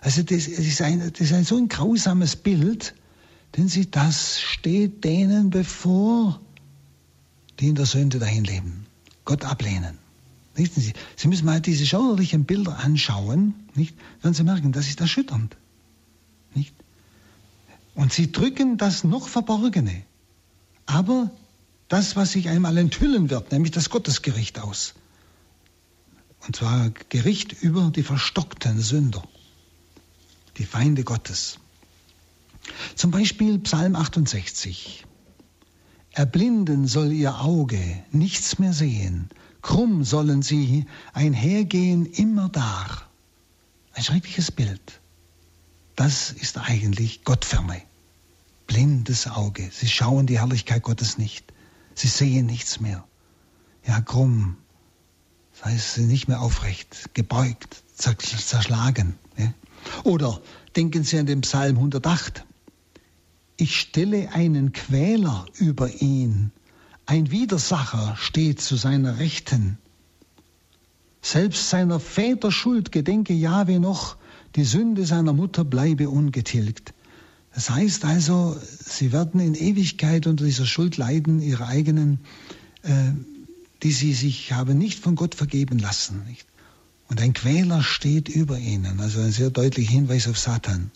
Also 0.00 0.22
das, 0.22 0.44
das, 0.44 0.58
ist 0.58 0.80
ein, 0.80 1.00
das 1.00 1.20
ist 1.20 1.32
ein 1.32 1.44
so 1.44 1.56
ein 1.56 1.68
grausames 1.68 2.36
Bild, 2.36 2.94
denn 3.56 3.68
sie, 3.68 3.90
das 3.90 4.40
steht 4.40 5.04
denen 5.04 5.50
bevor, 5.50 6.40
die 7.58 7.68
in 7.68 7.74
der 7.74 7.86
Sünde 7.86 8.18
dahin 8.18 8.44
leben, 8.44 8.86
Gott 9.24 9.44
ablehnen. 9.44 9.98
Nicht? 10.56 10.74
Sie, 10.74 10.92
sie 11.16 11.28
müssen 11.28 11.46
mal 11.46 11.60
diese 11.60 11.86
schauerlichen 11.86 12.44
Bilder 12.44 12.78
anschauen, 12.78 13.54
nicht? 13.74 13.96
werden 14.22 14.34
Sie 14.34 14.44
merken, 14.44 14.72
das 14.72 14.88
ist 14.88 15.00
erschütternd. 15.00 15.56
Nicht? 16.54 16.74
Und 17.94 18.12
sie 18.12 18.30
drücken 18.30 18.76
das 18.76 19.02
noch 19.02 19.26
Verborgene, 19.26 20.02
aber 20.86 21.30
das, 21.88 22.16
was 22.16 22.32
sich 22.32 22.48
einmal 22.48 22.76
enthüllen 22.78 23.30
wird, 23.30 23.50
nämlich 23.50 23.72
das 23.72 23.90
Gottesgericht 23.90 24.60
aus. 24.60 24.94
Und 26.48 26.56
zwar 26.56 26.88
Gericht 27.10 27.52
über 27.62 27.90
die 27.90 28.02
verstockten 28.02 28.80
Sünder, 28.80 29.22
die 30.56 30.64
Feinde 30.64 31.04
Gottes. 31.04 31.58
Zum 32.94 33.10
Beispiel 33.10 33.58
Psalm 33.58 33.94
68. 33.94 35.04
Erblinden 36.12 36.86
soll 36.86 37.12
ihr 37.12 37.42
Auge, 37.42 37.78
nichts 38.12 38.58
mehr 38.58 38.72
sehen, 38.72 39.28
krumm 39.60 40.04
sollen 40.04 40.40
sie 40.40 40.86
einhergehen 41.12 42.06
immer 42.06 42.48
da. 42.48 43.02
Ein 43.92 44.04
schreckliches 44.04 44.50
Bild. 44.50 45.02
Das 45.96 46.30
ist 46.30 46.56
eigentlich 46.56 47.24
Gottferne. 47.24 47.82
Blindes 48.66 49.26
Auge. 49.26 49.68
Sie 49.70 49.86
schauen 49.86 50.26
die 50.26 50.38
Herrlichkeit 50.38 50.82
Gottes 50.82 51.18
nicht. 51.18 51.52
Sie 51.94 52.08
sehen 52.08 52.46
nichts 52.46 52.80
mehr. 52.80 53.06
Ja, 53.86 54.00
krumm. 54.00 54.56
Das 55.58 55.72
heißt, 55.72 55.94
sie 55.94 56.04
nicht 56.04 56.28
mehr 56.28 56.40
aufrecht, 56.40 57.10
gebeugt, 57.14 57.82
zerschlagen. 57.96 59.14
Oder 60.04 60.40
denken 60.76 61.04
Sie 61.04 61.18
an 61.18 61.26
den 61.26 61.40
Psalm 61.40 61.76
108 61.76 62.44
ich 63.60 63.76
stelle 63.76 64.32
einen 64.32 64.72
Quäler 64.72 65.44
über 65.58 66.00
ihn, 66.00 66.52
ein 67.06 67.32
Widersacher 67.32 68.14
steht 68.16 68.60
zu 68.60 68.76
seiner 68.76 69.18
Rechten. 69.18 69.78
Selbst 71.20 71.68
seiner 71.68 71.98
Väter 71.98 72.52
Schuld 72.52 72.92
gedenke 72.92 73.34
Jahwe 73.34 73.80
noch, 73.80 74.16
die 74.54 74.62
Sünde 74.62 75.04
seiner 75.04 75.32
Mutter 75.32 75.64
bleibe 75.64 76.08
ungetilgt. 76.08 76.94
Das 77.52 77.70
heißt 77.70 78.04
also, 78.04 78.56
sie 78.62 79.10
werden 79.10 79.40
in 79.40 79.54
Ewigkeit 79.54 80.28
unter 80.28 80.44
dieser 80.44 80.66
Schuld 80.66 80.96
leiden, 80.96 81.42
ihre 81.42 81.66
eigenen, 81.66 82.20
äh, 82.82 83.10
die 83.82 83.92
sie 83.92 84.12
sich 84.12 84.52
haben 84.52 84.78
nicht 84.78 84.98
von 84.98 85.14
Gott 85.14 85.34
vergeben 85.34 85.78
lassen. 85.78 86.24
Nicht? 86.26 86.46
Und 87.08 87.20
ein 87.20 87.32
Quäler 87.32 87.82
steht 87.82 88.28
über 88.28 88.58
ihnen, 88.58 89.00
also 89.00 89.20
ein 89.20 89.32
sehr 89.32 89.50
deutlicher 89.50 89.92
Hinweis 89.92 90.28
auf 90.28 90.38
Satan. 90.38 90.90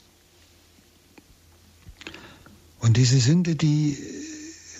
Und 2.80 2.96
diese 2.96 3.18
Sünde, 3.18 3.54
die, 3.54 3.96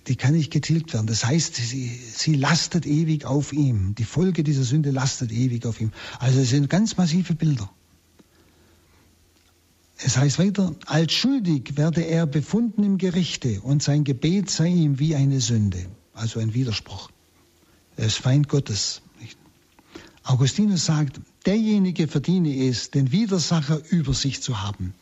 die 0.08 0.16
kann 0.16 0.34
nicht 0.34 0.50
getilgt 0.50 0.92
werden. 0.92 1.06
Das 1.06 1.24
heißt, 1.24 1.54
sie, 1.54 1.88
sie 1.88 2.34
lastet 2.34 2.84
ewig 2.84 3.24
auf 3.24 3.52
ihm. 3.52 3.94
Die 3.94 4.04
Folge 4.04 4.42
dieser 4.42 4.64
Sünde 4.64 4.90
lastet 4.90 5.30
ewig 5.30 5.64
auf 5.66 5.80
ihm. 5.80 5.92
Also 6.18 6.40
es 6.40 6.50
sind 6.50 6.68
ganz 6.68 6.96
massive 6.96 7.34
Bilder. 7.34 7.70
Es 10.04 10.16
heißt 10.16 10.40
weiter, 10.40 10.74
als 10.86 11.12
schuldig 11.12 11.76
werde 11.76 12.02
er 12.02 12.26
befunden 12.26 12.82
im 12.82 12.98
Gerichte 12.98 13.60
und 13.60 13.84
sein 13.84 14.02
Gebet 14.02 14.50
sei 14.50 14.66
ihm 14.66 14.98
wie 14.98 15.14
eine 15.14 15.40
Sünde. 15.40 15.86
Also 16.12 16.40
ein 16.40 16.54
Widerspruch. 16.54 17.10
Er 17.96 18.06
ist 18.06 18.18
Feind 18.18 18.48
Gottes. 18.48 19.02
Augustinus 20.24 20.84
sagt, 20.84 21.20
derjenige 21.46 22.06
verdiene 22.06 22.68
es, 22.68 22.90
den 22.90 23.10
Widersacher 23.12 23.80
über 23.90 24.14
sich 24.14 24.40
zu 24.40 24.62
haben 24.62 24.94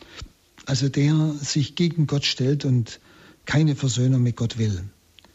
also 0.70 0.88
der 0.88 1.34
sich 1.40 1.74
gegen 1.74 2.06
Gott 2.06 2.24
stellt 2.24 2.64
und 2.64 3.00
keine 3.44 3.74
Versöhnung 3.74 4.22
mit 4.22 4.36
Gott 4.36 4.56
will. 4.56 4.84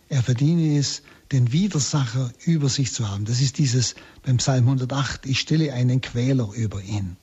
Er 0.07 0.23
verdiene 0.23 0.77
es, 0.77 1.01
den 1.31 1.51
Widersacher 1.51 2.31
über 2.45 2.69
sich 2.69 2.93
zu 2.93 3.09
haben. 3.09 3.25
Das 3.25 3.41
ist 3.41 3.57
dieses 3.57 3.95
beim 4.23 4.37
Psalm 4.37 4.65
108, 4.65 5.25
ich 5.25 5.41
stelle 5.41 5.73
einen 5.73 5.99
Quäler 5.99 6.51
über 6.53 6.81
ihn. 6.81 7.17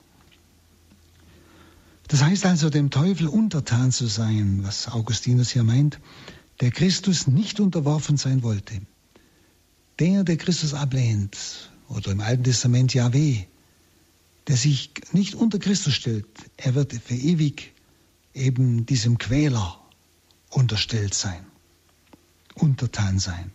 Das 2.09 2.23
heißt 2.23 2.45
also, 2.45 2.69
dem 2.69 2.91
Teufel 2.91 3.29
untertan 3.29 3.93
zu 3.93 4.07
sein, 4.07 4.61
was 4.63 4.89
Augustinus 4.89 5.51
hier 5.51 5.63
meint, 5.63 5.99
der 6.61 6.71
Christus 6.71 7.27
nicht 7.27 7.61
unterworfen 7.61 8.19
sein 8.19 8.43
wollte. 8.43 8.83
Der, 10.03 10.25
der 10.25 10.37
Christus 10.37 10.75
ablehnt, 10.75 11.39
oder 11.89 12.11
im 12.11 12.21
Alten 12.21 12.43
Testament 12.43 12.93
Yahweh, 12.93 13.45
der 14.49 14.57
sich 14.57 14.91
nicht 15.13 15.37
unter 15.37 15.61
Christus 15.61 15.95
stellt, 15.95 16.27
er 16.57 16.75
wird 16.75 16.93
für 16.93 17.15
ewig 17.15 17.73
eben 18.35 18.85
diesem 18.85 19.19
Quäler 19.19 19.79
unterstellt 20.51 21.15
sein, 21.15 21.47
untertan 22.57 23.21
sein. 23.21 23.53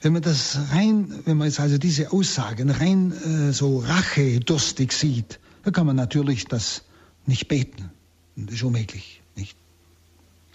Wenn 0.00 0.14
man 0.14 0.22
das 0.22 0.58
rein, 0.70 1.12
wenn 1.26 1.36
man 1.36 1.48
jetzt 1.48 1.60
also 1.60 1.76
diese 1.76 2.10
Aussagen 2.10 2.70
rein 2.70 3.12
äh, 3.12 3.52
so 3.52 3.80
rachedurstig 3.80 4.92
sieht, 4.92 5.40
dann 5.62 5.74
kann 5.74 5.84
man 5.84 5.96
natürlich 5.96 6.46
das 6.46 6.84
nicht 7.26 7.48
beten. 7.48 7.90
Das 8.34 8.54
ist 8.54 8.62
unmöglich, 8.62 9.20
nicht? 9.34 9.58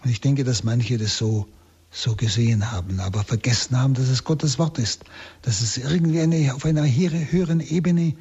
Und 0.03 0.09
ich 0.09 0.19
denke, 0.19 0.43
dass 0.43 0.63
manche 0.63 0.97
das 0.97 1.15
so, 1.15 1.47
so 1.91 2.15
gesehen 2.15 2.71
haben, 2.71 2.99
aber 3.01 3.23
vergessen 3.23 3.77
haben, 3.77 3.93
dass 3.93 4.07
es 4.07 4.23
Gottes 4.23 4.57
Wort 4.57 4.79
ist, 4.79 5.03
dass 5.41 5.61
es 5.61 5.77
irgendwie 5.77 6.21
eine, 6.21 6.55
auf 6.55 6.65
einer 6.65 6.85
höheren 6.85 7.59
Ebene 7.59 8.15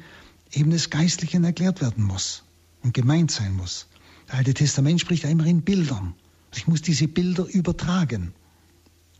eben 0.51 0.71
des 0.71 0.89
Geistlichen 0.89 1.45
erklärt 1.45 1.81
werden 1.81 2.03
muss 2.03 2.43
und 2.83 2.93
gemeint 2.93 3.31
sein 3.31 3.55
muss. 3.55 3.87
Das 4.27 4.37
Alte 4.37 4.53
Testament 4.53 4.99
spricht 4.99 5.25
einmal 5.25 5.47
in 5.47 5.61
Bildern. 5.61 6.13
Ich 6.53 6.67
muss 6.67 6.81
diese 6.81 7.07
Bilder 7.07 7.45
übertragen. 7.45 8.33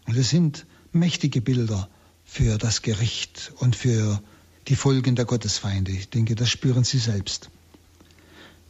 Und 0.06 0.18
es 0.18 0.30
sind 0.30 0.66
mächtige 0.92 1.42
Bilder 1.42 1.90
für 2.26 2.58
das 2.58 2.82
Gericht 2.82 3.54
und 3.60 3.76
für 3.76 4.22
die 4.68 4.76
Folgen 4.76 5.16
der 5.16 5.26
Gottesfeinde. 5.26 5.92
Ich 5.92 6.10
denke, 6.10 6.36
das 6.36 6.50
spüren 6.50 6.84
Sie 6.84 6.98
selbst. 6.98 7.50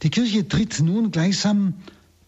Die 0.03 0.09
Kirche 0.09 0.47
tritt 0.47 0.79
nun 0.79 1.11
gleichsam 1.11 1.75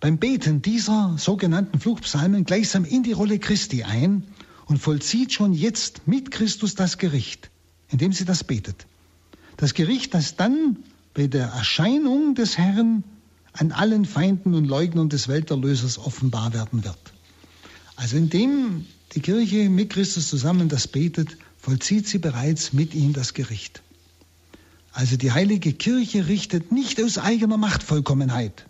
beim 0.04 0.18
Beten 0.18 0.62
dieser 0.62 1.16
sogenannten 1.18 1.80
Fluchtpsalmen 1.80 2.44
gleichsam 2.44 2.84
in 2.84 3.04
die 3.04 3.14
Rolle 3.14 3.40
Christi 3.40 3.84
ein 3.84 4.26
und 4.66 4.80
vollzieht 4.80 5.32
schon 5.32 5.54
jetzt 5.54 6.10
mit 6.10 6.30
Christus 6.30 6.76
das 6.76 6.98
Gericht, 6.98 7.50
indem 7.90 8.12
sie 8.12 8.26
das 8.26 8.44
betet. 8.44 8.86
Das 9.56 9.74
Gericht, 9.74 10.14
das 10.14 10.36
dann 10.36 10.76
bei 11.14 11.28
der 11.28 11.46
Erscheinung 11.46 12.36
des 12.36 12.58
Herrn 12.58 13.06
an 13.54 13.72
allen 13.72 14.04
Feinden 14.04 14.56
und 14.56 14.66
Leugnern 14.66 15.08
des 15.08 15.30
Welterlösers 15.30 15.98
offenbar 15.98 16.54
werden 16.54 16.84
wird. 16.84 17.14
Also 17.96 18.18
indem 18.18 18.86
die 19.14 19.22
Kirche 19.22 19.70
mit 19.70 19.92
Christus 19.92 20.28
zusammen 20.28 20.68
das 20.68 20.90
betet, 20.90 21.38
vollzieht 21.58 22.10
sie 22.10 22.18
bereits 22.18 22.74
mit 22.74 22.94
ihm 22.94 23.14
das 23.14 23.34
Gericht. 23.34 23.82
Also 24.92 25.16
die 25.16 25.32
heilige 25.32 25.72
Kirche 25.72 26.28
richtet 26.28 26.74
nicht 26.74 27.02
aus 27.02 27.18
eigener 27.18 27.56
Machtvollkommenheit, 27.56 28.66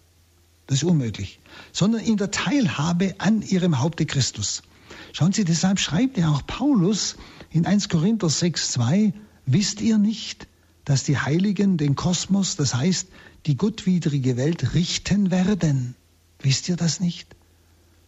das 0.68 0.78
ist 0.78 0.84
unmöglich, 0.84 1.40
sondern 1.72 2.02
in 2.02 2.18
der 2.18 2.32
Teilhabe 2.32 3.16
an 3.20 3.42
ihrem 3.42 3.80
Haupte 3.80 4.06
Christus. 4.06 4.64
Schauen 5.12 5.34
Sie, 5.34 5.44
deshalb 5.44 5.80
schreibt 5.80 6.18
ja 6.18 6.30
auch 6.30 6.46
Paulus 6.46 7.16
in 7.52 7.66
1 7.66 7.90
Korinther 7.90 8.30
6, 8.30 8.72
2, 8.72 9.14
wisst 9.46 9.82
ihr 9.82 9.98
nicht, 9.98 10.48
dass 10.86 11.04
die 11.04 11.18
Heiligen 11.18 11.78
den 11.78 11.96
Kosmos, 11.96 12.56
das 12.56 12.74
heißt 12.76 13.08
die 13.46 13.58
gottwidrige 13.58 14.38
Welt 14.38 14.74
richten 14.74 15.32
werden. 15.32 15.96
Wisst 16.40 16.70
ihr 16.70 16.76
das 16.76 17.00
nicht? 17.00 17.36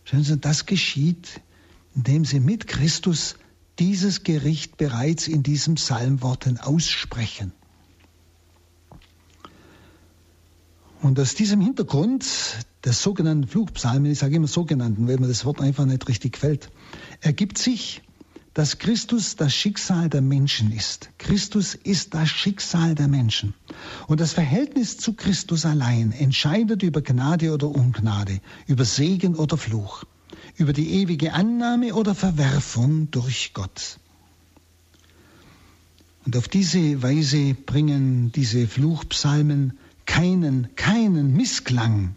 Schauen 0.04 0.24
Sie, 0.24 0.38
das 0.38 0.66
geschieht, 0.66 1.42
indem 1.96 2.26
Sie 2.26 2.40
mit 2.40 2.68
Christus 2.68 3.36
dieses 3.80 4.24
Gericht 4.24 4.78
bereits 4.78 5.28
in 5.28 5.44
diesen 5.44 5.76
Psalmworten 5.76 6.60
aussprechen. 6.60 7.52
Und 11.06 11.20
aus 11.20 11.36
diesem 11.36 11.62
Hintergrund 11.62 12.26
des 12.84 13.04
sogenannten 13.04 13.48
Fluchpsalmen, 13.48 14.12
ich 14.12 14.18
sage 14.18 14.38
immer 14.38 14.48
sogenannten, 14.48 15.08
weil 15.08 15.20
mir 15.20 15.28
das 15.28 15.46
Wort 15.46 15.62
einfach 15.62 15.86
nicht 15.86 16.08
richtig 16.08 16.34
gefällt, 16.34 16.72
ergibt 17.22 17.60
sich 17.60 18.02
dass 18.56 18.80
Christus 18.80 19.36
das 19.36 19.54
Schicksal 19.54 20.10
der 20.10 20.22
Menschen 20.22 20.72
ist. 20.72 21.10
Christus 21.18 21.76
ist 21.76 22.14
das 22.14 22.30
Schicksal 22.30 22.96
der 22.96 23.10
Menschen. 23.10 23.54
Und 24.08 24.22
das 24.22 24.32
Verhältnis 24.32 24.98
zu 24.98 25.12
Christus 25.12 25.66
allein 25.66 26.14
entscheidet 26.14 26.82
über 26.82 27.02
Gnade 27.02 27.54
oder 27.54 27.68
Ungnade, 27.68 28.40
über 28.66 28.86
Segen 28.86 29.36
oder 29.36 29.58
Fluch, 29.58 30.06
über 30.56 30.72
die 30.72 30.90
ewige 31.02 31.34
Annahme 31.34 31.94
oder 31.94 32.16
Verwerfung 32.16 33.12
durch 33.12 33.52
Gott. 33.54 34.00
Und 36.26 36.38
auf 36.38 36.48
diese 36.48 37.04
Weise 37.04 37.54
bringen 37.54 38.32
diese 38.32 38.68
Fluchpsalmen 38.68 39.78
keinen, 40.06 40.76
keinen 40.76 41.36
Missklang 41.36 42.16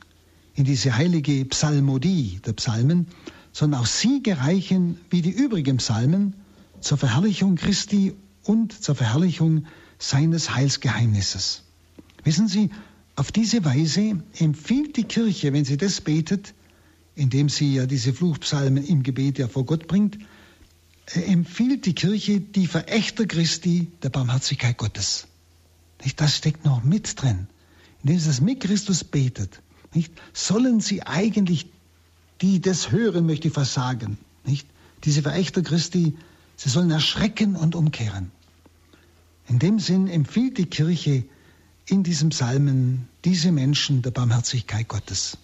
in 0.55 0.64
diese 0.64 0.97
heilige 0.97 1.45
Psalmodie 1.45 2.41
der 2.45 2.53
Psalmen, 2.55 3.07
sondern 3.53 3.80
auch 3.80 3.86
sie 3.86 4.22
gereichen 4.22 4.99
wie 5.11 5.22
die 5.22 5.30
übrigen 5.30 5.78
Psalmen 5.78 6.34
zur 6.80 6.99
Verherrlichung 6.99 7.57
Christi 7.57 8.14
und 8.45 8.72
zur 8.72 8.95
Verherrlichung 8.95 9.66
seines 9.99 10.55
Heilsgeheimnisses. 10.55 11.62
Wissen 12.24 12.49
Sie, 12.49 12.70
auf 13.16 13.32
diese 13.32 13.64
Weise 13.64 14.22
empfiehlt 14.39 14.97
die 14.97 15.05
Kirche, 15.05 15.53
wenn 15.53 15.64
sie 15.64 15.76
das 15.76 16.01
betet, 16.01 16.55
indem 17.16 17.49
sie 17.49 17.74
ja 17.74 17.86
diese 17.86 18.12
Fluchpsalmen 18.12 18.84
im 18.84 19.03
Gebet 19.03 19.39
ja 19.39 19.49
vor 19.49 19.66
Gott 19.66 19.89
bringt, 19.89 20.18
äh, 21.14 21.22
empfiehlt 21.22 21.84
die 21.86 21.95
Kirche 21.95 22.41
die 22.41 22.68
Verächter 22.68 23.26
Christi 23.26 23.89
der 24.05 24.11
Barmherzigkeit 24.11 24.78
Gottes. 24.78 25.26
Das 26.14 26.36
steckt 26.36 26.64
noch 26.64 26.84
mit 26.84 27.20
drin. 27.20 27.49
Indem 28.03 28.18
sie 28.18 28.26
das 28.26 28.40
mit 28.40 28.61
Christus 28.61 29.05
betet, 29.05 29.61
nicht? 29.94 30.12
sollen 30.32 30.80
sie 30.80 31.03
eigentlich, 31.03 31.66
die 32.40 32.61
das 32.61 32.90
hören, 32.90 33.26
möchte 33.26 33.49
ich 33.49 33.55
fast 33.55 33.74
sagen, 33.74 34.18
nicht? 34.44 34.68
diese 35.05 35.22
Verächter 35.22 35.62
Christi, 35.62 36.16
sie 36.57 36.68
sollen 36.68 36.90
erschrecken 36.90 37.57
und 37.57 37.74
umkehren. 37.74 38.30
In 39.49 39.59
dem 39.59 39.78
Sinn 39.78 40.09
empfiehlt 40.09 40.59
die 40.59 40.66
Kirche 40.66 41.24
in 41.86 42.03
diesem 42.03 42.30
Psalmen 42.30 43.09
diese 43.24 43.51
Menschen 43.51 44.03
der 44.03 44.11
Barmherzigkeit 44.11 44.88
Gottes. 44.88 45.38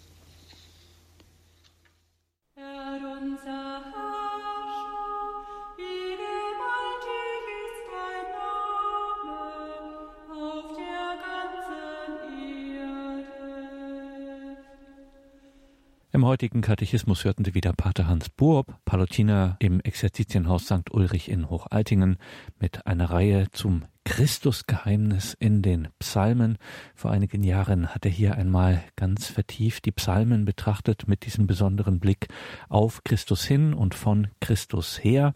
Im 16.24 16.28
heutigen 16.28 16.62
Katechismus 16.62 17.24
hörten 17.24 17.44
Sie 17.44 17.52
wieder 17.52 17.74
Pater 17.74 18.06
Hans 18.06 18.30
Burb, 18.30 18.78
Palutiner 18.86 19.56
im 19.58 19.80
Exerzitienhaus 19.80 20.64
St. 20.64 20.90
Ulrich 20.90 21.30
in 21.30 21.50
Hochaltingen, 21.50 22.16
mit 22.58 22.86
einer 22.86 23.10
Reihe 23.10 23.48
zum 23.52 23.84
Christusgeheimnis 24.06 25.36
in 25.38 25.60
den 25.60 25.88
Psalmen. 25.98 26.56
Vor 26.94 27.10
einigen 27.10 27.42
Jahren 27.42 27.94
hat 27.94 28.06
er 28.06 28.10
hier 28.10 28.36
einmal 28.36 28.82
ganz 28.96 29.26
vertieft 29.26 29.84
die 29.84 29.92
Psalmen 29.92 30.46
betrachtet 30.46 31.06
mit 31.06 31.26
diesem 31.26 31.46
besonderen 31.46 32.00
Blick 32.00 32.28
auf 32.70 33.04
Christus 33.04 33.44
hin 33.44 33.74
und 33.74 33.94
von 33.94 34.28
Christus 34.40 35.04
her. 35.04 35.34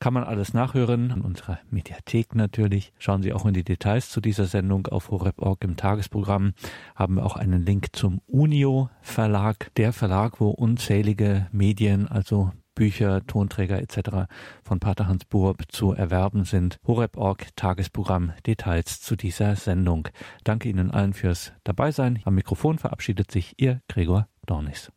Kann 0.00 0.14
man 0.14 0.24
alles 0.24 0.54
nachhören 0.54 1.10
in 1.10 1.20
unserer 1.20 1.58
Mediathek 1.68 2.34
natürlich. 2.34 2.94
Schauen 2.98 3.22
Sie 3.22 3.34
auch 3.34 3.44
in 3.44 3.52
die 3.52 3.64
Details 3.64 4.08
zu 4.08 4.22
dieser 4.22 4.46
Sendung 4.46 4.86
auf 4.86 5.10
horeb.org 5.10 5.62
im 5.62 5.76
Tagesprogramm. 5.76 6.54
Haben 6.96 7.16
wir 7.16 7.26
auch 7.26 7.36
einen 7.36 7.66
Link 7.66 7.88
zum 7.92 8.22
Unio 8.26 8.88
Verlag, 9.02 9.70
der 9.76 9.92
Verlag, 9.92 10.40
wo 10.40 10.48
unzählige 10.48 11.48
Medien, 11.52 12.08
also 12.08 12.50
Bücher, 12.74 13.26
Tonträger 13.26 13.78
etc. 13.78 14.30
von 14.62 14.80
Pater 14.80 15.06
Hans 15.06 15.26
Burb 15.26 15.64
zu 15.68 15.92
erwerben 15.92 16.44
sind. 16.44 16.78
Horeb.org 16.86 17.54
Tagesprogramm 17.54 18.32
Details 18.46 19.02
zu 19.02 19.16
dieser 19.16 19.54
Sendung. 19.54 20.08
Danke 20.44 20.70
Ihnen 20.70 20.90
allen 20.90 21.12
fürs 21.12 21.52
Dabeisein. 21.62 22.20
Am 22.24 22.36
Mikrofon 22.36 22.78
verabschiedet 22.78 23.30
sich 23.30 23.52
Ihr 23.58 23.82
Gregor 23.86 24.28
Dornis. 24.46 24.88